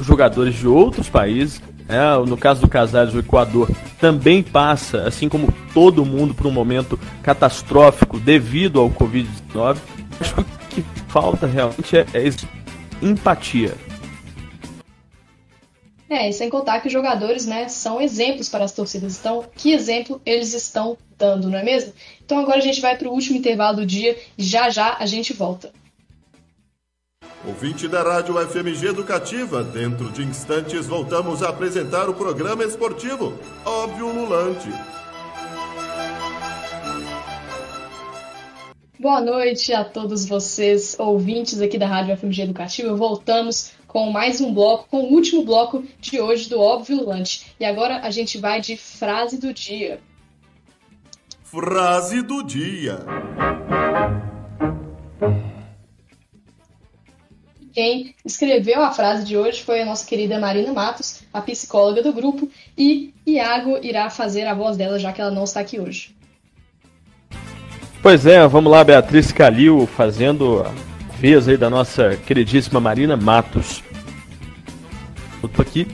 jogadores 0.02 0.56
de 0.56 0.68
outros 0.68 1.10
países. 1.10 1.62
É, 1.88 2.26
no 2.26 2.38
caso 2.38 2.62
do 2.62 2.68
Casares, 2.68 3.14
o 3.14 3.20
Equador 3.20 3.70
também 4.00 4.42
passa, 4.42 5.04
assim 5.04 5.28
como 5.28 5.54
todo 5.74 6.06
mundo, 6.06 6.34
por 6.34 6.48
um 6.48 6.52
momento 6.52 6.98
catastrófico 7.22 8.20
devido 8.20 8.80
ao 8.80 8.90
Covid-19. 8.90 9.78
Acho 10.20 10.36
que 10.36 10.42
o 10.42 10.46
que 10.70 10.86
falta 11.08 11.46
realmente 11.46 11.98
é, 11.98 12.06
é 12.14 12.32
empatia. 13.02 13.76
É, 16.14 16.30
e 16.30 16.34
sem 16.34 16.48
contar 16.48 16.80
que 16.80 16.86
os 16.86 16.94
jogadores, 16.94 17.48
né, 17.48 17.68
são 17.68 18.00
exemplos 18.00 18.48
para 18.48 18.64
as 18.64 18.72
torcidas. 18.72 19.18
Então, 19.18 19.44
que 19.56 19.72
exemplo 19.74 20.22
eles 20.24 20.54
estão 20.54 20.96
dando, 21.18 21.50
não 21.50 21.58
é 21.58 21.64
mesmo? 21.64 21.92
Então 22.24 22.38
agora 22.38 22.60
a 22.60 22.62
gente 22.62 22.80
vai 22.80 22.96
para 22.96 23.10
o 23.10 23.12
último 23.12 23.36
intervalo 23.36 23.78
do 23.78 23.86
dia 23.86 24.16
e 24.38 24.44
já 24.44 24.70
já 24.70 24.96
a 25.00 25.08
gente 25.08 25.34
volta. 25.34 25.72
Ouvinte 27.44 27.88
da 27.88 28.04
Rádio 28.04 28.36
FMG 28.48 28.90
Educativa, 28.90 29.64
dentro 29.64 30.12
de 30.12 30.22
instantes 30.22 30.86
voltamos 30.86 31.42
a 31.42 31.50
apresentar 31.50 32.08
o 32.08 32.14
programa 32.14 32.64
esportivo 32.64 33.34
Óbvio 33.66 34.14
Lulante. 34.14 34.70
Boa 39.00 39.20
noite 39.20 39.74
a 39.74 39.84
todos 39.84 40.26
vocês, 40.26 40.96
ouvintes 41.00 41.60
aqui 41.60 41.78
da 41.78 41.88
Rádio 41.88 42.16
FMG 42.16 42.44
Educativa. 42.44 42.96
Voltamos 42.96 43.72
com 43.94 44.12
mais 44.12 44.42
um 44.42 44.52
bloco, 44.52 44.88
com 44.90 45.02
o 45.02 45.14
último 45.14 45.46
bloco 45.46 45.84
de 46.02 46.20
hoje 46.20 46.50
do 46.50 46.60
Óbvio 46.60 47.06
Lunch. 47.06 47.46
E 47.60 47.64
agora 47.64 48.00
a 48.00 48.10
gente 48.10 48.40
vai 48.40 48.60
de 48.60 48.76
frase 48.76 49.40
do 49.40 49.54
dia. 49.54 50.00
Frase 51.44 52.24
do 52.24 52.44
dia. 52.44 53.06
Quem 57.72 58.16
escreveu 58.26 58.82
a 58.82 58.92
frase 58.92 59.24
de 59.26 59.38
hoje 59.38 59.62
foi 59.62 59.82
a 59.82 59.86
nossa 59.86 60.06
querida 60.06 60.40
Marina 60.40 60.74
Matos, 60.74 61.22
a 61.32 61.40
psicóloga 61.42 62.02
do 62.02 62.12
grupo, 62.12 62.50
e 62.76 63.14
Iago 63.26 63.78
irá 63.84 64.10
fazer 64.10 64.46
a 64.46 64.56
voz 64.56 64.76
dela, 64.76 64.98
já 64.98 65.14
que 65.14 65.22
ela 65.22 65.32
não 65.32 65.44
está 65.44 65.60
aqui 65.60 65.80
hoje. 65.80 66.16
Pois 68.02 68.26
é, 68.26 68.46
vamos 68.48 68.72
lá, 68.72 68.84
Beatriz 68.84 69.32
Calil 69.32 69.88
fazendo 69.88 70.66
vez 71.24 71.48
aí 71.48 71.56
da 71.56 71.70
nossa 71.70 72.18
queridíssima 72.18 72.82
Marina 72.82 73.16
Matos. 73.16 73.82
Tô 75.42 75.62
aqui. 75.62 75.88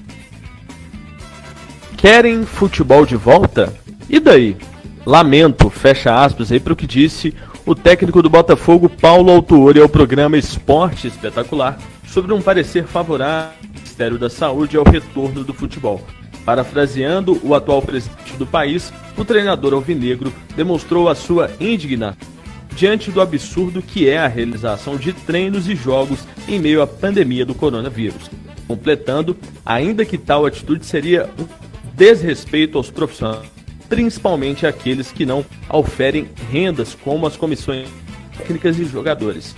Querem 1.95 2.47
futebol 2.47 3.05
de 3.05 3.15
volta? 3.15 3.71
E 4.09 4.19
daí? 4.19 4.57
Lamento, 5.05 5.69
fecha 5.69 6.15
aspas 6.15 6.51
aí 6.51 6.59
para 6.59 6.73
o 6.73 6.75
que 6.75 6.87
disse 6.87 7.31
o 7.63 7.75
técnico 7.75 8.23
do 8.23 8.29
Botafogo, 8.29 8.89
Paulo 8.89 9.31
Autuori, 9.31 9.79
ao 9.79 9.87
programa 9.87 10.35
Esporte 10.35 11.05
Espetacular 11.05 11.77
sobre 12.07 12.33
um 12.33 12.41
parecer 12.41 12.85
favorável 12.85 13.53
do 13.61 13.67
Ministério 13.67 14.17
da 14.17 14.31
Saúde 14.31 14.77
ao 14.77 14.83
retorno 14.83 15.43
do 15.43 15.53
futebol. 15.53 16.01
Parafraseando 16.43 17.39
o 17.43 17.53
atual 17.53 17.83
presidente 17.83 18.33
do 18.33 18.47
país, 18.47 18.91
o 19.15 19.23
treinador 19.23 19.75
alvinegro 19.75 20.33
demonstrou 20.55 21.07
a 21.07 21.13
sua 21.13 21.51
indignação 21.59 22.38
diante 22.79 23.11
do 23.11 23.19
absurdo 23.19 23.81
que 23.81 24.07
é 24.07 24.17
a 24.17 24.27
realização 24.27 24.95
de 24.95 25.11
treinos 25.11 25.67
e 25.67 25.75
jogos 25.75 26.25
em 26.47 26.57
meio 26.57 26.81
à 26.81 26.87
pandemia 26.87 27.45
do 27.45 27.53
coronavírus. 27.53 28.31
Completando, 28.69 29.35
ainda 29.65 30.05
que 30.05 30.17
tal 30.17 30.45
atitude 30.45 30.85
seria 30.85 31.29
um 31.37 31.45
desrespeito 31.93 32.77
aos 32.77 32.89
profissionais, 32.89 33.49
principalmente 33.89 34.65
aqueles 34.65 35.11
que 35.11 35.25
não 35.25 35.45
oferem 35.69 36.29
rendas, 36.49 36.95
como 36.95 37.27
as 37.27 37.35
comissões 37.35 37.89
técnicas 38.37 38.79
e 38.79 38.85
jogadores. 38.85 39.53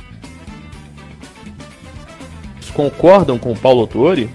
Concordam 2.73 3.37
com 3.37 3.55
Paulo 3.55 3.81
Autori? 3.81 4.31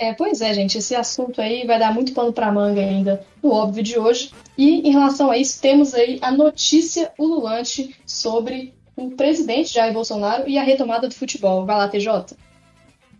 É, 0.00 0.14
pois 0.14 0.40
é, 0.40 0.54
gente, 0.54 0.78
esse 0.78 0.94
assunto 0.94 1.40
aí 1.40 1.66
vai 1.66 1.76
dar 1.76 1.92
muito 1.92 2.12
pano 2.12 2.32
para 2.32 2.52
manga 2.52 2.80
ainda 2.80 3.26
no 3.42 3.50
óbvio 3.50 3.82
de 3.82 3.98
hoje. 3.98 4.32
E 4.56 4.88
em 4.88 4.92
relação 4.92 5.28
a 5.28 5.36
isso, 5.36 5.60
temos 5.60 5.92
aí 5.92 6.20
a 6.22 6.30
notícia 6.30 7.12
ululante 7.18 7.96
sobre 8.06 8.72
o 8.94 9.10
presidente 9.10 9.74
Jair 9.74 9.92
Bolsonaro 9.92 10.48
e 10.48 10.56
a 10.56 10.62
retomada 10.62 11.08
do 11.08 11.14
futebol. 11.14 11.66
Vai 11.66 11.76
lá, 11.76 11.88
TJ. 11.88 12.36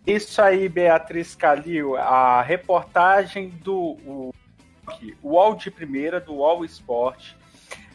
Isso 0.07 0.41
aí, 0.41 0.69
Beatriz 0.69 1.35
Calil, 1.35 1.97
a 1.97 2.41
reportagem 2.41 3.49
do 3.61 3.97
o, 4.05 4.33
UOL 5.21 5.55
de 5.55 5.69
Primeira, 5.69 6.21
do 6.21 6.35
UOL 6.35 6.63
Esporte, 6.63 7.35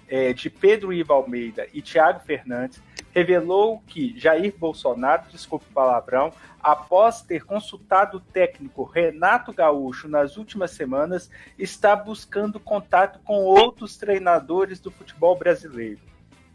é, 0.07 0.35
de 0.35 0.51
Pedro 0.51 0.93
Iva 0.93 1.15
Almeida 1.15 1.67
e 1.73 1.81
Tiago 1.81 2.21
Fernandes, 2.21 2.83
revelou 3.15 3.81
que 3.87 4.19
Jair 4.19 4.53
Bolsonaro, 4.59 5.23
desculpe 5.31 5.67
o 5.71 5.73
palavrão, 5.73 6.33
após 6.61 7.23
ter 7.23 7.45
consultado 7.45 8.17
o 8.17 8.21
técnico 8.21 8.83
Renato 8.83 9.53
Gaúcho 9.53 10.09
nas 10.09 10.37
últimas 10.37 10.73
semanas, 10.73 11.31
está 11.57 11.95
buscando 11.95 12.59
contato 12.59 13.21
com 13.21 13.45
outros 13.45 13.97
treinadores 13.97 14.81
do 14.81 14.91
futebol 14.91 15.37
brasileiro. 15.37 16.01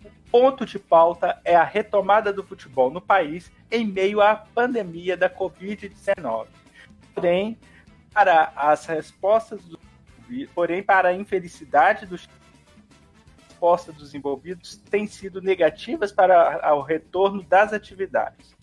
O 0.03 0.09
ponto 0.29 0.65
de 0.65 0.77
pauta 0.77 1.39
é 1.45 1.55
a 1.55 1.63
retomada 1.63 2.33
do 2.33 2.43
futebol 2.43 2.91
no 2.91 2.99
país 2.99 3.49
em 3.71 3.87
meio 3.87 4.21
à 4.21 4.35
pandemia 4.35 5.15
da 5.15 5.29
Covid-19. 5.29 6.47
Porém, 7.15 7.57
para 8.13 8.51
as 8.55 8.85
respostas 8.85 9.63
do 9.63 9.79
porém 10.53 10.83
para 10.83 11.09
a 11.09 11.13
infelicidade 11.13 12.05
dos 12.05 12.27
respostas 13.59 13.93
dos 13.95 14.15
envolvidos 14.15 14.77
têm 14.89 15.05
sido 15.05 15.41
negativas 15.41 16.13
para 16.13 16.73
o 16.73 16.81
retorno 16.81 17.43
das 17.43 17.73
atividades. 17.73 18.55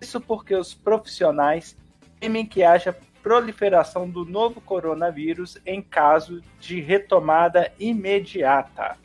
Isso 0.00 0.20
porque 0.20 0.54
os 0.54 0.72
profissionais 0.72 1.76
temem 2.18 2.46
que 2.46 2.64
haja 2.64 2.96
proliferação 3.22 4.08
do 4.08 4.24
novo 4.24 4.60
coronavírus 4.60 5.58
em 5.66 5.82
caso 5.82 6.40
de 6.58 6.80
retomada 6.80 7.70
imediata. 7.78 8.96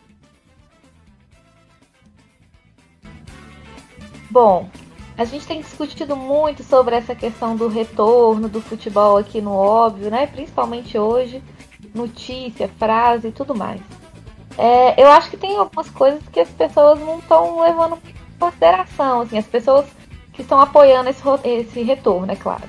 Bom, 4.32 4.70
a 5.18 5.26
gente 5.26 5.46
tem 5.46 5.62
discutido 5.62 6.16
muito 6.16 6.64
sobre 6.64 6.96
essa 6.96 7.14
questão 7.14 7.56
do 7.56 7.68
retorno 7.68 8.48
do 8.48 8.62
futebol 8.62 9.18
aqui 9.18 9.42
no 9.42 9.52
óbvio, 9.52 10.10
né? 10.10 10.26
Principalmente 10.26 10.98
hoje, 10.98 11.44
notícia, 11.94 12.70
frase 12.70 13.28
e 13.28 13.32
tudo 13.32 13.54
mais. 13.54 13.82
É, 14.58 15.02
eu 15.02 15.08
acho 15.12 15.30
que 15.30 15.38
tem 15.38 15.56
algumas 15.56 15.90
coisas 15.90 16.22
que 16.32 16.40
as 16.40 16.50
pessoas 16.50 17.00
não 17.00 17.20
estão 17.20 17.62
levando 17.62 18.00
em 18.08 18.40
consideração, 18.40 19.22
assim, 19.22 19.38
as 19.38 19.46
pessoas 19.46 19.86
que 20.34 20.42
estão 20.42 20.60
apoiando 20.60 21.10
esse, 21.10 21.22
esse 21.44 21.82
retorno, 21.84 22.32
é 22.32 22.36
claro. 22.36 22.64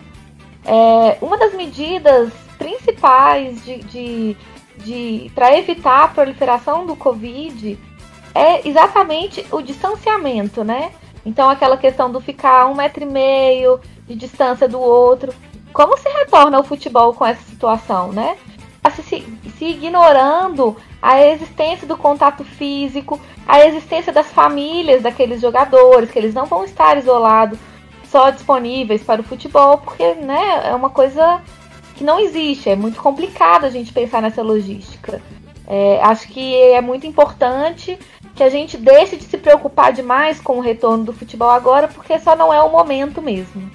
É, 0.65 1.17
uma 1.23 1.39
das 1.39 1.55
medidas 1.55 2.31
principais 2.59 3.65
de, 3.65 3.79
de, 3.79 4.37
de 4.77 5.31
para 5.35 5.57
evitar 5.57 6.05
a 6.05 6.09
proliferação 6.09 6.85
do 6.85 6.95
Covid 6.95 7.79
é 8.35 8.69
exatamente 8.69 9.47
o 9.51 9.63
distanciamento, 9.63 10.63
né? 10.63 10.93
Então 11.25 11.49
aquela 11.49 11.77
questão 11.77 12.11
do 12.11 12.21
ficar 12.21 12.67
um 12.67 12.75
metro 12.75 13.03
e 13.03 13.07
meio 13.07 13.81
de 14.07 14.15
distância 14.15 14.69
do 14.69 14.79
outro. 14.79 15.33
Como 15.73 15.97
se 15.97 16.09
retorna 16.09 16.59
o 16.59 16.65
futebol 16.65 17.15
com 17.15 17.25
essa 17.25 17.43
situação, 17.43 18.13
né? 18.13 18.37
Se, 19.03 19.25
se 19.59 19.65
ignorando 19.65 20.77
a 21.01 21.25
existência 21.25 21.87
do 21.87 21.97
contato 21.97 22.45
físico, 22.45 23.21
a 23.47 23.65
existência 23.65 24.13
das 24.13 24.27
famílias 24.31 25.03
daqueles 25.03 25.41
jogadores, 25.41 26.11
que 26.11 26.19
eles 26.19 26.35
não 26.35 26.47
vão 26.47 26.65
estar 26.65 26.99
isolados, 26.99 27.59
só 28.11 28.31
disponíveis 28.31 29.03
para 29.03 29.21
o 29.21 29.25
futebol, 29.25 29.79
porque 29.79 30.15
né, 30.15 30.69
é 30.69 30.75
uma 30.75 30.91
coisa 30.91 31.41
que 31.95 32.05
não 32.05 32.19
existe, 32.19 32.71
é 32.71 32.77
muito 32.77 33.01
complicado 33.01 33.65
a 33.65 33.71
gente 33.71 33.93
pensar 33.93 34.23
nessa 34.23 34.43
logística. 34.43 35.21
É, 35.67 36.01
acho 36.03 36.29
que 36.29 36.57
é 36.57 36.81
muito 36.81 37.07
importante 37.07 37.99
que 38.35 38.43
a 38.43 38.49
gente 38.49 38.77
deixe 38.77 39.17
de 39.17 39.25
se 39.25 39.37
preocupar 39.37 39.93
demais 39.93 40.41
com 40.41 40.59
o 40.59 40.61
retorno 40.61 41.05
do 41.05 41.13
futebol 41.13 41.51
agora, 41.51 41.89
porque 41.89 42.19
só 42.19 42.35
não 42.35 42.53
é 42.53 42.63
o 42.63 42.71
momento 42.71 43.21
mesmo. 43.21 43.71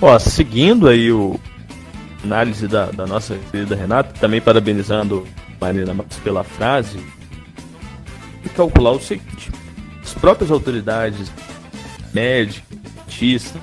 Ó, 0.00 0.18
seguindo 0.18 0.88
aí 0.88 1.12
o 1.12 1.38
análise 2.24 2.66
da, 2.66 2.86
da 2.86 3.06
nossa 3.06 3.38
querida 3.50 3.76
Renata, 3.76 4.14
também 4.18 4.40
parabenizando 4.40 5.26
Marina 5.60 5.94
Matos 5.94 6.18
pela 6.18 6.44
frase, 6.44 6.98
e 8.44 8.48
calcular 8.48 8.92
o 8.92 9.00
seguinte: 9.00 9.50
as 10.02 10.14
próprias 10.14 10.50
autoridades 10.50 11.30
médicas, 12.12 12.62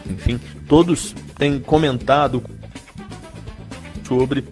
enfim, 0.10 0.40
todos 0.68 1.16
têm 1.38 1.60
comentado 1.60 2.44
sobre 4.08 4.44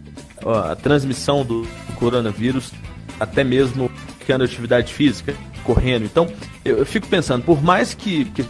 ó, 0.44 0.72
a 0.72 0.76
transmissão 0.76 1.46
do 1.46 1.68
coronavírus, 2.00 2.72
até 3.20 3.44
mesmo 3.44 3.90
praticando 4.24 4.44
atividade 4.46 4.94
física, 4.94 5.36
correndo. 5.64 6.06
Então, 6.06 6.28
eu, 6.64 6.78
eu 6.78 6.86
fico 6.86 7.08
pensando, 7.08 7.44
por 7.44 7.62
mais 7.62 7.94
que, 7.94 8.26
que 8.26 8.44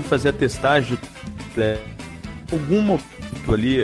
fazer 0.00 0.30
a 0.30 0.32
testagem, 0.32 0.98
é, 1.56 1.78
algum 2.50 2.80
momento 2.80 3.04
ali, 3.52 3.82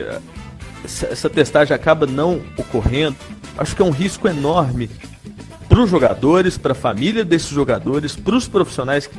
essa, 0.85 1.07
essa 1.07 1.31
testagem 1.31 1.75
acaba 1.75 2.07
não 2.07 2.41
ocorrendo, 2.57 3.17
acho 3.59 3.75
que 3.75 3.83
é 3.83 3.85
um 3.85 3.91
risco 3.91 4.29
enorme 4.29 4.91
para 5.69 5.81
os 5.81 5.91
jogadores, 5.91 6.57
para 6.57 6.73
a 6.73 6.75
família 6.75 7.25
desses 7.25 7.51
jogadores, 7.51 8.15
para 8.15 8.37
os 8.37 8.47
profissionais 8.49 9.07
que 9.07 9.19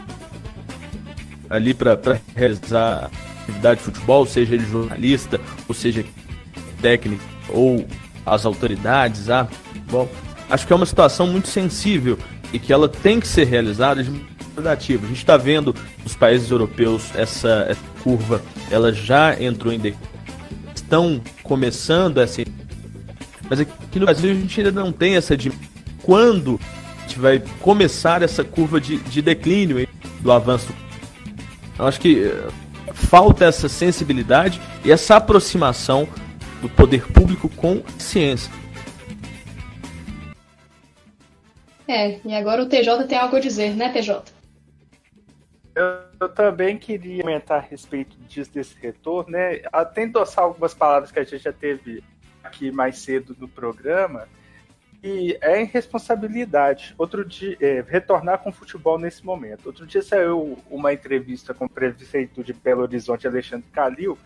ali 1.50 1.74
para 1.74 2.00
realizar 2.36 3.10
atividade 3.42 3.80
de 3.80 3.86
futebol, 3.86 4.26
seja 4.26 4.56
ele 4.56 4.66
jornalista, 4.66 5.40
ou 5.68 5.76
seja 5.76 6.04
técnico, 6.82 7.24
ou 7.50 7.86
as 8.26 8.46
autoridades, 8.46 9.30
ah, 9.30 9.48
bom, 9.90 10.10
acho 10.50 10.66
que 10.66 10.74
é 10.74 10.76
uma 10.76 10.86
situação 10.86 11.28
muito 11.28 11.48
sensível 11.48 12.18
e 12.52 12.60
que 12.60 12.74
ela 12.74 12.90
tem 12.90 13.20
que 13.20 13.28
ser 13.28 13.46
realizada 13.46 14.04
de 14.04 14.12
gradativa. 14.56 15.06
A 15.06 15.08
gente 15.10 15.18
está 15.18 15.38
vendo 15.38 15.76
nos 16.04 16.16
países 16.16 16.50
europeus 16.50 17.12
essa, 17.16 17.66
essa, 17.70 17.82
curva, 18.02 18.42
ela 18.72 18.92
já 18.94 19.40
entrou 19.42 19.74
em 19.74 19.94
estão 20.74 21.20
começando 21.44 22.20
essa 22.20 22.44
mas 23.50 23.60
aqui 23.60 24.00
no 24.00 24.06
Brasil 24.06 24.32
a 24.32 24.34
gente 24.34 24.60
ainda 24.60 24.72
não 24.72 24.91
tem 24.91 25.16
essa 25.16 25.36
de 25.36 25.52
quando 26.02 26.60
a 26.98 27.02
gente 27.02 27.20
vai 27.20 27.43
começar 27.62 28.22
essa 28.22 28.43
curva 28.43 28.80
de, 28.80 28.98
de 28.98 29.22
declínio 29.22 29.88
do 30.22 30.32
avanço. 30.32 30.74
Eu 31.78 31.86
acho 31.86 32.00
que 32.00 32.24
eh, 32.24 32.48
falta 32.93 33.46
essa 33.46 33.68
sensibilidade 33.68 34.62
e 34.84 34.91
essa 34.91 35.18
aproximação 35.18 36.08
do 36.62 36.70
poder 36.70 37.06
público 37.12 37.50
com 37.50 37.84
a 37.86 38.00
ciência. 38.00 38.52
É, 41.88 42.20
e 42.26 42.34
agora 42.34 42.64
o 42.64 42.66
TJ 42.66 43.04
tem 43.08 43.18
algo 43.18 43.36
a 43.36 43.39
dizer, 43.39 43.76
né, 43.76 43.89
TJ? 43.89 44.24
Eu, 45.76 45.86
eu 46.20 46.30
também 46.30 46.78
queria 46.78 47.22
comentar 47.22 47.58
a 47.58 47.62
respeito 47.62 48.18
disso, 48.28 48.52
desse 48.52 48.76
retorno, 48.82 49.32
né? 49.32 49.62
Até 49.72 50.04
endossar 50.04 50.46
algumas 50.46 50.74
palavras 50.74 51.12
que 51.12 51.20
a 51.20 51.24
gente 51.24 51.38
já 51.38 51.54
teve 51.54 52.04
aqui 52.46 52.72
mais 52.72 53.00
cedo 53.00 53.36
no 53.39 53.48
programa, 53.48 54.28
e 55.04 55.38
é 55.41 55.62
irresponsabilidade. 55.62 56.96
Outro 56.98 57.24
dia, 57.24 57.56
é, 57.62 57.86
retornar 57.88 58.39
com 58.39 58.50
o 58.50 58.54
futebol 58.54 58.98
nesse 58.98 59.24
momento. 59.24 59.68
Outro 59.68 59.86
dia 59.86 60.02
saiu 60.02 60.58
uma 60.70 60.93
entrevista 60.93 61.54
com 61.54 61.66
o 61.66 61.70
prefeito 61.70 62.43
de 62.43 62.54
Belo 62.54 62.82
Horizonte, 62.82 63.28
Alexandre 63.28 63.68
Calil, 63.72 64.18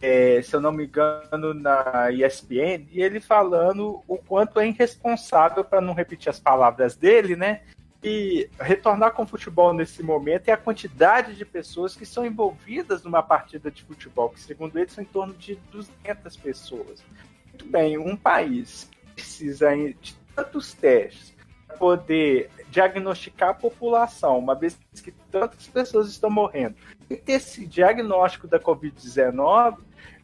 é, 0.00 0.42
se 0.42 0.54
eu 0.54 0.60
não 0.60 0.72
me 0.72 0.86
engano, 0.86 1.54
na 1.54 2.10
ESPN, 2.10 2.86
e 2.90 3.00
ele 3.00 3.20
falando 3.20 4.02
o 4.08 4.18
quanto 4.18 4.58
é 4.58 4.66
irresponsável, 4.66 5.64
para 5.64 5.80
não 5.80 5.94
repetir 5.94 6.28
as 6.28 6.40
palavras 6.40 6.96
dele, 6.96 7.36
né? 7.36 7.62
E 8.02 8.50
retornar 8.58 9.12
com 9.12 9.22
o 9.22 9.26
futebol 9.26 9.72
nesse 9.72 10.02
momento 10.02 10.48
é 10.48 10.52
a 10.52 10.56
quantidade 10.56 11.36
de 11.36 11.44
pessoas 11.44 11.94
que 11.94 12.04
são 12.04 12.26
envolvidas 12.26 13.04
numa 13.04 13.22
partida 13.22 13.70
de 13.70 13.84
futebol, 13.84 14.30
que 14.30 14.40
segundo 14.40 14.76
ele 14.76 14.90
são 14.90 15.04
em 15.04 15.06
torno 15.06 15.32
de 15.34 15.54
200 15.70 16.36
pessoas. 16.36 17.04
Muito 17.48 17.64
bem, 17.66 17.98
um 17.98 18.16
país 18.16 18.90
que 18.90 19.14
precisa 19.14 19.76
de 19.76 20.16
tantos 20.34 20.72
testes, 20.74 21.32
poder 21.78 22.50
diagnosticar 22.70 23.50
a 23.50 23.54
população, 23.54 24.38
uma 24.38 24.54
vez 24.54 24.78
que 25.02 25.12
tantas 25.30 25.66
pessoas 25.68 26.08
estão 26.08 26.30
morrendo. 26.30 26.74
E 27.08 27.16
ter 27.16 27.34
esse 27.34 27.66
diagnóstico 27.66 28.48
da 28.48 28.58
Covid-19, 28.58 29.78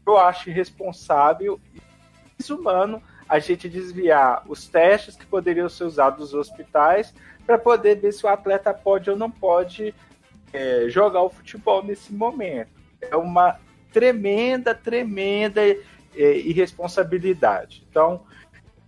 eu 0.07 0.19
acho 0.19 0.51
irresponsável 0.51 1.61
e 1.75 1.81
desumano 2.39 3.03
a 3.29 3.39
gente 3.39 3.69
desviar 3.69 4.43
os 4.49 4.67
testes 4.67 5.17
que 5.17 5.27
poderiam 5.27 5.69
ser 5.69 5.85
usados 5.85 6.33
nos 6.33 6.35
hospitais 6.35 7.13
para 7.47 7.59
poder 7.59 7.97
ver 7.97 8.13
se 8.13 8.25
o 8.25 8.29
atleta 8.29 8.73
pode 8.73 9.11
ou 9.11 9.17
não 9.17 9.31
pode 9.31 9.95
é, 10.53 10.87
jogar 10.89 11.23
o 11.23 11.31
futebol 11.31 11.83
nesse 11.83 12.13
momento. 12.13 12.71
É 13.01 13.17
uma 13.17 13.59
tremenda, 13.93 14.75
tremenda 14.75 15.61
é, 15.63 15.77
irresponsabilidade. 16.15 17.87
Então, 17.91 18.23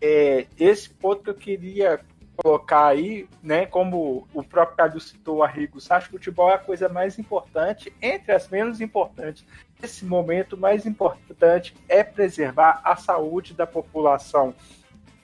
é, 0.01 0.47
esse 0.59 0.89
ponto 0.89 1.23
que 1.23 1.31
eu 1.31 1.35
queria 1.35 2.01
colocar 2.37 2.87
aí, 2.87 3.29
né, 3.43 3.67
como 3.67 4.27
o 4.33 4.43
próprio 4.43 4.77
Cádio 4.77 5.01
citou 5.01 5.39
o 5.39 5.43
Arrigos, 5.43 5.91
acho 5.91 6.09
que 6.09 6.17
o 6.17 6.19
futebol 6.19 6.51
é 6.51 6.55
a 6.55 6.59
coisa 6.59 6.89
mais 6.89 7.19
importante, 7.19 7.93
entre 8.01 8.33
as 8.33 8.49
menos 8.49 8.81
importantes. 8.81 9.45
Nesse 9.81 10.05
momento, 10.05 10.55
o 10.55 10.61
mais 10.61 10.85
importante 10.85 11.75
é 11.89 12.05
preservar 12.05 12.81
a 12.85 12.97
saúde 12.97 13.55
da 13.55 13.67
população 13.67 14.55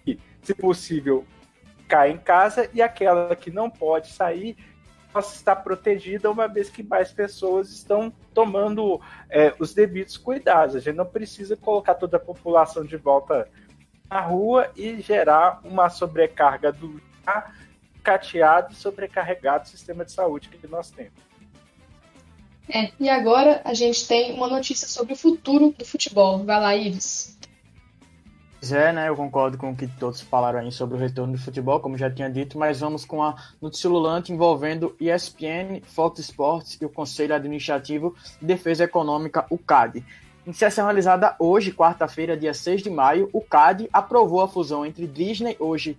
e, 0.07 0.19
se 0.43 0.55
possível, 0.55 1.27
ficar 1.79 2.09
em 2.09 2.17
casa 2.17 2.71
e 2.73 2.81
aquela 2.81 3.37
que 3.37 3.51
não 3.51 3.69
pode 3.69 4.13
sair 4.13 4.57
possa 5.13 5.35
estar 5.35 5.57
protegida, 5.57 6.31
uma 6.31 6.47
vez 6.47 6.69
que 6.69 6.83
mais 6.83 7.11
pessoas 7.11 7.71
estão 7.71 8.13
tomando 8.35 9.01
é, 9.31 9.55
os 9.59 9.73
devidos 9.73 10.17
cuidados. 10.19 10.77
A 10.77 10.81
gente 10.81 10.97
não 10.97 11.07
precisa 11.07 11.57
colocar 11.57 11.95
toda 11.95 12.19
a 12.19 12.21
população 12.21 12.85
de 12.85 12.99
volta 12.99 13.49
na 14.11 14.21
rua 14.21 14.71
e 14.77 15.01
gerar 15.01 15.61
uma 15.65 15.89
sobrecarga 15.89 16.71
do 16.71 17.01
cateado 18.03 18.73
e 18.73 18.77
sobrecarregado 18.77 19.67
sistema 19.67 20.05
de 20.05 20.13
saúde 20.13 20.49
que 20.49 20.67
nós 20.67 20.91
temos. 20.91 21.26
É, 22.69 22.91
e 22.99 23.09
agora 23.09 23.61
a 23.65 23.75
gente 23.75 24.07
tem 24.09 24.35
uma 24.35 24.49
notícia 24.49 24.89
sobre 24.89 25.13
o 25.13 25.17
futuro 25.17 25.75
do 25.79 25.85
futebol. 25.85 26.45
Vai 26.45 26.61
lá, 26.61 26.77
Ives. 26.77 27.37
É, 28.73 28.93
né? 28.93 29.09
Eu 29.09 29.15
concordo 29.15 29.57
com 29.57 29.71
o 29.71 29.77
que 29.77 29.87
todos 29.87 30.21
falaram 30.21 30.59
aí 30.59 30.73
sobre 30.73 30.97
o 30.97 30.99
retorno 30.99 31.35
do 31.35 31.39
futebol, 31.39 31.79
como 31.79 31.97
já 31.97 32.11
tinha 32.11 32.29
dito, 32.29 32.59
mas 32.59 32.81
vamos 32.81 33.05
com 33.05 33.23
a 33.23 33.37
notícia 33.61 33.89
lulante 33.89 34.33
envolvendo 34.33 34.97
ESPN, 34.99 35.83
Fox 35.85 36.19
Sports 36.21 36.79
e 36.81 36.85
o 36.85 36.89
Conselho 36.89 37.35
Administrativo 37.35 38.17
de 38.41 38.47
Defesa 38.47 38.85
Econômica, 38.85 39.47
o 39.51 39.59
CAD. 39.59 40.05
Em 40.47 40.53
sessão 40.53 40.85
realizada 40.85 41.37
hoje, 41.39 41.73
quarta-feira, 41.73 42.37
dia 42.37 42.55
6 42.55 42.83
de 42.83 42.91
maio, 42.91 43.29
o 43.33 43.41
CAD 43.41 43.89
aprovou 43.93 44.41
a 44.41 44.49
fusão 44.49 44.87
entre 44.87 45.07
Disney, 45.07 45.57
hoje 45.61 45.97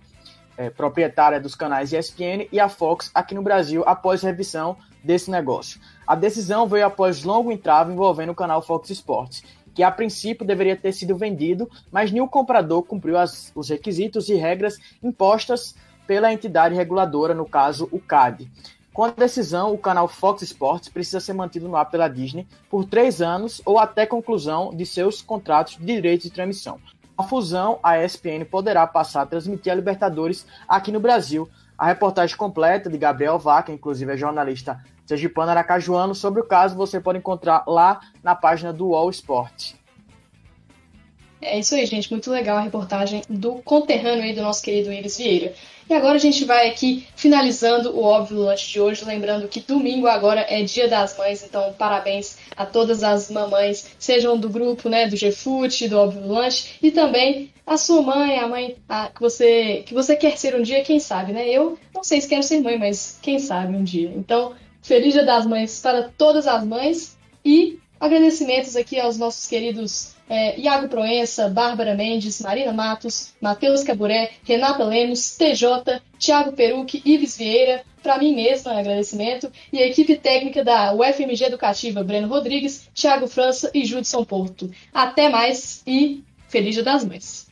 é, 0.56 0.68
proprietária 0.68 1.40
dos 1.40 1.54
canais 1.54 1.92
ESPN, 1.92 2.48
e 2.50 2.58
a 2.58 2.68
Fox 2.68 3.10
aqui 3.14 3.34
no 3.34 3.42
Brasil 3.42 3.82
após 3.86 4.22
revisão 4.22 4.76
desse 5.02 5.30
negócio. 5.30 5.80
A 6.06 6.14
decisão 6.14 6.66
veio 6.66 6.86
após 6.86 7.24
longo 7.24 7.52
entrave 7.52 7.92
envolvendo 7.92 8.30
o 8.30 8.34
canal 8.34 8.62
Fox 8.62 8.90
Sports, 8.90 9.42
que 9.74 9.82
a 9.82 9.90
princípio 9.90 10.46
deveria 10.46 10.76
ter 10.76 10.92
sido 10.92 11.16
vendido, 11.16 11.70
mas 11.92 12.10
nenhum 12.10 12.26
comprador 12.26 12.82
cumpriu 12.82 13.16
as, 13.16 13.52
os 13.54 13.68
requisitos 13.68 14.28
e 14.28 14.34
regras 14.34 14.78
impostas 15.02 15.74
pela 16.06 16.32
entidade 16.32 16.74
reguladora, 16.74 17.34
no 17.34 17.46
caso 17.46 17.88
o 17.92 18.00
CAD. 18.00 18.50
Com 18.92 19.04
a 19.04 19.10
decisão, 19.10 19.72
o 19.72 19.78
canal 19.78 20.08
Fox 20.08 20.42
Sports 20.42 20.88
precisa 20.88 21.20
ser 21.20 21.32
mantido 21.32 21.68
no 21.68 21.76
ar 21.76 21.84
pela 21.84 22.08
Disney 22.08 22.48
por 22.68 22.84
três 22.84 23.22
anos 23.22 23.62
ou 23.64 23.78
até 23.78 24.04
conclusão 24.04 24.74
de 24.74 24.84
seus 24.84 25.22
contratos 25.22 25.76
de 25.76 25.84
direitos 25.84 26.24
de 26.24 26.32
transmissão. 26.32 26.80
A 27.16 27.22
fusão, 27.22 27.78
a 27.82 28.02
ESPN 28.02 28.44
poderá 28.50 28.86
passar 28.86 29.22
a 29.22 29.26
transmitir 29.26 29.72
a 29.72 29.76
Libertadores 29.76 30.46
aqui 30.66 30.90
no 30.90 30.98
Brasil. 30.98 31.48
A 31.78 31.86
reportagem 31.86 32.36
completa 32.36 32.90
de 32.90 32.98
Gabriel 32.98 33.38
Vaca, 33.38 33.70
inclusive 33.70 34.12
é 34.12 34.16
jornalista 34.16 34.84
sergipano 35.06 35.52
aracajuano, 35.52 36.12
sobre 36.12 36.40
o 36.40 36.44
caso 36.44 36.76
você 36.76 36.98
pode 36.98 37.18
encontrar 37.18 37.62
lá 37.68 38.00
na 38.20 38.34
página 38.34 38.72
do 38.72 38.96
All 38.96 39.08
Sport. 39.10 39.77
É 41.40 41.58
isso 41.58 41.74
aí, 41.74 41.86
gente. 41.86 42.10
Muito 42.10 42.30
legal 42.30 42.58
a 42.58 42.62
reportagem 42.62 43.22
do 43.28 43.54
conterrâneo 43.62 44.24
aí 44.24 44.34
do 44.34 44.42
nosso 44.42 44.62
querido 44.62 44.92
Iris 44.92 45.16
Vieira. 45.16 45.54
E 45.88 45.94
agora 45.94 46.16
a 46.16 46.20
gente 46.20 46.44
vai 46.44 46.68
aqui 46.68 47.06
finalizando 47.16 47.96
o 47.96 48.02
óbvio 48.02 48.40
lanche 48.40 48.72
de 48.72 48.78
hoje, 48.78 49.06
lembrando 49.06 49.48
que 49.48 49.60
domingo 49.60 50.06
agora 50.06 50.44
é 50.46 50.62
Dia 50.62 50.86
das 50.86 51.16
Mães, 51.16 51.42
então 51.42 51.72
parabéns 51.78 52.36
a 52.54 52.66
todas 52.66 53.02
as 53.02 53.30
mamães, 53.30 53.96
sejam 53.98 54.36
do 54.36 54.50
grupo, 54.50 54.86
né, 54.90 55.08
do 55.08 55.16
GFUT, 55.16 55.88
do 55.88 55.98
óbvio 55.98 56.28
lanche, 56.28 56.74
e 56.82 56.90
também 56.90 57.50
a 57.66 57.78
sua 57.78 58.02
mãe, 58.02 58.38
a 58.38 58.46
mãe 58.46 58.76
a, 58.86 59.08
que 59.08 59.20
você 59.20 59.82
que 59.86 59.94
você 59.94 60.14
quer 60.14 60.36
ser 60.36 60.54
um 60.54 60.62
dia, 60.62 60.84
quem 60.84 61.00
sabe, 61.00 61.32
né? 61.32 61.48
Eu 61.48 61.78
não 61.94 62.04
sei 62.04 62.20
se 62.20 62.28
quero 62.28 62.42
ser 62.42 62.60
mãe, 62.60 62.78
mas 62.78 63.18
quem 63.22 63.38
sabe 63.38 63.74
um 63.74 63.82
dia. 63.82 64.12
Então, 64.14 64.54
feliz 64.82 65.14
Dia 65.14 65.24
das 65.24 65.46
Mães 65.46 65.80
para 65.80 66.10
todas 66.18 66.46
as 66.46 66.64
mães 66.64 67.16
e 67.42 67.78
agradecimentos 67.98 68.76
aqui 68.76 69.00
aos 69.00 69.16
nossos 69.16 69.46
queridos 69.46 70.17
é, 70.28 70.58
Iago 70.60 70.88
Proença, 70.88 71.48
Bárbara 71.48 71.94
Mendes, 71.94 72.40
Marina 72.40 72.72
Matos, 72.72 73.32
Matheus 73.40 73.82
Caburé, 73.82 74.30
Renata 74.44 74.84
Lemos, 74.84 75.36
TJ, 75.36 76.00
Thiago 76.18 76.52
Peruque, 76.52 77.02
Ives 77.04 77.36
Vieira, 77.36 77.82
para 78.02 78.18
mim 78.18 78.34
mesma, 78.34 78.78
agradecimento, 78.78 79.50
e 79.72 79.78
a 79.78 79.86
equipe 79.86 80.16
técnica 80.16 80.64
da 80.64 80.92
UFMG 80.92 81.44
Educativa, 81.44 82.04
Breno 82.04 82.28
Rodrigues, 82.28 82.88
Thiago 82.94 83.26
França 83.26 83.70
e 83.74 83.84
Judson 83.84 84.24
Porto. 84.24 84.70
Até 84.92 85.28
mais 85.28 85.82
e 85.86 86.22
Feliz 86.48 86.74
Dia 86.74 86.84
das 86.84 87.04
Mães! 87.04 87.48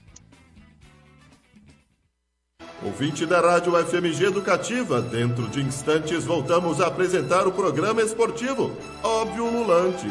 Ouvinte 2.84 3.24
da 3.24 3.40
Rádio 3.40 3.72
FMG 3.72 4.26
Educativa, 4.26 5.00
dentro 5.00 5.48
de 5.48 5.60
instantes 5.60 6.24
voltamos 6.24 6.80
a 6.80 6.86
apresentar 6.86 7.46
o 7.46 7.52
programa 7.52 8.02
esportivo 8.02 8.76
Óbvio 9.02 9.50
Lulante 9.50 10.06